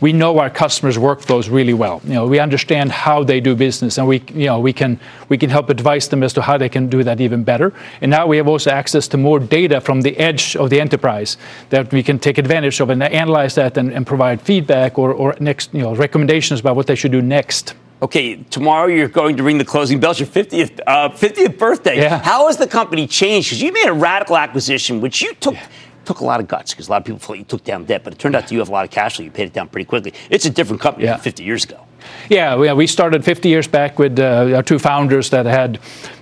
we 0.00 0.12
know 0.12 0.38
our 0.38 0.50
customers' 0.50 0.96
workflows 0.96 1.50
really 1.50 1.74
well. 1.74 2.00
You 2.04 2.14
know, 2.14 2.26
we 2.26 2.38
understand 2.38 2.92
how 2.92 3.24
they 3.24 3.40
do 3.40 3.54
business, 3.54 3.98
and 3.98 4.06
we, 4.06 4.22
you 4.34 4.46
know, 4.46 4.60
we 4.60 4.72
can 4.72 4.98
we 5.28 5.38
can 5.38 5.50
help 5.50 5.70
advise 5.70 6.08
them 6.08 6.22
as 6.22 6.32
to 6.34 6.42
how 6.42 6.58
they 6.58 6.68
can 6.68 6.88
do 6.88 7.02
that 7.04 7.20
even 7.20 7.44
better. 7.44 7.72
And 8.00 8.10
now 8.10 8.26
we 8.26 8.36
have 8.36 8.48
also 8.48 8.70
access 8.70 9.08
to 9.08 9.16
more 9.16 9.38
data 9.38 9.80
from 9.80 10.02
the 10.02 10.16
edge 10.16 10.56
of 10.56 10.70
the 10.70 10.80
enterprise 10.80 11.36
that 11.70 11.92
we 11.92 12.02
can 12.02 12.18
take 12.18 12.38
advantage 12.38 12.80
of 12.80 12.90
and 12.90 13.02
analyze 13.02 13.54
that 13.54 13.76
and, 13.76 13.92
and 13.92 14.06
provide 14.06 14.40
feedback 14.42 14.98
or, 14.98 15.12
or 15.12 15.36
next, 15.40 15.72
you 15.72 15.82
know, 15.82 15.94
recommendations 15.94 16.60
about 16.60 16.76
what 16.76 16.86
they 16.86 16.94
should 16.94 17.12
do 17.12 17.22
next. 17.22 17.74
Okay, 18.02 18.36
tomorrow 18.50 18.86
you're 18.86 19.08
going 19.08 19.36
to 19.36 19.42
ring 19.42 19.56
the 19.56 19.64
closing 19.64 19.98
bells. 19.98 20.20
Your 20.20 20.26
50th, 20.26 20.80
uh, 20.86 21.08
50th 21.08 21.56
birthday. 21.56 21.96
Yeah. 21.96 22.18
How 22.18 22.48
has 22.48 22.56
the 22.56 22.66
company 22.66 23.06
changed? 23.06 23.48
Because 23.48 23.62
you 23.62 23.72
made 23.72 23.86
a 23.86 23.94
radical 23.94 24.36
acquisition, 24.36 25.00
which 25.00 25.22
you 25.22 25.32
took 25.34 25.56
took 26.06 26.20
a 26.20 26.24
lot 26.24 26.40
of 26.40 26.48
guts. 26.48 26.72
Because 26.72 26.88
a 26.88 26.90
lot 26.90 26.98
of 27.02 27.04
people 27.04 27.18
thought 27.18 27.38
you 27.38 27.44
took 27.44 27.64
down 27.64 27.84
debt, 27.84 28.02
but 28.04 28.12
it 28.12 28.18
turned 28.18 28.34
out 28.36 28.42
that 28.42 28.52
you 28.52 28.58
have 28.58 28.68
a 28.68 28.72
lot 28.72 28.84
of 28.84 28.90
cash 28.90 29.16
flow. 29.16 29.24
You 29.24 29.30
paid 29.30 29.46
it 29.48 29.52
down 29.52 29.68
pretty 29.68 29.84
quickly. 29.86 30.12
It's 30.30 30.44
a 30.46 30.50
different 30.50 30.80
company 30.82 31.04
Yeah. 31.06 31.12
than 31.14 31.20
50 31.22 31.42
years 31.44 31.64
ago. 31.64 31.80
Yeah, 32.28 32.56
we, 32.56 32.70
we 32.74 32.86
started 32.86 33.24
50 33.24 33.48
years 33.48 33.66
back 33.66 33.98
with 33.98 34.18
uh, 34.18 34.52
our 34.56 34.62
two 34.62 34.78
founders 34.78 35.30
that 35.30 35.46
had 35.46 35.78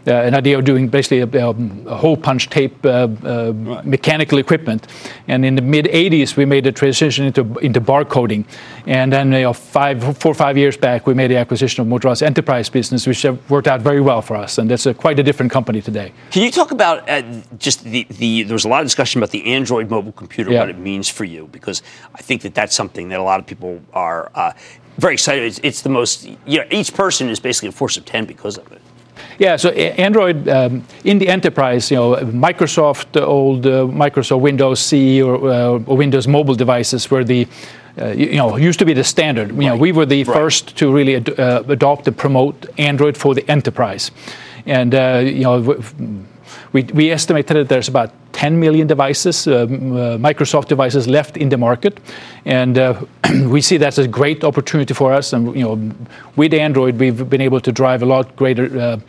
an 0.06 0.34
idea 0.34 0.58
of 0.58 0.64
doing 0.64 0.88
basically 0.88 1.20
a, 1.20 1.48
um, 1.48 1.84
a 1.86 1.96
hole 1.96 2.16
punch 2.16 2.48
tape 2.50 2.84
uh, 2.84 3.08
uh, 3.24 3.52
right. 3.52 3.86
mechanical 3.86 4.38
equipment. 4.38 4.86
And 5.28 5.44
in 5.44 5.54
the 5.54 5.62
mid 5.62 5.86
80s, 5.86 6.36
we 6.36 6.44
made 6.44 6.64
the 6.64 6.72
transition 6.72 7.26
into, 7.26 7.58
into 7.58 7.80
barcoding. 7.80 8.44
And 8.86 9.12
then 9.12 9.32
you 9.32 9.42
know, 9.42 9.52
five, 9.52 10.18
four 10.18 10.32
or 10.32 10.34
five 10.34 10.58
years 10.58 10.76
back, 10.76 11.06
we 11.06 11.14
made 11.14 11.30
the 11.30 11.36
acquisition 11.36 11.82
of 11.82 11.88
Motorola's 11.88 12.22
enterprise 12.22 12.68
business, 12.68 13.06
which 13.06 13.24
worked 13.48 13.68
out 13.68 13.80
very 13.80 14.00
well 14.00 14.22
for 14.22 14.36
us. 14.36 14.58
And 14.58 14.70
that's 14.70 14.86
a, 14.86 14.94
quite 14.94 15.18
a 15.18 15.22
different 15.22 15.52
company 15.52 15.80
today. 15.80 16.12
Can 16.30 16.42
you 16.42 16.50
talk 16.50 16.70
about 16.70 17.08
uh, 17.08 17.22
just 17.58 17.84
the, 17.84 18.06
the, 18.10 18.42
there 18.42 18.54
was 18.54 18.64
a 18.64 18.68
lot 18.68 18.80
of 18.80 18.86
discussion 18.86 19.20
about 19.20 19.30
the 19.30 19.54
Android 19.54 19.90
mobile 19.90 20.12
computer, 20.12 20.50
yeah. 20.50 20.60
what 20.60 20.68
it 20.68 20.78
means 20.78 21.08
for 21.08 21.24
you, 21.24 21.48
because 21.52 21.82
I 22.14 22.22
think 22.22 22.42
that 22.42 22.54
that's 22.54 22.74
something 22.74 23.08
that 23.08 23.20
a 23.20 23.22
lot 23.22 23.40
of 23.40 23.46
people 23.46 23.80
are 23.92 24.30
uh, 24.34 24.52
very 24.98 25.14
excited. 25.14 25.44
It's, 25.44 25.60
it's, 25.62 25.82
the 25.82 25.88
most, 25.88 26.24
you 26.46 26.58
know, 26.58 26.64
each 26.70 26.94
person 26.94 27.28
is 27.28 27.40
basically 27.40 27.68
a 27.68 27.72
force 27.72 27.96
of 27.96 28.04
10 28.04 28.26
because 28.26 28.58
of 28.58 28.70
it. 28.72 28.80
Yeah, 29.38 29.56
so 29.56 29.70
Android 29.70 30.48
um, 30.48 30.84
in 31.04 31.18
the 31.18 31.28
enterprise, 31.28 31.90
you 31.90 31.96
know, 31.96 32.16
Microsoft, 32.16 33.20
old 33.20 33.66
uh, 33.66 33.86
Microsoft 33.86 34.40
Windows 34.40 34.80
CE 34.80 35.20
or, 35.20 35.50
uh, 35.50 35.78
or, 35.86 35.96
Windows 35.96 36.28
mobile 36.28 36.54
devices 36.54 37.10
were 37.10 37.24
the 37.24 37.48
uh, 38.00 38.06
you 38.08 38.36
know, 38.36 38.56
used 38.56 38.78
to 38.78 38.84
be 38.84 38.94
the 38.94 39.04
standard. 39.04 39.50
You 39.50 39.56
right. 39.56 39.66
know, 39.66 39.76
we 39.76 39.92
were 39.92 40.06
the 40.06 40.24
right. 40.24 40.34
first 40.34 40.76
to 40.78 40.92
really 40.92 41.16
ad- 41.16 41.38
uh, 41.38 41.62
adopt 41.68 42.08
and 42.08 42.16
promote 42.16 42.66
Android 42.78 43.16
for 43.16 43.34
the 43.34 43.50
enterprise, 43.50 44.10
and 44.64 44.94
uh, 44.94 45.22
you 45.24 45.42
know, 45.42 45.82
we, 46.72 46.84
we 46.84 47.10
estimated 47.10 47.56
that 47.56 47.68
there's 47.68 47.88
about 47.88 48.12
10 48.32 48.58
million 48.58 48.86
devices, 48.86 49.46
uh, 49.46 49.52
uh, 49.52 49.66
Microsoft 50.18 50.68
devices 50.68 51.06
left 51.06 51.36
in 51.36 51.48
the 51.48 51.56
market, 51.56 52.00
and 52.44 52.78
uh, 52.78 53.00
we 53.46 53.60
see 53.60 53.76
that's 53.76 53.98
a 53.98 54.08
great 54.08 54.44
opportunity 54.44 54.94
for 54.94 55.12
us. 55.12 55.32
And 55.32 55.54
you 55.54 55.62
know, 55.62 55.94
with 56.36 56.54
Android, 56.54 56.98
we've 56.98 57.28
been 57.28 57.40
able 57.40 57.60
to 57.60 57.72
drive 57.72 58.02
a 58.02 58.06
lot 58.06 58.34
greater 58.36 59.00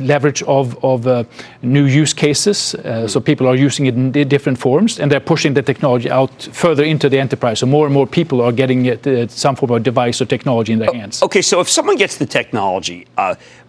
leverage 0.00 0.42
of, 0.42 0.82
of 0.84 1.06
uh, 1.06 1.24
new 1.62 1.84
use 1.84 2.12
cases. 2.12 2.74
Uh, 2.74 3.08
so 3.08 3.20
people 3.20 3.46
are 3.46 3.56
using 3.56 3.86
it 3.86 3.94
in 3.94 4.12
different 4.28 4.58
forms, 4.58 5.00
and 5.00 5.10
they're 5.10 5.20
pushing 5.20 5.54
the 5.54 5.62
technology 5.62 6.10
out 6.10 6.48
further 6.52 6.84
into 6.84 7.08
the 7.08 7.18
enterprise. 7.18 7.58
So 7.58 7.66
more 7.66 7.86
and 7.86 7.94
more 7.94 8.06
people 8.06 8.40
are 8.40 8.52
getting 8.52 8.86
it, 8.86 9.30
some 9.30 9.56
form 9.56 9.72
of 9.72 9.82
device 9.82 10.20
or 10.20 10.26
technology 10.26 10.72
in 10.72 10.78
their 10.78 10.90
oh, 10.90 10.94
hands. 10.94 11.22
Okay, 11.22 11.42
so 11.42 11.60
if 11.60 11.68
someone 11.68 11.96
gets 11.96 12.16
the 12.18 12.26
technology 12.26 13.06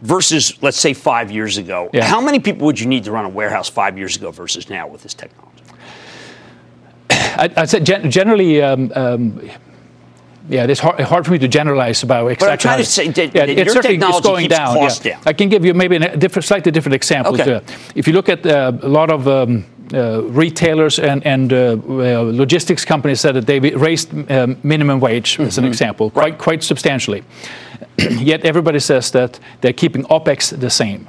versus, 0.01 0.61
let's 0.61 0.79
say, 0.79 0.93
five 0.93 1.31
years 1.31 1.57
ago, 1.57 1.89
yeah. 1.93 2.05
how 2.05 2.21
many 2.21 2.39
people 2.39 2.65
would 2.65 2.79
you 2.79 2.87
need 2.87 3.03
to 3.03 3.11
run 3.11 3.25
a 3.25 3.29
warehouse 3.29 3.69
five 3.69 3.97
years 3.97 4.15
ago 4.15 4.31
versus 4.31 4.69
now 4.69 4.87
with 4.87 5.03
this 5.03 5.13
technology? 5.13 5.51
I'd, 7.37 7.69
say 7.69 7.79
generally. 7.81 8.61
Um, 8.61 8.91
um, 8.95 9.49
yeah, 10.49 10.65
it's 10.65 10.79
hard, 10.79 10.99
hard, 10.99 11.25
for 11.25 11.31
me 11.31 11.39
to 11.39 11.47
generalize 11.47 12.03
about 12.03 12.27
exactly. 12.27 12.45
But 12.45 12.51
I'm 12.51 12.57
trying 12.57 12.77
to 12.79 12.85
say 12.85 13.07
that, 13.09 13.35
yeah, 13.35 13.45
your 13.45 13.81
technology 13.81 14.21
going 14.21 14.43
keeps 14.43 14.57
down. 14.57 14.75
Costs 14.75 15.05
yeah. 15.05 15.13
down. 15.13 15.23
I 15.25 15.33
can 15.33 15.49
give 15.49 15.65
you 15.65 15.73
maybe 15.73 15.95
a 15.95 16.17
different, 16.17 16.45
slightly 16.45 16.71
different 16.71 16.95
example. 16.95 17.39
Okay. 17.39 17.61
If 17.95 18.07
you 18.07 18.13
look 18.13 18.29
at 18.29 18.45
uh, 18.45 18.71
a 18.81 18.87
lot 18.87 19.09
of 19.09 19.27
um, 19.27 19.65
uh, 19.93 20.23
retailers 20.23 20.99
and, 20.99 21.25
and 21.25 21.53
uh, 21.53 21.77
logistics 21.85 22.85
companies 22.85 23.21
said 23.21 23.35
that 23.35 23.47
they 23.47 23.59
raised 23.59 24.13
um, 24.31 24.57
minimum 24.63 24.99
wage, 24.99 25.33
mm-hmm. 25.33 25.43
as 25.43 25.57
an 25.57 25.63
mm-hmm. 25.63 25.71
example, 25.71 26.07
right. 26.07 26.13
quite, 26.13 26.37
quite 26.37 26.63
substantially. 26.63 27.23
Yet 27.97 28.45
everybody 28.45 28.79
says 28.79 29.11
that 29.11 29.39
they're 29.61 29.73
keeping 29.73 30.03
OPEX 30.03 30.59
the 30.59 30.69
same. 30.69 31.07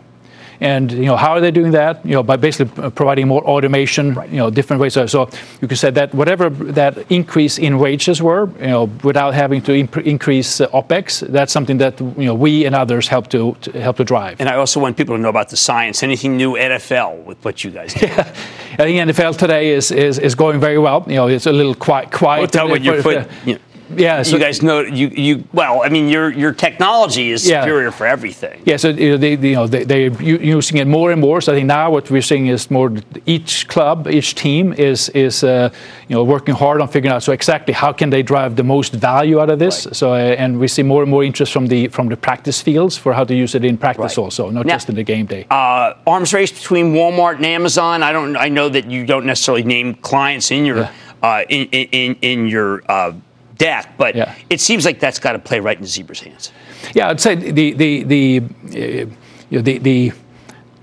And 0.61 0.90
you 0.92 1.07
know 1.07 1.16
how 1.16 1.32
are 1.32 1.40
they 1.40 1.50
doing 1.50 1.72
that? 1.72 2.04
You 2.04 2.12
know 2.12 2.22
by 2.22 2.36
basically 2.36 2.90
providing 2.90 3.28
more 3.28 3.44
automation. 3.44 4.14
Right. 4.14 4.30
You 4.30 4.38
know 4.38 4.50
different 4.50 4.80
ways. 4.80 4.94
So 4.94 5.28
you 5.61 5.68
could 5.68 5.78
say 5.78 5.90
that 5.90 6.14
whatever 6.14 6.50
that 6.50 7.11
increase 7.11 7.59
in 7.59 7.78
wages 7.78 8.22
were, 8.22 8.48
you 8.61 8.66
know, 8.66 8.84
without 9.02 9.34
having 9.34 9.62
to 9.62 9.74
imp- 9.74 10.07
increase 10.07 10.61
uh, 10.61 10.68
opex, 10.68 11.26
that's 11.28 11.52
something 11.52 11.78
that 11.78 12.00
you 12.00 12.26
know 12.26 12.34
we 12.34 12.64
and 12.64 12.74
others 12.74 13.09
help 13.09 13.28
to, 13.28 13.57
to, 13.62 13.80
help 13.80 13.96
to 13.96 14.04
drive. 14.04 14.40
And 14.40 14.48
I 14.48 14.57
also 14.57 14.80
want 14.80 14.96
people 14.96 15.16
to 15.16 15.22
know 15.22 15.28
about 15.28 15.48
the 15.50 15.57
science. 15.57 16.02
Anything 16.02 16.36
new 16.36 16.52
NFL 16.54 17.24
with 17.24 17.44
what 17.44 17.64
you 17.64 17.70
guys 17.70 17.94
do? 17.94 18.07
Yeah. 18.07 18.34
I 18.78 18.84
think 18.84 19.11
NFL 19.11 19.38
today 19.38 19.70
is, 19.70 19.90
is, 19.90 20.18
is 20.18 20.34
going 20.34 20.61
very 20.61 20.78
well. 20.78 21.04
You 21.07 21.14
know, 21.14 21.28
it's 21.28 21.46
a 21.46 21.52
little 21.52 21.74
quiet. 21.74 22.11
quiet 22.12 22.54
well, 22.54 22.68
when 22.68 22.84
you 22.84 23.02
put, 23.02 23.46
know, 23.46 23.59
yeah, 23.95 24.22
so 24.22 24.37
you 24.37 24.43
guys 24.43 24.62
know 24.62 24.80
you 24.80 25.09
you 25.09 25.45
well. 25.53 25.82
I 25.82 25.89
mean, 25.89 26.09
your 26.09 26.30
your 26.30 26.53
technology 26.53 27.30
is 27.30 27.49
yeah. 27.49 27.62
superior 27.62 27.91
for 27.91 28.07
everything. 28.07 28.62
Yeah, 28.64 28.76
so 28.76 28.89
you 28.89 29.11
know, 29.11 29.16
they 29.16 29.37
you 29.37 29.55
know 29.55 29.66
they 29.66 29.84
they're 29.84 30.22
using 30.22 30.78
it 30.78 30.87
more 30.87 31.12
and 31.12 31.20
more. 31.20 31.41
So 31.41 31.53
I 31.53 31.57
think 31.57 31.66
now 31.66 31.91
what 31.91 32.11
we're 32.11 32.22
seeing 32.22 32.49
is 32.49 32.70
more 32.70 32.93
each 33.26 33.68
club, 33.68 34.09
each 34.09 34.34
team 34.34 34.72
is 34.72 35.09
is 35.11 35.45
uh, 35.45 35.70
you 36.09 36.16
know 36.16 36.24
working 36.24 36.55
hard 36.55 36.80
on 36.80 36.89
figuring 36.89 37.14
out 37.14 37.22
so 37.22 37.32
exactly 37.32 37.74
how 37.74 37.93
can 37.93 38.11
they 38.11 38.22
drive 38.22 38.57
the 38.57 38.64
most 38.64 38.93
value 38.93 39.41
out 39.41 39.51
of 39.51 39.59
this. 39.59 39.87
Right. 39.87 39.97
So 39.97 40.12
uh, 40.12 40.43
and 40.43 40.59
we 40.59 40.68
see 40.68 40.82
more 40.82 41.03
and 41.03 41.11
more 41.11 41.24
interest 41.24 41.53
from 41.53 41.66
the 41.68 41.89
from 41.89 42.09
the 42.09 42.16
practice 42.16 42.61
fields 42.61 42.97
for 42.97 43.12
how 43.12 43.24
to 43.24 43.34
use 43.34 43.55
it 43.55 43.64
in 43.64 43.78
practice 43.78 44.16
right. 44.16 44.24
also, 44.24 44.51
not 44.51 44.66
now, 44.66 44.74
just 44.74 44.89
in 44.89 44.95
the 44.95 45.05
game 45.05 45.26
day. 45.26 45.47
Uh, 45.51 45.95
arms 46.07 46.32
race 46.32 46.53
between 46.53 46.93
Walmart 46.95 47.37
and 47.37 47.47
Amazon. 47.47 48.03
I 48.03 48.12
don't. 48.12 48.37
I 48.37 48.49
know 48.49 48.68
that 48.68 48.91
you 48.91 49.07
don't 49.07 49.26
necessarily 49.26 49.62
name 49.62 49.95
clients 49.95 50.51
in 50.51 50.64
your. 50.64 50.78
Yeah. 50.78 50.93
Uh, 51.22 51.43
in, 51.49 51.66
in, 51.70 52.16
in 52.20 52.47
your 52.47 52.82
uh, 52.91 53.12
deck, 53.59 53.94
but 53.96 54.14
yeah. 54.14 54.34
it 54.50 54.61
seems 54.61 54.84
like 54.84 55.00
that's 55.00 55.18
got 55.18 55.32
to 55.32 55.38
play 55.38 55.61
right 55.61 55.78
in 55.78 55.84
Zebra's 55.84 56.20
hands. 56.20 56.52
Yeah, 56.94 57.09
I'd 57.09 57.20
say 57.20 57.34
the 57.34 57.72
the 57.72 58.02
the 58.04 58.40
uh, 58.40 59.11
you 59.50 59.59
know, 59.59 59.62
the, 59.62 59.78
the 59.78 60.12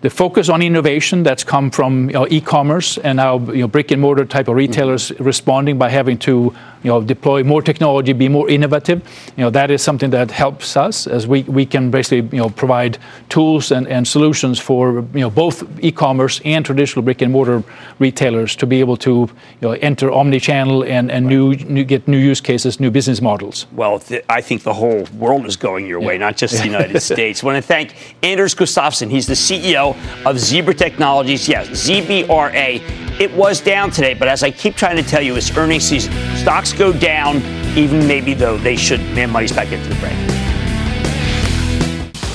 the 0.02 0.10
focus 0.10 0.50
on 0.50 0.62
innovation 0.62 1.24
that's 1.24 1.46
come 1.46 1.72
from 1.72 2.10
you 2.10 2.14
know, 2.14 2.28
e-commerce 2.30 2.98
and 2.98 3.16
now 3.16 3.40
you 3.40 3.62
know, 3.62 3.68
brick 3.68 3.90
and 3.92 4.02
mortar 4.02 4.26
type 4.26 4.50
of 4.50 4.56
retailers 4.56 5.12
mm-hmm. 5.12 5.24
responding 5.24 5.78
by 5.78 5.90
having 5.90 6.18
to 6.18 6.54
you 6.84 6.90
know, 6.90 7.02
deploy 7.02 7.44
more 7.44 7.62
technology, 7.62 8.14
be 8.14 8.30
more 8.30 8.50
innovative. 8.50 9.02
You 9.38 9.46
know, 9.46 9.50
that 9.50 9.72
is 9.72 9.82
something 9.82 10.10
that 10.12 10.32
helps 10.32 10.78
us 10.78 11.08
as 11.08 11.26
we, 11.26 11.44
we 11.44 11.66
can 11.66 11.90
basically 11.90 12.38
you 12.38 12.44
know, 12.44 12.50
provide 12.50 12.98
tools 13.30 13.72
and, 13.72 13.88
and 13.88 14.08
solutions 14.08 14.60
for 14.60 15.06
you 15.14 15.22
know, 15.22 15.30
both 15.30 15.64
e-commerce 15.82 16.42
and 16.46 16.66
traditional 16.66 17.04
brick 17.04 17.22
and 17.22 17.32
mortar 17.32 17.64
retailers 18.00 18.56
to 18.58 18.66
be 18.66 18.80
able 18.80 18.98
to 18.98 19.12
you 19.12 19.30
know, 19.62 19.72
enter 19.72 20.12
omni-channel 20.12 20.84
and, 20.84 21.10
and 21.10 21.26
right. 21.26 21.34
new, 21.34 21.56
new, 21.56 21.84
get 21.84 22.08
new 22.08 22.18
use 22.18 22.42
cases, 22.42 22.80
new 22.80 22.92
business 22.92 23.22
models. 23.22 23.66
Well, 23.72 24.00
th- 24.00 24.26
I 24.30 24.42
think 24.42 24.64
the 24.64 24.74
whole 24.74 25.06
world 25.18 25.46
is 25.46 25.56
going 25.56 25.88
your 25.88 26.02
yeah. 26.02 26.08
way, 26.08 26.18
not 26.18 26.36
just 26.38 26.58
the 26.58 26.66
United 26.74 27.00
States. 27.00 27.44
I 27.44 27.46
want 27.46 27.58
to 27.58 27.68
thank 27.68 28.16
Anders 28.22 28.54
Gustafsson. 28.56 29.10
He's 29.10 29.28
the 29.28 29.34
CEO 29.34 29.96
of 30.26 30.38
Zebra 30.40 30.74
Technologies. 30.74 31.48
Yes, 31.48 31.70
ZBRA. 31.70 32.82
It 33.20 33.32
was 33.36 33.62
down 33.62 33.92
today, 33.92 34.16
but 34.16 34.28
as 34.28 34.42
I 34.42 34.50
keep 34.50 34.76
trying 34.76 34.98
to 34.98 35.04
tell 35.04 35.22
you, 35.22 35.36
it's 35.36 35.56
earnings 35.56 35.84
season. 35.84 36.12
Stocks 36.36 36.74
go 36.74 36.92
down, 36.92 37.44
even 37.78 38.08
maybe 38.08 38.34
though 38.34 38.58
they 38.58 38.76
should. 38.76 39.02
Man, 39.14 39.30
money's 39.30 39.52
back 39.52 39.72
into 39.72 39.88
the 39.88 39.94
break. 39.96 40.18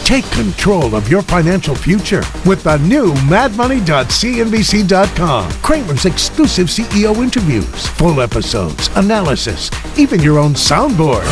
Take 0.05 0.25
control 0.31 0.95
of 0.95 1.09
your 1.11 1.23
financial 1.23 1.75
future 1.75 2.23
with 2.47 2.63
the 2.63 2.77
new 2.79 3.13
madmoney.cnbc.com. 3.29 5.51
Cramer's 5.51 6.05
exclusive 6.07 6.69
CEO 6.69 7.17
interviews, 7.17 7.89
full 7.89 8.21
episodes, 8.23 8.89
analysis, 8.95 9.73
even 9.99 10.23
your 10.23 10.39
own 10.39 10.55
soundboard. 10.55 11.27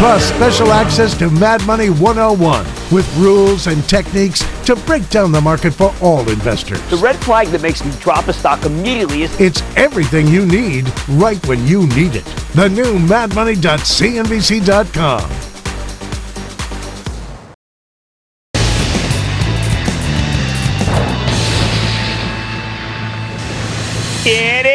Plus, 0.00 0.24
special 0.30 0.72
access 0.72 1.14
to 1.18 1.28
Mad 1.28 1.62
Money 1.66 1.90
101 1.90 2.64
with 2.90 3.06
rules 3.18 3.66
and 3.66 3.86
techniques 3.86 4.42
to 4.64 4.74
break 4.74 5.06
down 5.10 5.30
the 5.30 5.42
market 5.42 5.74
for 5.74 5.94
all 6.00 6.26
investors. 6.30 6.80
The 6.88 6.96
red 6.96 7.16
flag 7.16 7.48
that 7.48 7.60
makes 7.60 7.84
me 7.84 7.92
drop 8.00 8.26
a 8.26 8.32
stock 8.32 8.64
immediately 8.64 9.24
is 9.24 9.38
it's 9.38 9.60
everything 9.76 10.26
you 10.26 10.46
need 10.46 10.90
right 11.10 11.46
when 11.46 11.66
you 11.66 11.86
need 11.88 12.14
it. 12.14 12.24
The 12.54 12.70
new 12.70 12.98
madmoney.cnbc.com. 12.98 15.50
It 24.22 24.69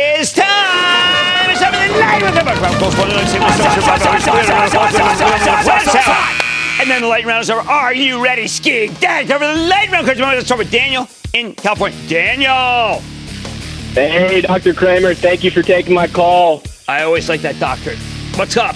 And 6.78 6.90
then 6.90 7.02
the 7.02 7.08
lightning 7.08 7.28
round 7.28 7.42
is 7.42 7.50
over. 7.50 7.68
Are 7.68 7.94
you 7.94 8.24
ready, 8.24 8.48
skiing? 8.48 8.94
Dad, 8.96 9.30
over 9.30 9.46
the 9.46 9.68
lightning 9.68 9.92
round. 9.92 10.08
Let's 10.08 10.46
start 10.46 10.60
with 10.60 10.72
Daniel 10.72 11.10
in 11.34 11.54
California. 11.56 11.98
Daniel! 12.08 13.02
Hey, 13.94 14.42
Dr. 14.42 14.74
Cramer. 14.74 15.14
Thank 15.14 15.44
you 15.44 15.52
for 15.52 15.62
taking 15.62 15.94
my 15.94 16.08
call. 16.08 16.64
I 16.88 17.04
always 17.04 17.28
like 17.28 17.42
that, 17.42 17.60
doctor. 17.60 17.98
What's 18.38 18.56
up? 18.56 18.76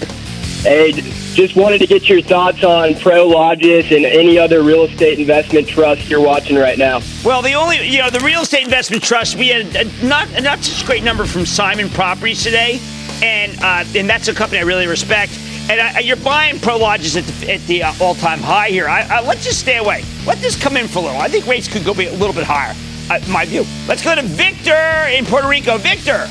Hey, 0.64 0.92
just 0.92 1.56
wanted 1.56 1.78
to 1.78 1.88
get 1.88 2.10
your 2.10 2.22
thoughts 2.22 2.66
on 2.66 2.90
Prologis 2.96 3.96
and 3.96 4.06
any 4.06 4.38
other 4.38 4.64
real 4.64 4.84
estate 4.84 5.18
investment 5.18 5.70
trust 5.70 6.10
you're 6.10 6.20
watching 6.20 6.58
right 6.58 6.78
now. 6.78 7.00
Well, 7.24 7.42
the 7.42 7.54
only, 7.54 7.88
you 7.88 8.00
know, 8.00 8.10
the 8.10 8.20
real 8.20 8.42
estate 8.42 8.66
investment 8.66 9.02
trust, 9.02 9.38
we 9.38 9.48
had 9.48 9.74
a, 9.78 10.06
not 10.06 10.30
a 10.32 10.42
not 10.42 10.60
such 10.60 10.84
a 10.84 10.86
great 10.86 11.04
number 11.04 11.26
from 11.26 11.46
Simon 11.46 11.88
Properties 11.90 12.44
today, 12.44 12.82
and 13.22 13.58
uh, 13.62 13.84
and 13.96 14.10
that's 14.10 14.28
a 14.28 14.34
company 14.34 14.60
I 14.60 14.64
really 14.64 14.88
respect. 14.88 15.38
And 15.70 15.80
I, 15.80 16.00
you're 16.00 16.16
buying 16.18 16.56
Prologis 16.56 17.16
at 17.16 17.26
the, 17.26 17.54
at 17.54 17.62
the 17.68 17.84
uh, 17.84 17.94
all-time 18.02 18.40
high 18.40 18.70
here. 18.70 18.88
I, 18.88 19.02
I, 19.02 19.22
let's 19.22 19.44
just 19.44 19.60
stay 19.60 19.78
away. 19.78 20.04
Let 20.26 20.40
this 20.40 20.60
come 20.60 20.76
in 20.78 20.88
for 20.88 21.00
a 21.00 21.02
little. 21.04 21.22
I 21.22 21.28
think 21.28 21.46
rates 21.46 21.68
could 21.68 21.86
go 21.86 21.94
be 21.94 22.08
a 22.08 22.14
little 22.14 22.34
bit 22.34 22.44
higher. 22.44 22.74
Uh, 23.10 23.20
my 23.32 23.46
view. 23.46 23.66
Let's 23.88 24.04
go 24.04 24.16
to 24.16 24.24
Victor 24.24 25.08
in 25.12 25.26
Puerto 25.26 25.48
Rico. 25.48 25.78
Victor. 25.78 26.26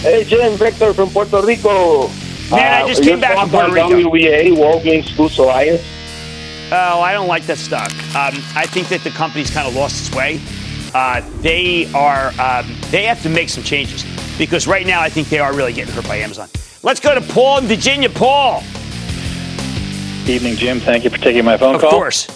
Hey, 0.00 0.24
Jim, 0.24 0.56
Victor 0.56 0.94
from 0.94 1.10
Puerto 1.10 1.42
Rico. 1.42 2.08
Man, 2.50 2.82
I 2.82 2.88
just 2.88 3.02
came 3.02 3.20
back 3.20 3.36
from 3.36 3.50
Puerto 3.50 3.72
Rico. 3.72 3.88
WBA, 3.88 4.56
Walgreens 4.56 5.14
Boots 5.16 5.36
Alliance. 5.36 5.82
Oh, 6.72 7.00
I 7.00 7.12
don't 7.12 7.28
like 7.28 7.44
that 7.44 7.58
stock. 7.58 7.90
Um, 8.14 8.34
I 8.56 8.64
think 8.66 8.88
that 8.88 9.02
the 9.04 9.10
company's 9.10 9.50
kind 9.50 9.68
of 9.68 9.74
lost 9.74 10.06
its 10.06 10.16
way. 10.16 10.40
Uh, 10.94 11.20
they 11.40 11.92
are 11.92 12.32
um, 12.40 12.74
they 12.90 13.04
have 13.04 13.22
to 13.22 13.28
make 13.28 13.48
some 13.48 13.62
changes 13.62 14.04
because 14.40 14.66
right 14.66 14.86
now 14.86 15.00
I 15.02 15.10
think 15.10 15.28
they 15.28 15.38
are 15.38 15.54
really 15.54 15.74
getting 15.74 15.94
hurt 15.94 16.08
by 16.08 16.16
Amazon. 16.16 16.48
Let's 16.82 16.98
go 16.98 17.14
to 17.14 17.20
Paul 17.20 17.58
in 17.58 17.66
Virginia. 17.66 18.08
Paul. 18.08 18.62
Evening, 20.26 20.56
Jim. 20.56 20.80
Thank 20.80 21.04
you 21.04 21.10
for 21.10 21.18
taking 21.18 21.44
my 21.44 21.58
phone 21.58 21.74
Of 21.74 21.82
call. 21.82 21.90
Of 21.90 21.94
course. 21.94 22.28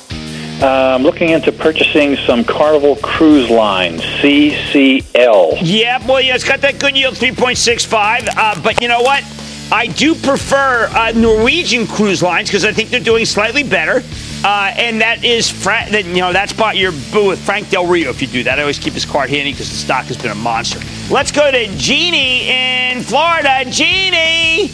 Uh, 0.62 0.94
I'm 0.94 1.02
looking 1.02 1.30
into 1.30 1.50
purchasing 1.50 2.16
some 2.16 2.44
Carnival 2.44 2.96
Cruise 2.96 3.50
Line, 3.50 3.98
CCL. 3.98 5.58
Yeah, 5.62 5.98
boy, 6.06 6.20
yeah, 6.20 6.34
it's 6.34 6.44
got 6.44 6.60
that 6.60 6.78
good 6.78 6.96
yield, 6.96 7.14
3.65. 7.14 8.28
Uh, 8.36 8.62
but 8.62 8.80
you 8.80 8.88
know 8.88 9.00
what? 9.00 9.24
I 9.72 9.86
do 9.86 10.14
prefer 10.14 10.88
uh, 10.92 11.12
Norwegian 11.12 11.86
cruise 11.86 12.22
lines 12.22 12.50
because 12.50 12.64
I 12.64 12.72
think 12.72 12.90
they're 12.90 13.00
doing 13.00 13.24
slightly 13.24 13.62
better. 13.62 14.02
Uh, 14.44 14.70
and 14.76 15.00
that 15.00 15.24
is, 15.24 15.50
Fra- 15.50 15.86
that, 15.90 16.04
you 16.04 16.16
know, 16.16 16.30
that's 16.32 16.52
bought 16.52 16.76
your 16.76 16.92
boo 17.12 17.28
with 17.28 17.40
Frank 17.40 17.70
Del 17.70 17.86
Rio 17.86 18.10
if 18.10 18.20
you 18.20 18.28
do 18.28 18.42
that. 18.44 18.58
I 18.58 18.62
always 18.62 18.78
keep 18.78 18.92
his 18.92 19.06
card 19.06 19.30
handy 19.30 19.52
because 19.52 19.70
the 19.70 19.76
stock 19.76 20.04
has 20.04 20.18
been 20.18 20.30
a 20.32 20.34
monster. 20.34 20.80
Let's 21.10 21.32
go 21.32 21.50
to 21.50 21.66
Jeannie 21.78 22.48
in 22.50 23.02
Florida. 23.02 23.64
Jeannie! 23.70 24.70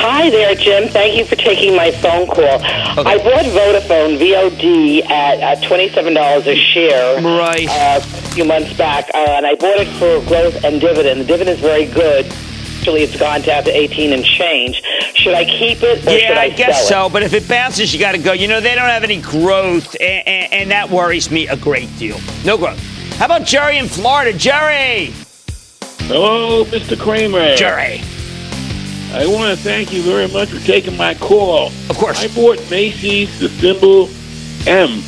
Hi 0.00 0.30
there, 0.30 0.54
Jim. 0.54 0.88
Thank 0.88 1.16
you 1.16 1.24
for 1.24 1.36
taking 1.36 1.74
my 1.76 1.90
phone 1.90 2.26
call. 2.26 2.44
Okay. 2.44 2.62
I 2.64 3.18
bought 3.18 3.44
Vodafone 3.46 4.18
VOD 4.18 5.08
at 5.08 5.40
uh, 5.40 5.66
twenty-seven 5.66 6.14
dollars 6.14 6.46
a 6.46 6.54
share, 6.54 7.16
right? 7.22 7.66
Uh, 7.68 7.98
a 7.98 8.30
few 8.30 8.44
months 8.44 8.72
back, 8.76 9.08
uh, 9.14 9.18
and 9.18 9.46
I 9.46 9.54
bought 9.54 9.78
it 9.78 9.88
for 9.98 10.24
growth 10.28 10.62
and 10.64 10.80
dividend. 10.80 11.22
The 11.22 11.24
dividend 11.24 11.56
is 11.56 11.60
very 11.60 11.86
good. 11.86 12.26
Actually, 12.88 13.02
it's 13.02 13.18
gone 13.18 13.42
down 13.42 13.64
to 13.64 13.70
eighteen 13.70 14.14
and 14.14 14.24
change. 14.24 14.82
Should 15.14 15.34
I 15.34 15.44
keep 15.44 15.82
it 15.82 15.98
or 16.06 16.10
should 16.10 16.20
Yeah, 16.22 16.38
I, 16.38 16.44
I 16.44 16.48
guess 16.48 16.88
sell 16.88 17.08
so. 17.08 17.12
But 17.12 17.22
if 17.22 17.34
it 17.34 17.46
bounces, 17.46 17.92
you 17.92 18.00
got 18.00 18.12
to 18.12 18.18
go. 18.18 18.32
You 18.32 18.48
know, 18.48 18.62
they 18.62 18.74
don't 18.74 18.88
have 18.88 19.04
any 19.04 19.20
growth, 19.20 19.94
and, 20.00 20.26
and, 20.26 20.52
and 20.54 20.70
that 20.70 20.88
worries 20.88 21.30
me 21.30 21.48
a 21.48 21.56
great 21.58 21.94
deal. 21.98 22.16
No 22.46 22.56
growth. 22.56 22.78
How 23.16 23.26
about 23.26 23.44
Jerry 23.44 23.76
in 23.76 23.88
Florida? 23.88 24.32
Jerry! 24.38 25.12
Hello, 26.08 26.64
Mr. 26.64 26.98
Cramer. 26.98 27.56
Jerry. 27.56 28.00
I 29.12 29.26
want 29.26 29.54
to 29.54 29.62
thank 29.62 29.92
you 29.92 30.00
very 30.00 30.28
much 30.28 30.48
for 30.48 30.60
taking 30.66 30.96
my 30.96 31.12
call. 31.12 31.66
Of 31.90 31.98
course. 31.98 32.24
I 32.24 32.34
bought 32.34 32.58
Macy's, 32.70 33.38
the 33.38 33.50
symbol 33.50 34.08
M, 34.66 35.02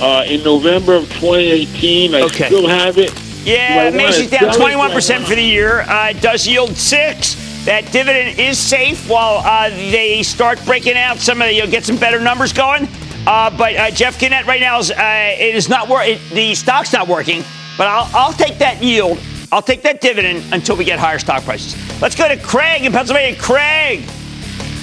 uh, 0.00 0.24
in 0.26 0.42
November 0.42 0.94
of 0.94 1.04
2018. 1.12 2.14
I 2.14 2.22
Okay. 2.22 2.46
still 2.46 2.66
have 2.66 2.96
it. 2.96 3.12
Yeah, 3.46 3.90
Do 3.90 3.96
Macy's 3.96 4.30
down 4.30 4.52
sell 4.52 4.66
it? 4.66 4.70
Do 4.72 4.80
I 4.80 4.90
21% 4.90 5.24
for 5.24 5.34
the 5.34 5.42
year. 5.42 5.80
Uh, 5.82 6.10
it 6.10 6.20
does 6.20 6.46
yield 6.46 6.76
six. 6.76 7.36
That 7.64 7.90
dividend 7.92 8.38
is 8.38 8.58
safe 8.58 9.08
while 9.08 9.38
uh, 9.44 9.70
they 9.70 10.22
start 10.22 10.64
breaking 10.64 10.96
out 10.96 11.18
some 11.18 11.40
of 11.40 11.48
the, 11.48 11.54
you'll 11.54 11.70
get 11.70 11.84
some 11.84 11.96
better 11.96 12.20
numbers 12.20 12.52
going. 12.52 12.88
Uh, 13.26 13.50
but 13.56 13.76
uh, 13.76 13.90
Jeff 13.90 14.18
Gennette 14.18 14.46
right 14.46 14.60
now 14.60 14.78
is 14.78 14.90
uh, 14.90 15.34
it 15.38 15.54
is 15.54 15.68
not 15.68 15.88
working. 15.88 16.18
The 16.32 16.54
stock's 16.54 16.92
not 16.92 17.08
working. 17.08 17.42
But 17.76 17.88
I'll, 17.88 18.08
I'll 18.14 18.32
take 18.32 18.58
that 18.58 18.82
yield. 18.82 19.18
I'll 19.52 19.62
take 19.62 19.82
that 19.82 20.00
dividend 20.00 20.44
until 20.52 20.76
we 20.76 20.84
get 20.84 20.98
higher 20.98 21.18
stock 21.18 21.44
prices. 21.44 21.76
Let's 22.00 22.14
go 22.14 22.26
to 22.26 22.36
Craig 22.36 22.84
in 22.84 22.92
Pennsylvania. 22.92 23.38
Craig, 23.38 24.00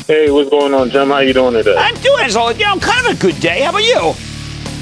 Hey, 0.05 0.29
what's 0.29 0.49
going 0.49 0.73
on, 0.73 0.89
Jim? 0.89 1.07
How 1.07 1.19
you 1.19 1.33
doing 1.33 1.53
today? 1.53 1.77
I'm 1.77 1.95
doing 2.01 2.25
this 2.25 2.35
all. 2.35 2.51
You 2.51 2.65
know, 2.65 2.77
kind 2.77 3.07
of 3.07 3.17
a 3.17 3.21
good 3.21 3.39
day. 3.39 3.61
How 3.61 3.69
about 3.69 3.83
you? 3.85 4.13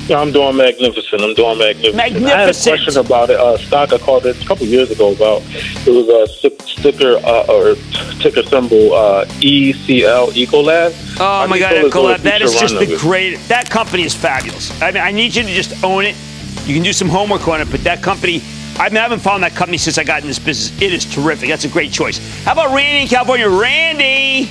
Yeah, 0.07 0.19
I'm 0.19 0.31
doing 0.31 0.57
magnificent. 0.57 1.21
I'm 1.21 1.33
doing 1.35 1.57
magnificent. 1.59 1.95
I 2.25 2.37
had 2.39 2.49
a 2.49 2.53
question 2.53 2.97
about 2.97 3.29
it. 3.29 3.39
Uh, 3.39 3.57
stock 3.57 3.93
I 3.93 3.97
called 3.97 4.25
it 4.25 4.41
a 4.43 4.47
couple 4.47 4.65
years 4.65 4.91
ago 4.91 5.13
about 5.13 5.41
it 5.45 5.87
was 5.87 6.07
a 6.09 6.27
sti- 6.33 6.65
sticker 6.65 7.17
uh, 7.23 7.45
or 7.53 7.75
ticker 8.19 8.43
symbol 8.43 8.93
uh, 8.93 9.25
ECL 9.39 10.31
Ecolab. 10.31 10.93
Oh 11.19 11.47
my 11.47 11.59
God, 11.59 11.73
Ecolab, 11.73 12.17
that 12.23 12.41
is 12.41 12.53
just 12.59 12.77
the 12.77 12.97
great. 12.97 13.37
That 13.47 13.69
company 13.69 14.03
is 14.03 14.13
fabulous. 14.15 14.69
I 14.81 14.91
mean, 14.91 15.03
I 15.03 15.11
need 15.11 15.35
you 15.35 15.43
to 15.43 15.53
just 15.53 15.83
own 15.83 16.05
it. 16.05 16.15
You 16.65 16.73
can 16.73 16.83
do 16.83 16.93
some 16.93 17.07
homework 17.09 17.47
on 17.47 17.61
it, 17.61 17.69
but 17.71 17.83
that 17.83 18.01
company. 18.03 18.41
I 18.77 18.89
mean, 18.89 18.97
I 18.97 19.01
haven't 19.01 19.19
found 19.19 19.43
that 19.43 19.51
company 19.53 19.77
since 19.77 19.97
I 19.97 20.03
got 20.03 20.21
in 20.21 20.27
this 20.27 20.39
business. 20.39 20.81
It 20.81 20.93
is 20.93 21.05
terrific. 21.05 21.49
That's 21.49 21.65
a 21.65 21.69
great 21.69 21.91
choice. 21.91 22.17
How 22.43 22.53
about 22.53 22.73
Randy 22.73 23.01
in 23.03 23.07
California? 23.07 23.47
Randy. 23.47 24.49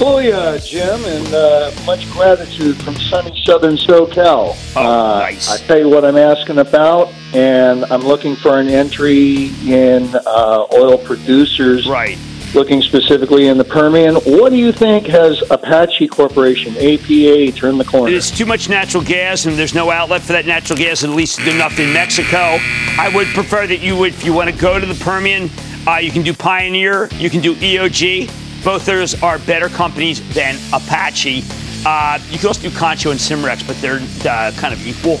Booyah, 0.00 0.66
Jim, 0.66 1.04
and 1.04 1.34
uh, 1.34 1.70
much 1.84 2.10
gratitude 2.10 2.82
from 2.82 2.96
sunny 2.96 3.38
southern 3.44 3.76
SoCal. 3.76 4.56
Oh, 4.74 4.80
uh, 4.80 5.18
nice. 5.18 5.50
I 5.50 5.58
tell 5.66 5.78
you 5.78 5.90
what 5.90 6.06
I'm 6.06 6.16
asking 6.16 6.56
about, 6.56 7.12
and 7.34 7.84
I'm 7.84 8.00
looking 8.00 8.34
for 8.34 8.58
an 8.58 8.68
entry 8.68 9.50
in 9.66 10.08
uh, 10.14 10.66
oil 10.72 10.96
producers. 10.96 11.86
Right. 11.86 12.16
Looking 12.54 12.80
specifically 12.80 13.48
in 13.48 13.58
the 13.58 13.64
Permian. 13.64 14.14
What 14.14 14.48
do 14.48 14.56
you 14.56 14.72
think 14.72 15.06
has 15.08 15.42
Apache 15.50 16.08
Corporation, 16.08 16.74
APA, 16.78 17.52
turned 17.52 17.78
the 17.78 17.84
corner? 17.84 18.10
There's 18.10 18.30
too 18.30 18.46
much 18.46 18.70
natural 18.70 19.04
gas, 19.04 19.44
and 19.44 19.58
there's 19.58 19.74
no 19.74 19.90
outlet 19.90 20.22
for 20.22 20.32
that 20.32 20.46
natural 20.46 20.78
gas, 20.78 21.04
at 21.04 21.10
least 21.10 21.40
enough 21.40 21.78
in 21.78 21.92
Mexico. 21.92 22.56
I 22.98 23.12
would 23.14 23.26
prefer 23.28 23.66
that 23.66 23.80
you 23.80 23.98
would, 23.98 24.14
if 24.14 24.24
you 24.24 24.32
want 24.32 24.48
to 24.48 24.56
go 24.56 24.80
to 24.80 24.86
the 24.86 25.04
Permian, 25.04 25.50
uh, 25.86 25.96
you 25.96 26.10
can 26.10 26.22
do 26.22 26.32
Pioneer, 26.32 27.10
you 27.16 27.28
can 27.28 27.42
do 27.42 27.54
EOG. 27.54 28.39
Both 28.64 28.82
of 28.82 28.86
those 28.86 29.22
are 29.22 29.38
better 29.40 29.68
companies 29.68 30.20
than 30.34 30.56
Apache. 30.72 31.44
Uh, 31.86 32.18
you 32.30 32.38
can 32.38 32.48
also 32.48 32.60
do 32.68 32.70
Concho 32.76 33.10
and 33.10 33.18
Cimarex, 33.18 33.66
but 33.66 33.76
they're 33.80 34.00
uh, 34.30 34.52
kind 34.56 34.74
of 34.74 34.86
equal. 34.86 35.18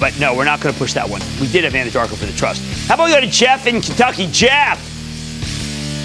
But 0.00 0.18
no, 0.18 0.34
we're 0.34 0.44
not 0.44 0.60
going 0.60 0.72
to 0.72 0.78
push 0.78 0.92
that 0.94 1.08
one. 1.08 1.20
We 1.40 1.46
did 1.46 1.62
have 1.64 1.72
Anadarko 1.74 2.16
for 2.16 2.26
the 2.26 2.32
trust. 2.32 2.62
How 2.88 2.94
about 2.94 3.04
we 3.06 3.12
go 3.12 3.20
to 3.20 3.26
Jeff 3.26 3.66
in 3.66 3.80
Kentucky? 3.80 4.26
Jeff, 4.32 4.78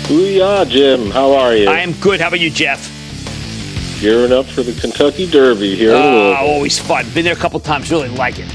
Booyah, 0.07 0.69
Jim. 0.69 1.09
How 1.09 1.33
are 1.33 1.55
you? 1.55 1.67
I 1.69 1.79
am 1.79 1.93
good. 1.93 2.21
How 2.21 2.27
about 2.27 2.39
you, 2.39 2.51
Jeff? 2.51 2.91
Gearing 3.99 4.31
up 4.33 4.45
for 4.45 4.61
the 4.61 4.79
Kentucky 4.79 5.25
Derby 5.25 5.75
here 5.75 5.91
in 5.95 5.95
Uh, 5.95 6.37
always 6.39 6.77
fun. 6.77 7.09
Been 7.15 7.23
there 7.23 7.33
a 7.33 7.37
couple 7.37 7.59
times. 7.59 7.89
Really 7.89 8.09
like 8.09 8.37
it. 8.37 8.45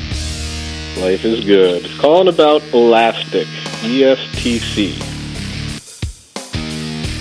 Life 1.00 1.24
is 1.24 1.44
good. 1.44 1.88
Calling 1.98 2.28
about 2.28 2.62
Elastic, 2.72 3.48
ESTC. 3.80 5.09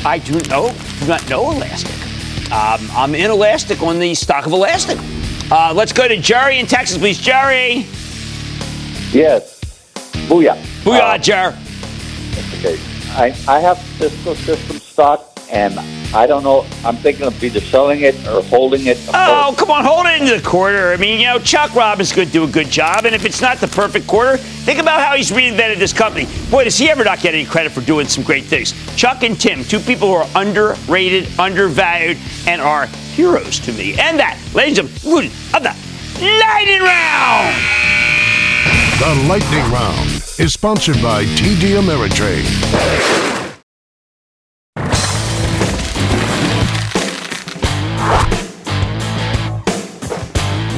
I 0.09 0.17
do 0.17 0.33
know, 0.49 0.73
do 0.99 1.05
not 1.05 1.29
know 1.29 1.51
Elastic. 1.51 1.93
Um, 2.51 2.89
I'm 2.93 3.13
in 3.13 3.29
Elastic 3.29 3.83
on 3.83 3.99
the 3.99 4.15
stock 4.15 4.47
of 4.47 4.53
Elastic. 4.53 4.97
Uh, 5.51 5.71
let's 5.71 5.93
go 5.93 6.07
to 6.07 6.17
Jerry 6.17 6.57
in 6.57 6.65
Texas, 6.65 6.97
please. 6.97 7.19
Jerry. 7.19 7.85
Yes. 9.11 9.59
Booyah. 10.27 10.57
Booyah, 10.83 11.13
Uh, 11.13 11.17
Jer. 11.19 11.55
Okay. 12.57 12.79
I, 13.11 13.35
I 13.47 13.59
have 13.59 13.77
Cisco 13.99 14.33
System 14.33 14.79
stock, 14.79 15.31
and 15.51 15.75
I 16.13 16.25
don't 16.25 16.43
know. 16.43 16.65
I'm 16.83 16.95
thinking 16.95 17.25
of 17.25 17.43
either 17.43 17.59
selling 17.59 18.01
it 18.01 18.15
or 18.27 18.41
holding 18.43 18.87
it. 18.87 18.97
Oh, 19.13 19.53
come 19.57 19.69
on, 19.69 19.85
hold 19.85 20.07
it 20.07 20.19
into 20.19 20.35
the 20.35 20.47
quarter. 20.47 20.91
I 20.91 20.97
mean, 20.97 21.19
you 21.19 21.27
know, 21.27 21.37
Chuck 21.37 21.75
Robbins 21.75 22.11
could 22.11 22.31
do 22.31 22.43
a 22.43 22.47
good 22.47 22.69
job, 22.69 23.05
and 23.05 23.13
if 23.13 23.25
it's 23.25 23.41
not 23.41 23.57
the 23.59 23.67
perfect 23.67 24.07
quarter, 24.07 24.37
think 24.37 24.79
about 24.79 25.01
how 25.01 25.15
he's 25.15 25.29
reinvented 25.29 25.77
this 25.77 25.93
company. 25.93 26.27
Boy, 26.49 26.63
does 26.63 26.77
he 26.77 26.89
ever 26.89 27.03
not 27.03 27.19
get 27.19 27.35
any 27.35 27.45
credit 27.45 27.71
for 27.71 27.81
doing 27.81 28.07
some 28.07 28.23
great 28.23 28.45
things. 28.45 28.73
Chuck 28.95 29.23
and 29.23 29.39
Tim, 29.39 29.63
two 29.63 29.79
people 29.79 30.07
who 30.07 30.13
are 30.15 30.29
underrated, 30.35 31.27
undervalued, 31.39 32.17
and 32.47 32.59
are 32.59 32.87
heroes 33.13 33.59
to 33.59 33.71
me. 33.73 33.99
And 33.99 34.17
that, 34.19 34.39
ladies 34.55 34.79
and 34.79 34.89
gentlemen, 34.89 35.31
of 35.53 35.63
the 35.63 35.75
Lightning 36.21 36.81
Round. 36.81 37.55
The 38.99 39.27
Lightning 39.29 39.71
Round 39.71 40.09
is 40.39 40.53
sponsored 40.53 41.01
by 41.01 41.23
TD 41.23 41.79
Ameritrade. 41.79 43.48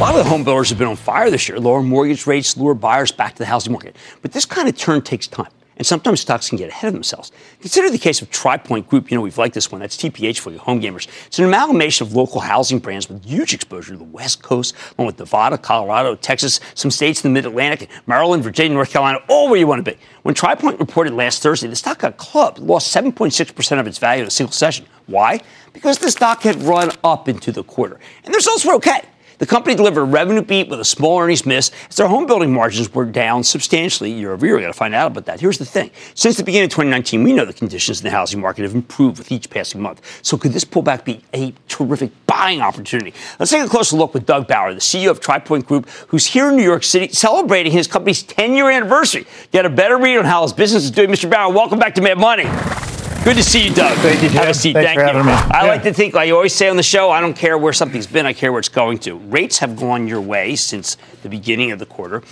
A 0.02 0.04
lot 0.04 0.16
of 0.16 0.24
the 0.24 0.30
home 0.32 0.43
builders 0.43 0.70
have 0.70 0.80
been 0.80 0.88
on 0.88 0.95
fire 0.95 1.30
this 1.30 1.47
year. 1.47 1.60
Lower 1.60 1.84
mortgage 1.84 2.26
rates 2.26 2.58
lure 2.58 2.74
buyers 2.74 3.12
back 3.12 3.34
to 3.34 3.38
the 3.38 3.45
housing 3.45 3.72
market. 3.72 3.95
But 4.24 4.32
this 4.32 4.45
kind 4.45 4.68
of 4.68 4.76
turn 4.76 5.04
takes 5.04 5.28
time. 5.28 5.52
And 5.78 5.86
sometimes 5.86 6.22
stocks 6.22 6.49
can 6.49 6.58
get 6.58 6.70
ahead 6.70 6.88
of 6.88 6.93
themselves. 6.95 7.32
Consider 7.60 7.91
the 7.91 7.99
case 7.99 8.20
of 8.20 8.32
TRI 8.32 8.58
Pointe 8.58 8.89
Group. 8.89 9.12
You 9.12 9.18
know, 9.18 9.22
we've 9.22 9.38
liked 9.38 9.54
this 9.54 9.72
one. 9.72 9.80
That's 9.80 9.95
TPH 9.95 10.39
for 10.39 10.49
you 10.49 10.58
home 10.58 10.82
gamers. 10.82 11.08
It's 11.28 11.38
an 11.38 11.45
amalgamation 11.45 12.08
of 12.08 12.16
local 12.16 12.41
housing 12.41 12.80
brands 12.80 13.10
with 13.10 13.24
huge 13.24 13.54
exposure 13.54 13.91
to 13.91 13.97
the 13.99 14.04
West 14.04 14.41
Coast, 14.41 14.74
along 14.97 15.06
with 15.06 15.20
Nevada, 15.20 15.60
Colorado, 15.60 16.16
Texas, 16.16 16.60
some 16.74 16.89
states 16.89 17.24
in 17.24 17.32
the 17.32 17.34
Mid 17.36 17.45
Atlantic, 17.45 17.88
Maryland, 18.08 18.43
Virginia, 18.43 18.74
North 18.74 18.89
Carolina, 18.89 19.20
all 19.30 19.49
where 19.49 19.60
you 19.60 19.68
want 19.68 19.86
to 19.86 19.91
be. 19.91 19.99
When 20.24 20.34
TRI 20.34 20.56
Pointe 20.56 20.80
reported 20.80 21.14
last 21.14 21.43
Thursday, 21.43 21.68
the 21.68 21.76
stock 21.76 21.99
got 21.99 22.18
clubbed, 22.18 22.58
lost 22.58 22.91
7.6% 22.91 23.80
of 23.80 23.86
its 23.86 23.99
value 23.99 24.24
in 24.24 24.28
a 24.28 24.32
single 24.32 24.52
session. 24.52 24.88
Why? 25.06 25.41
Because 25.74 25.99
the 25.99 26.10
stock 26.10 26.41
had 26.41 26.56
run 26.64 26.89
up 27.04 27.30
into 27.30 27.52
the 27.52 27.64
quarter. 27.64 27.99
And 28.24 28.34
the 28.34 28.38
results 28.38 28.66
were 28.66 28.74
okay. 28.74 29.02
The 29.41 29.47
company 29.47 29.75
delivered 29.75 30.01
a 30.01 30.03
revenue 30.03 30.43
beat 30.43 30.69
with 30.69 30.79
a 30.79 30.85
small 30.85 31.19
earnings 31.19 31.47
miss 31.47 31.71
as 31.89 31.95
their 31.95 32.07
home 32.07 32.27
building 32.27 32.53
margins 32.53 32.93
were 32.93 33.05
down 33.05 33.43
substantially 33.43 34.11
year 34.11 34.33
over 34.33 34.45
year. 34.45 34.55
We 34.55 34.61
got 34.61 34.67
to 34.67 34.73
find 34.73 34.93
out 34.93 35.07
about 35.07 35.25
that. 35.25 35.39
Here's 35.39 35.57
the 35.57 35.65
thing. 35.65 35.89
Since 36.13 36.37
the 36.37 36.43
beginning 36.43 36.65
of 36.65 36.69
2019, 36.73 37.23
we 37.23 37.33
know 37.33 37.43
the 37.43 37.51
conditions 37.51 38.01
in 38.01 38.03
the 38.03 38.11
housing 38.11 38.39
market 38.39 38.61
have 38.61 38.75
improved 38.75 39.17
with 39.17 39.31
each 39.31 39.49
passing 39.49 39.81
month. 39.81 40.19
So 40.21 40.37
could 40.37 40.53
this 40.53 40.63
pullback 40.63 41.05
be 41.05 41.23
a 41.33 41.55
terrific 41.67 42.11
buying 42.27 42.61
opportunity? 42.61 43.15
Let's 43.39 43.49
take 43.49 43.65
a 43.65 43.67
closer 43.67 43.95
look 43.95 44.13
with 44.13 44.27
Doug 44.27 44.47
Bauer, 44.47 44.75
the 44.75 44.79
CEO 44.79 45.09
of 45.09 45.19
TRI 45.19 45.39
Pointe 45.39 45.65
Group, 45.65 45.89
who's 46.09 46.27
here 46.27 46.49
in 46.49 46.55
New 46.55 46.61
York 46.61 46.83
City 46.83 47.11
celebrating 47.11 47.71
his 47.71 47.87
company's 47.87 48.21
10 48.21 48.53
year 48.53 48.69
anniversary. 48.69 49.25
Get 49.51 49.65
a 49.65 49.71
better 49.71 49.97
read 49.97 50.17
on 50.17 50.25
how 50.25 50.43
his 50.43 50.53
business 50.53 50.83
is 50.83 50.91
doing. 50.91 51.09
Mr. 51.09 51.27
Bauer, 51.27 51.51
welcome 51.51 51.79
back 51.79 51.95
to 51.95 52.01
Mad 52.03 52.19
Money. 52.19 52.90
Good 53.24 53.38
to 53.38 53.43
see 53.43 53.65
you, 53.67 53.74
Doug. 53.74 53.95
Thank 53.99 54.24
you, 54.24 54.30
Have 54.30 54.49
a 54.49 54.53
seat. 54.53 54.74
Thanks 54.74 54.88
Thank 54.88 54.99
for 54.99 55.05
you. 55.05 55.13
having 55.13 55.26
me. 55.28 55.32
I 55.32 55.65
Yeah. 55.65 55.69
like 55.69 55.84
to 55.84 55.93
think, 55.93 56.15
I 56.15 56.32
always 56.32 56.53
say 56.55 56.69
on 56.69 56.76
the 56.76 56.82
show, 56.84 57.11
I 57.11 57.22
don't 57.22 57.36
care 57.36 57.55
where 57.55 57.72
something's 57.72 58.07
been, 58.07 58.26
I 58.26 58.34
care 58.34 58.51
where 58.51 58.57
it's 58.57 58.67
going 58.67 58.97
to. 58.99 59.17
Rates 59.30 59.59
have 59.59 59.76
gone 59.76 60.07
your 60.07 60.19
way 60.22 60.55
since 60.55 60.97
the 61.22 61.30
beginning 61.30 61.72
of 61.72 61.78
the 61.78 61.86
quarter. 61.86 62.24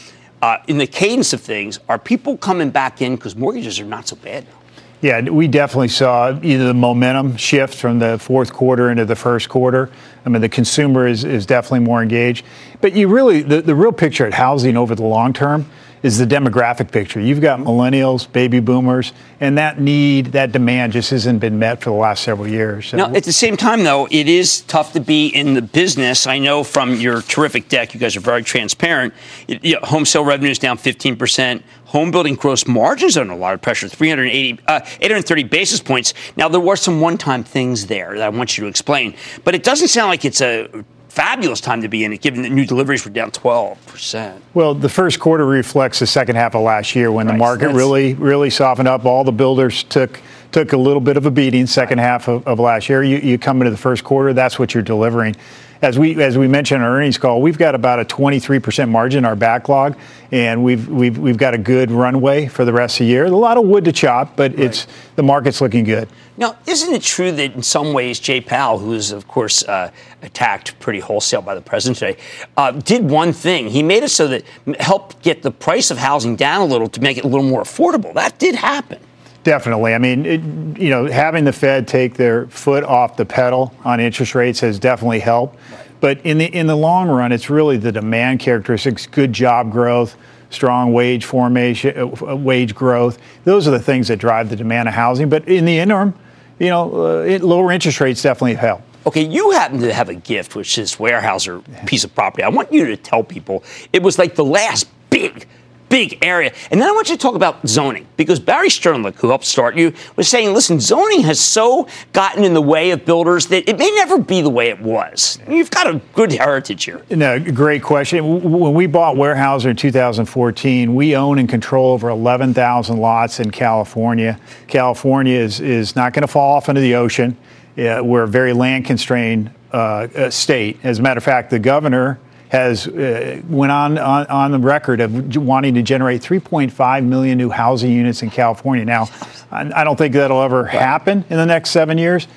Uh, 0.41 0.57
in 0.67 0.79
the 0.79 0.87
cadence 0.87 1.31
of 1.31 1.41
things, 1.41 1.79
are 1.89 1.99
people 1.99 2.37
coming 2.37 2.71
back 2.71 3.03
in 3.03 3.15
because 3.15 3.35
mortgages 3.35 3.79
are 3.79 3.85
not 3.85 4.07
so 4.07 4.15
bad 4.15 4.45
now? 4.45 4.55
Yeah, 5.01 5.21
we 5.29 5.47
definitely 5.47 5.89
saw 5.89 6.37
either 6.41 6.65
the 6.65 6.73
momentum 6.73 7.37
shift 7.37 7.75
from 7.75 7.99
the 7.99 8.17
fourth 8.17 8.51
quarter 8.51 8.89
into 8.89 9.05
the 9.05 9.15
first 9.15 9.47
quarter. 9.47 9.91
I 10.25 10.29
mean, 10.29 10.41
the 10.41 10.49
consumer 10.49 11.07
is, 11.07 11.23
is 11.23 11.45
definitely 11.45 11.81
more 11.81 12.01
engaged. 12.01 12.43
But 12.81 12.93
you 12.93 13.07
really, 13.09 13.43
the, 13.43 13.61
the 13.61 13.75
real 13.75 13.91
picture 13.91 14.25
at 14.25 14.33
housing 14.33 14.75
over 14.75 14.95
the 14.95 15.05
long 15.05 15.33
term 15.33 15.67
is 16.03 16.17
the 16.17 16.25
demographic 16.25 16.91
picture. 16.91 17.19
You've 17.19 17.41
got 17.41 17.59
millennials, 17.59 18.31
baby 18.31 18.59
boomers, 18.59 19.11
and 19.39 19.57
that 19.57 19.79
need, 19.79 20.27
that 20.27 20.51
demand 20.51 20.93
just 20.93 21.11
hasn't 21.11 21.39
been 21.39 21.59
met 21.59 21.81
for 21.81 21.89
the 21.89 21.95
last 21.95 22.23
several 22.23 22.47
years. 22.47 22.87
So 22.87 22.97
Now, 22.97 23.13
at 23.13 23.23
the 23.23 23.33
same 23.33 23.57
time, 23.57 23.83
though, 23.83 24.07
it 24.09 24.27
is 24.27 24.61
tough 24.61 24.93
to 24.93 24.99
be 24.99 25.27
in 25.27 25.53
the 25.53 25.61
business. 25.61 26.27
I 26.27 26.39
know 26.39 26.63
from 26.63 26.95
your 26.95 27.21
terrific 27.21 27.69
deck, 27.69 27.93
you 27.93 27.99
guys 27.99 28.15
are 28.15 28.21
very 28.21 28.43
transparent. 28.43 29.13
It, 29.47 29.63
you 29.63 29.73
know, 29.75 29.81
home 29.81 30.05
sale 30.05 30.23
revenue 30.23 30.51
is 30.51 30.59
down 30.59 30.77
15%. 30.77 31.63
Home 31.85 32.11
building 32.11 32.35
gross 32.35 32.67
margins 32.67 33.17
are 33.17 33.21
under 33.21 33.33
a 33.33 33.37
lot 33.37 33.53
of 33.53 33.61
pressure, 33.61 33.89
380, 33.89 34.61
uh, 34.67 34.81
830 35.01 35.43
basis 35.43 35.81
points. 35.81 36.13
Now, 36.37 36.47
there 36.47 36.59
were 36.59 36.75
some 36.75 37.01
one 37.01 37.17
time 37.17 37.43
things 37.43 37.87
there 37.87 38.13
that 38.13 38.23
I 38.23 38.29
want 38.29 38.57
you 38.57 38.63
to 38.63 38.69
explain, 38.69 39.15
but 39.43 39.55
it 39.55 39.63
doesn't 39.63 39.87
sound 39.87 40.09
like 40.09 40.23
it's 40.23 40.41
a 40.41 40.69
fabulous 41.09 41.59
time 41.59 41.81
to 41.81 41.89
be 41.89 42.03
in 42.03 42.13
it, 42.13 42.21
given 42.21 42.43
that 42.43 42.49
new 42.49 42.65
deliveries 42.65 43.03
were 43.03 43.11
down 43.11 43.31
12%. 43.31 44.39
Well, 44.53 44.73
the 44.73 44.89
first 44.89 45.19
quarter 45.19 45.45
reflects 45.45 45.99
the 45.99 46.07
second 46.07 46.35
half 46.37 46.55
of 46.55 46.61
last 46.61 46.95
year 46.95 47.11
when 47.11 47.27
the 47.27 47.33
market 47.33 47.69
really, 47.69 48.13
really 48.13 48.49
softened 48.49 48.87
up. 48.87 49.05
All 49.05 49.23
the 49.23 49.31
builders 49.31 49.83
took 49.83 50.21
took 50.51 50.73
a 50.73 50.77
little 50.77 51.01
bit 51.01 51.17
of 51.17 51.25
a 51.25 51.31
beating 51.31 51.67
second 51.67 51.99
half 51.99 52.27
of, 52.27 52.45
of 52.47 52.59
last 52.59 52.89
year. 52.89 53.03
You, 53.03 53.17
you 53.17 53.37
come 53.37 53.61
into 53.61 53.71
the 53.71 53.77
first 53.77 54.03
quarter, 54.03 54.33
that's 54.33 54.57
what 54.57 54.73
you're 54.73 54.83
delivering. 54.83 55.35
As 55.81 55.97
we 55.97 56.21
as 56.21 56.37
we 56.37 56.45
mentioned 56.45 56.81
in 56.81 56.87
our 56.87 56.97
earnings 56.97 57.17
call, 57.17 57.41
we've 57.41 57.57
got 57.57 57.73
about 57.73 58.01
a 58.01 58.05
23% 58.05 58.89
margin 58.89 59.19
in 59.19 59.25
our 59.25 59.37
backlog, 59.37 59.97
and 60.29 60.61
we've 60.61 60.89
we've 60.89 61.17
we've 61.17 61.37
got 61.37 61.53
a 61.53 61.57
good 61.57 61.89
runway 61.89 62.47
for 62.47 62.65
the 62.65 62.73
rest 62.73 62.99
of 62.99 63.05
the 63.05 63.11
year. 63.11 63.23
A 63.23 63.29
lot 63.29 63.57
of 63.57 63.63
wood 63.63 63.85
to 63.85 63.93
chop, 63.93 64.35
but 64.35 64.59
it's 64.59 64.87
the 65.15 65.23
market's 65.23 65.61
looking 65.61 65.85
good. 65.85 66.09
Now, 66.35 66.57
isn't 66.67 66.93
it 66.93 67.01
true 67.01 67.31
that 67.31 67.53
in 67.53 67.63
some 67.63 67.93
ways 67.93 68.19
Jay 68.19 68.41
Powell, 68.41 68.79
who 68.79 68.91
is, 68.91 69.11
of 69.11 69.27
course, 69.29 69.63
uh, 69.63 69.91
attacked 70.21 70.77
pretty 70.79 70.99
wholesale 70.99 71.41
by 71.41 71.55
the 71.55 71.61
president 71.61 71.97
today, 71.97 72.21
uh, 72.57 72.71
did 72.71 73.09
one 73.09 73.31
thing. 73.31 73.69
He 73.69 73.81
made 73.81 74.03
it 74.03 74.09
so 74.09 74.27
that 74.27 74.43
helped 74.81 75.21
get 75.21 75.43
the 75.43 75.51
price 75.51 75.91
of 75.91 75.97
housing 75.97 76.35
down 76.35 76.61
a 76.61 76.65
little 76.65 76.89
to 76.89 77.01
make 77.01 77.17
it 77.17 77.23
a 77.23 77.27
little 77.27 77.45
more 77.45 77.61
affordable. 77.61 78.13
That 78.13 78.37
did 78.37 78.55
happen. 78.55 78.99
Definitely. 79.43 79.93
I 79.93 79.97
mean, 79.97 80.25
it, 80.25 80.41
you 80.79 80.89
know, 80.89 81.05
having 81.05 81.45
the 81.45 81.53
Fed 81.53 81.87
take 81.87 82.15
their 82.15 82.47
foot 82.47 82.83
off 82.83 83.15
the 83.15 83.25
pedal 83.25 83.73
on 83.85 83.99
interest 83.99 84.35
rates 84.35 84.59
has 84.59 84.79
definitely 84.79 85.19
helped. 85.19 85.57
But 86.01 86.19
in 86.25 86.37
the 86.37 86.45
in 86.45 86.67
the 86.67 86.75
long 86.75 87.09
run, 87.09 87.31
it's 87.31 87.49
really 87.49 87.77
the 87.77 87.91
demand 87.91 88.39
characteristics: 88.39 89.05
good 89.07 89.33
job 89.33 89.71
growth, 89.71 90.15
strong 90.49 90.93
wage 90.93 91.25
formation, 91.25 91.97
uh, 91.97 92.35
wage 92.35 92.75
growth. 92.75 93.19
Those 93.43 93.67
are 93.67 93.71
the 93.71 93.79
things 93.79 94.07
that 94.07 94.17
drive 94.17 94.49
the 94.49 94.55
demand 94.55 94.87
of 94.87 94.93
housing. 94.93 95.29
But 95.29 95.47
in 95.47 95.65
the 95.65 95.77
interim, 95.77 96.13
you 96.59 96.69
know, 96.69 97.05
uh, 97.05 97.21
it, 97.23 97.41
lower 97.41 97.71
interest 97.71 97.99
rates 97.99 98.21
definitely 98.21 98.55
help. 98.55 98.81
Okay, 99.05 99.25
you 99.25 99.51
happen 99.51 99.79
to 99.79 99.93
have 99.93 100.09
a 100.09 100.13
gift, 100.13 100.55
which 100.55 100.77
is 100.77 100.95
Weyerhaeuser 100.97 101.85
piece 101.85 102.03
of 102.03 102.13
property. 102.13 102.43
I 102.43 102.49
want 102.49 102.71
you 102.71 102.85
to 102.87 102.97
tell 102.97 103.23
people 103.23 103.63
it 103.93 104.03
was 104.03 104.19
like 104.19 104.35
the 104.35 104.45
last 104.45 104.87
big, 105.09 105.47
big 105.89 106.23
area. 106.23 106.53
And 106.71 106.79
then 106.79 106.87
I 106.87 106.91
want 106.91 107.09
you 107.09 107.15
to 107.15 107.21
talk 107.21 107.35
about 107.35 107.67
zoning 107.67 108.07
because 108.15 108.39
Barry 108.39 108.69
Sternlicht, 108.69 109.15
who 109.15 109.29
helped 109.29 109.45
start 109.45 109.75
you, 109.75 109.93
was 110.15 110.27
saying, 110.27 110.53
listen, 110.53 110.79
zoning 110.79 111.21
has 111.21 111.39
so 111.39 111.87
gotten 112.13 112.43
in 112.43 112.53
the 112.53 112.61
way 112.61 112.91
of 112.91 113.05
builders 113.05 113.47
that 113.47 113.67
it 113.67 113.77
may 113.77 113.89
never 113.91 114.19
be 114.19 114.41
the 114.41 114.49
way 114.49 114.69
it 114.69 114.79
was. 114.79 115.39
You've 115.49 115.71
got 115.71 115.87
a 115.87 116.01
good 116.13 116.31
heritage 116.31 116.85
here. 116.85 117.03
No, 117.09 117.39
great 117.39 117.83
question. 117.83 118.41
When 118.41 118.73
we 118.73 118.85
bought 118.87 119.15
Weyerhaeuser 119.15 119.71
in 119.71 119.75
2014, 119.75 120.95
we 120.95 121.15
own 121.15 121.39
and 121.39 121.49
control 121.49 121.93
over 121.93 122.09
11,000 122.09 122.97
lots 122.97 123.39
in 123.39 123.51
California. 123.51 124.39
California 124.67 125.37
is, 125.37 125.59
is 125.59 125.95
not 125.95 126.13
going 126.13 126.21
to 126.21 126.27
fall 126.27 126.55
off 126.55 126.69
into 126.69 126.81
the 126.81 126.95
ocean. 126.95 127.35
Uh, 127.77 128.01
we're 128.03 128.23
a 128.23 128.27
very 128.27 128.53
land 128.53 128.85
constrained 128.85 129.51
uh, 129.71 130.07
uh, 130.15 130.29
state. 130.29 130.77
As 130.83 130.99
a 130.99 131.01
matter 131.01 131.17
of 131.17 131.23
fact, 131.23 131.49
the 131.49 131.59
governor 131.59 132.19
has 132.49 132.87
uh, 132.87 133.41
went 133.47 133.71
on, 133.71 133.97
on 133.97 134.25
on 134.27 134.51
the 134.51 134.59
record 134.59 134.99
of 134.99 135.37
wanting 135.37 135.75
to 135.75 135.81
generate 135.81 136.21
3.5 136.21 137.05
million 137.05 137.37
new 137.37 137.49
housing 137.49 137.91
units 137.91 138.21
in 138.23 138.29
California. 138.29 138.83
Now, 138.83 139.07
I, 139.51 139.71
I 139.81 139.83
don't 139.83 139.95
think 139.95 140.13
that'll 140.15 140.41
ever 140.41 140.65
happen 140.65 141.23
in 141.29 141.37
the 141.37 141.45
next 141.45 141.69
seven 141.69 141.97
years. 141.97 142.27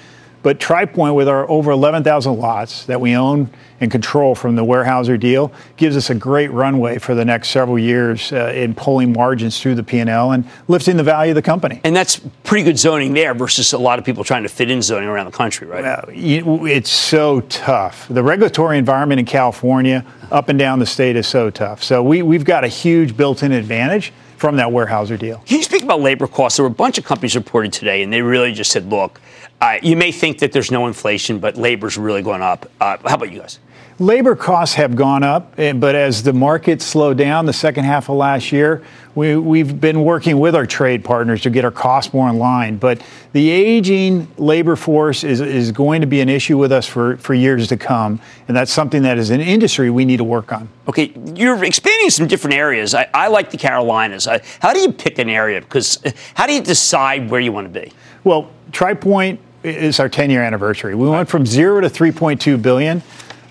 But 0.42 0.58
TRI 0.58 0.86
Pointe, 0.86 1.14
with 1.14 1.28
our 1.28 1.48
over 1.48 1.70
11,000 1.70 2.36
lots 2.36 2.84
that 2.86 3.00
we 3.00 3.14
own 3.14 3.48
and 3.80 3.90
control 3.90 4.34
from 4.34 4.56
the 4.56 4.64
Weyerhaeuser 4.64 5.18
deal, 5.18 5.52
gives 5.76 5.96
us 5.96 6.10
a 6.10 6.14
great 6.14 6.50
runway 6.50 6.98
for 6.98 7.14
the 7.14 7.24
next 7.24 7.50
several 7.50 7.78
years 7.78 8.32
uh, 8.32 8.52
in 8.54 8.74
pulling 8.74 9.12
margins 9.12 9.60
through 9.60 9.76
the 9.76 9.82
P&L 9.82 10.32
and 10.32 10.48
lifting 10.68 10.96
the 10.96 11.02
value 11.04 11.30
of 11.30 11.36
the 11.36 11.42
company. 11.42 11.80
And 11.84 11.94
that's 11.94 12.20
pretty 12.42 12.64
good 12.64 12.78
zoning 12.78 13.12
there 13.14 13.34
versus 13.34 13.72
a 13.72 13.78
lot 13.78 13.98
of 13.98 14.04
people 14.04 14.24
trying 14.24 14.42
to 14.42 14.48
fit 14.48 14.70
in 14.70 14.82
zoning 14.82 15.08
around 15.08 15.26
the 15.26 15.32
country, 15.36 15.66
right? 15.66 15.84
Uh, 15.84 16.02
It's 16.08 16.90
so 16.90 17.40
tough. 17.42 18.06
The 18.08 18.22
regulatory 18.22 18.78
environment 18.78 19.20
in 19.20 19.26
California, 19.26 20.04
up 20.30 20.48
and 20.48 20.58
down 20.58 20.78
the 20.80 20.86
state, 20.86 21.16
is 21.16 21.26
so 21.26 21.50
tough. 21.50 21.82
So 21.82 22.02
we, 22.02 22.22
we've 22.22 22.44
got 22.44 22.64
a 22.64 22.68
huge 22.68 23.16
built-in 23.16 23.52
advantage 23.52 24.12
from 24.42 24.56
that 24.56 24.66
Weyerhaeuser 24.66 25.16
deal. 25.16 25.38
Can 25.46 25.58
you 25.58 25.62
speak 25.62 25.84
about 25.84 26.00
labor 26.00 26.26
costs? 26.26 26.56
There 26.56 26.64
were 26.64 26.70
a 26.70 26.74
bunch 26.74 26.98
of 26.98 27.04
companies 27.04 27.36
reported 27.36 27.72
today, 27.72 28.02
and 28.02 28.12
they 28.12 28.22
really 28.22 28.52
just 28.52 28.72
said, 28.72 28.90
look, 28.90 29.20
uh, 29.60 29.78
you 29.84 29.94
may 29.94 30.10
think 30.10 30.40
that 30.40 30.50
there's 30.50 30.72
no 30.72 30.88
inflation, 30.88 31.38
but 31.38 31.56
labor's 31.56 31.96
really 31.96 32.22
going 32.22 32.42
up. 32.42 32.68
Uh, 32.80 32.96
how 33.06 33.14
about 33.14 33.30
you 33.30 33.38
guys? 33.38 33.60
Labor 34.02 34.34
costs 34.34 34.74
have 34.74 34.96
gone 34.96 35.22
up, 35.22 35.56
eh, 35.60 35.72
but 35.72 35.94
as 35.94 36.24
the 36.24 36.32
market 36.32 36.82
slowed 36.82 37.16
down 37.18 37.46
the 37.46 37.52
second 37.52 37.84
half 37.84 38.08
of 38.08 38.16
last 38.16 38.50
year, 38.50 38.82
we, 39.14 39.36
we've 39.36 39.80
been 39.80 40.02
working 40.02 40.40
with 40.40 40.56
our 40.56 40.66
trade 40.66 41.04
partners 41.04 41.42
to 41.42 41.50
get 41.50 41.64
our 41.64 41.70
costs 41.70 42.12
more 42.12 42.28
in 42.28 42.36
line. 42.36 42.78
But 42.78 43.00
the 43.32 43.48
aging 43.48 44.26
labor 44.38 44.74
force 44.74 45.22
is, 45.22 45.40
is 45.40 45.70
going 45.70 46.00
to 46.00 46.08
be 46.08 46.20
an 46.20 46.28
issue 46.28 46.58
with 46.58 46.72
us 46.72 46.84
for, 46.84 47.16
for 47.18 47.32
years 47.32 47.68
to 47.68 47.76
come. 47.76 48.18
And 48.48 48.56
that's 48.56 48.72
something 48.72 49.02
that 49.02 49.18
as 49.18 49.30
an 49.30 49.40
industry 49.40 49.88
we 49.88 50.04
need 50.04 50.16
to 50.16 50.24
work 50.24 50.52
on. 50.52 50.68
Okay, 50.88 51.12
you're 51.36 51.62
expanding 51.62 52.10
some 52.10 52.26
different 52.26 52.56
areas. 52.56 52.94
I, 52.94 53.08
I 53.14 53.28
like 53.28 53.52
the 53.52 53.56
Carolinas. 53.56 54.26
I, 54.26 54.40
how 54.58 54.72
do 54.72 54.80
you 54.80 54.90
pick 54.92 55.20
an 55.20 55.28
area? 55.28 55.60
Because 55.60 56.04
uh, 56.04 56.10
how 56.34 56.48
do 56.48 56.54
you 56.54 56.60
decide 56.60 57.30
where 57.30 57.40
you 57.40 57.52
want 57.52 57.72
to 57.72 57.80
be? 57.80 57.92
Well, 58.24 58.50
TRI 58.72 58.94
Pointe 58.94 59.38
is 59.62 60.00
our 60.00 60.08
10 60.08 60.30
year 60.30 60.42
anniversary. 60.42 60.96
We 60.96 61.08
went 61.08 61.28
from 61.28 61.46
zero 61.46 61.80
to 61.80 61.88
3.2 61.88 62.60
billion. 62.60 63.00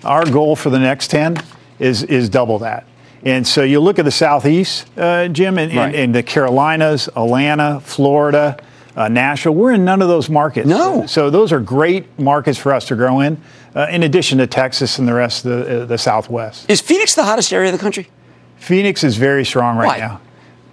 Our 0.04 0.24
goal 0.24 0.56
for 0.56 0.70
the 0.70 0.78
next 0.78 1.08
10 1.10 1.38
is, 1.78 2.02
is 2.04 2.28
double 2.28 2.58
that. 2.60 2.84
And 3.24 3.46
so 3.46 3.62
you 3.62 3.78
look 3.78 3.98
at 4.00 4.04
the 4.04 4.10
Southeast, 4.10 4.86
uh, 4.98 5.28
Jim, 5.28 5.58
and, 5.58 5.72
Right. 5.74 5.86
and, 5.86 5.94
and 5.94 6.14
the 6.14 6.22
Carolinas, 6.24 7.08
Atlanta, 7.08 7.80
Florida, 7.80 8.56
uh, 8.96 9.08
Nashville. 9.08 9.54
We're 9.54 9.72
in 9.72 9.84
none 9.84 10.02
of 10.02 10.08
those 10.08 10.28
markets. 10.28 10.66
No. 10.66 11.06
So 11.06 11.30
those 11.30 11.52
are 11.52 11.60
great 11.60 12.18
markets 12.18 12.58
for 12.58 12.74
us 12.74 12.86
to 12.86 12.96
grow 12.96 13.20
in, 13.20 13.40
uh, 13.76 13.86
in 13.90 14.02
addition 14.02 14.38
to 14.38 14.46
Texas 14.48 14.98
and 14.98 15.06
the 15.06 15.14
rest 15.14 15.44
of 15.46 15.66
the, 15.66 15.82
uh, 15.82 15.86
the 15.86 15.98
Southwest. 15.98 16.68
Is 16.68 16.80
Phoenix 16.80 17.14
the 17.14 17.24
hottest 17.24 17.52
area 17.52 17.68
of 17.72 17.78
the 17.78 17.82
country? 17.82 18.08
Phoenix 18.56 19.04
is 19.04 19.16
very 19.16 19.44
strong 19.44 19.76
right 19.76 19.86
Why? 19.86 19.98
now. 19.98 20.20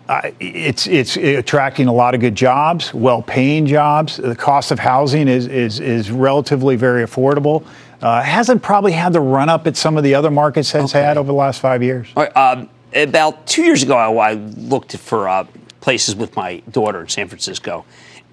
Uh, 0.10 0.32
it's 0.40 0.88
it's 0.88 1.18
attracting 1.18 1.88
a 1.88 1.94
lot 1.94 2.16
of 2.16 2.20
good 2.20 2.34
jobs, 2.34 2.92
well-paying 2.96 3.68
jobs. 3.68 4.18
The 4.18 4.36
cost 4.36 4.72
of 4.72 4.80
housing 4.80 5.28
is 5.28 5.46
is 5.46 5.80
is 5.80 6.10
relatively 6.10 6.76
very 6.76 7.06
affordable. 7.06 7.64
Uh, 8.02 8.22
hasn't 8.22 8.64
probably 8.64 8.94
had 8.94 9.12
the 9.14 9.20
run 9.20 9.50
up 9.50 9.66
that 9.66 9.76
some 9.76 9.98
of 9.98 10.04
the 10.04 10.16
other 10.16 10.32
markets 10.32 10.72
has 10.72 10.92
had 10.92 11.18
over 11.18 11.28
the 11.28 11.34
last 11.34 11.60
five 11.60 11.84
years. 11.84 12.08
Right, 12.16 12.36
um, 12.36 12.70
about 12.94 13.46
two 13.46 13.64
years 13.64 13.84
ago, 13.84 13.96
I, 13.98 14.32
I 14.32 14.34
looked 14.34 14.96
for 14.98 15.28
uh, 15.28 15.46
places 15.82 16.16
with 16.16 16.36
my 16.36 16.58
daughter 16.72 17.02
in 17.02 17.10
San 17.10 17.28
Francisco, 17.28 17.86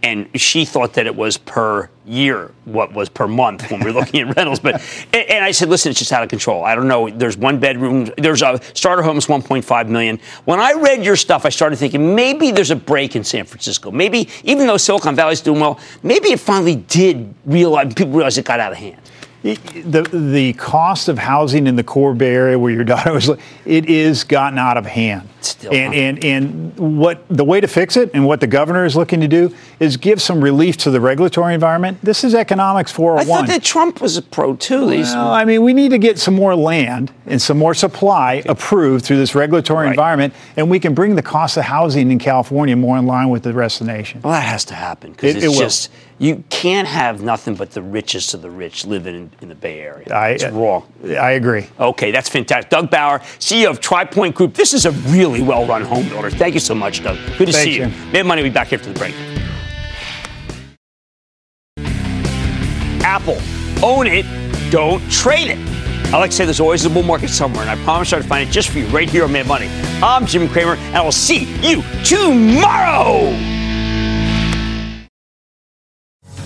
and 0.03 0.29
she 0.41 0.65
thought 0.65 0.93
that 0.95 1.07
it 1.07 1.17
was 1.17 1.37
per 1.37 1.89
year 2.05 2.53
what 2.65 2.93
was 2.93 3.09
per 3.09 3.27
month 3.27 3.69
when 3.71 3.81
we 3.81 3.87
were 3.87 4.01
looking 4.01 4.21
at 4.21 4.37
rentals. 4.37 4.61
But 4.61 4.75
and, 5.13 5.29
and 5.31 5.45
I 5.45 5.51
said, 5.51 5.69
listen, 5.69 5.91
it's 5.91 5.99
just 5.99 6.13
out 6.13 6.23
of 6.23 6.29
control. 6.29 6.65
I 6.65 6.75
don't 6.75 6.87
know. 6.87 7.11
There's 7.11 7.37
one 7.37 7.59
bedroom. 7.59 8.09
There's 8.17 8.43
a 8.43 8.61
starter 8.75 9.03
home 9.03 9.17
is 9.17 9.27
1.5 9.27 9.89
million. 9.89 10.21
When 10.45 10.61
I 10.61 10.75
read 10.75 11.05
your 11.05 11.17
stuff, 11.17 11.45
I 11.45 11.49
started 11.49 11.77
thinking 11.77 12.15
maybe 12.15 12.53
there's 12.53 12.71
a 12.71 12.77
break 12.77 13.17
in 13.17 13.25
San 13.25 13.47
Francisco. 13.47 13.91
Maybe 13.91 14.29
even 14.45 14.67
though 14.67 14.77
Silicon 14.77 15.17
Valley's 15.17 15.41
doing 15.41 15.59
well, 15.59 15.81
maybe 16.05 16.29
it 16.29 16.41
finally 16.41 16.77
did 16.77 17.35
realize 17.45 17.93
people 17.95 18.13
realize 18.13 18.39
it 18.39 18.45
got 18.45 18.61
out 18.61 18.73
of 18.73 18.79
hand. 18.79 19.01
The 19.55 20.03
the 20.03 20.53
cost 20.55 21.09
of 21.09 21.19
housing 21.19 21.67
in 21.67 21.77
the 21.77 21.85
core 21.85 22.15
Bay 22.15 22.35
Area 22.35 22.59
where 22.59 22.73
your 22.73 22.85
daughter 22.93 23.13
was, 23.13 23.29
it 23.65 23.87
is 23.87 24.25
gotten 24.25 24.59
out 24.59 24.77
of 24.77 24.87
hand. 24.87 25.29
Still, 25.41 25.73
and, 25.73 25.95
and 25.95 26.25
and 26.25 26.99
what 26.99 27.25
the 27.29 27.45
way 27.45 27.61
to 27.61 27.69
fix 27.69 27.97
it 27.97 28.11
and 28.15 28.27
what 28.27 28.41
the 28.41 28.47
governor 28.47 28.85
is 28.85 28.97
looking 28.97 29.21
to 29.21 29.29
do 29.29 29.55
is 29.79 29.97
give 29.97 30.23
some 30.23 30.43
relief 30.43 30.77
to 30.79 30.91
the 30.91 31.01
regulatory 31.01 31.53
environment. 31.55 31.99
This 32.03 32.25
is 32.25 32.35
economics 32.35 32.91
401. 32.93 33.27
I 33.37 33.41
thought 33.41 33.49
that 33.49 33.63
Trump 33.63 34.01
was 34.01 34.17
a 34.17 34.23
pro 34.23 34.57
too. 34.57 34.87
Well, 34.87 35.33
I 35.33 35.45
mean, 35.45 35.63
we 35.63 35.73
need 35.75 35.91
to 35.91 35.99
get 35.99 36.19
some 36.19 36.35
more 36.35 36.55
land 36.55 37.13
and 37.27 37.41
some 37.41 37.59
more 37.59 37.75
supply 37.75 38.43
approved 38.47 39.05
through 39.05 39.19
this 39.19 39.35
regulatory 39.35 39.89
environment, 39.89 40.33
and 40.57 40.71
we 40.71 40.81
can 40.81 40.95
bring 40.95 41.15
the 41.15 41.23
cost 41.23 41.57
of 41.57 41.65
housing 41.65 42.11
in 42.11 42.19
California 42.19 42.75
more 42.77 42.97
in 42.97 43.07
line 43.07 43.29
with 43.29 43.43
the 43.43 43.53
rest 43.53 43.81
of 43.81 43.87
the 43.87 43.93
nation. 43.93 44.21
Well, 44.23 44.33
that 44.33 44.41
has 44.47 44.65
to 44.67 44.75
happen 44.75 45.13
because 45.13 45.31
It- 45.35 45.37
it's 45.39 45.45
it 45.47 45.49
will. 45.49 45.59
just 45.59 45.91
you 46.19 46.43
can't 46.49 46.89
have 46.89 47.21
nothing 47.21 47.55
but 47.57 47.73
the 47.73 47.83
richest 47.83 48.33
of 48.33 48.41
the 48.41 48.49
rich 48.49 48.87
living 48.87 49.15
in, 49.15 49.31
in 49.43 49.49
the 49.51 49.55
Bay 49.55 49.81
Area. 49.81 50.07
I- 50.15 50.31
it's 50.31 50.45
uh, 50.45 50.51
wrong. 50.53 50.85
I 51.05 51.33
agree. 51.33 51.67
Okay, 51.79 52.11
that's 52.11 52.29
fantastic. 52.31 52.71
Doug 52.71 52.91
Bauer, 52.91 53.19
CEO 53.39 53.69
of 53.69 53.81
TRI 53.81 54.07
Pointe 54.07 54.35
Group. 54.35 54.55
This 54.55 54.73
is 54.73 54.87
a 54.87 54.93
really 54.93 55.43
well-run 55.43 55.83
home 55.83 56.09
builder. 56.09 56.31
Thank 56.31 56.55
you 56.55 56.61
so 56.61 56.75
much, 56.75 57.03
Doug. 57.03 57.19
Good 57.37 57.47
to 57.49 57.53
Thank 57.53 57.65
see 57.65 57.77
you. 57.77 57.87
you. 57.87 58.13
Mad 58.13 58.25
Money 58.25 58.43
will 58.43 58.49
be 58.49 58.55
back 58.55 58.73
after 58.73 58.91
the 58.91 58.99
break. 58.99 59.15
Apple, 63.17 63.39
own 63.83 64.07
it, 64.07 64.27
don't 64.71 65.01
trade 65.11 65.49
it. 65.49 65.59
I 66.13 66.19
like 66.19 66.33
to 66.33 66.37
say 66.37 66.45
there's 66.45 66.61
always 66.61 66.85
a 66.85 66.91
bull 66.91 67.03
market 67.03 67.31
somewhere, 67.31 67.63
and 67.63 67.71
I 67.71 67.83
promise 67.83 68.13
I'll 68.13 68.23
find 68.23 68.47
it 68.47 68.53
just 68.53 68.69
for 68.69 68.79
you 68.79 68.85
right 68.89 69.09
here 69.09 69.25
on 69.25 69.33
Mad 69.33 69.47
Money. 69.47 69.71
I'm 70.03 70.27
Jim 70.27 70.47
Cramer, 70.51 70.75
and 70.75 70.97
I 70.97 71.01
will 71.01 71.13
see 71.13 71.45
you 71.67 71.83
tomorrow. 72.05 73.56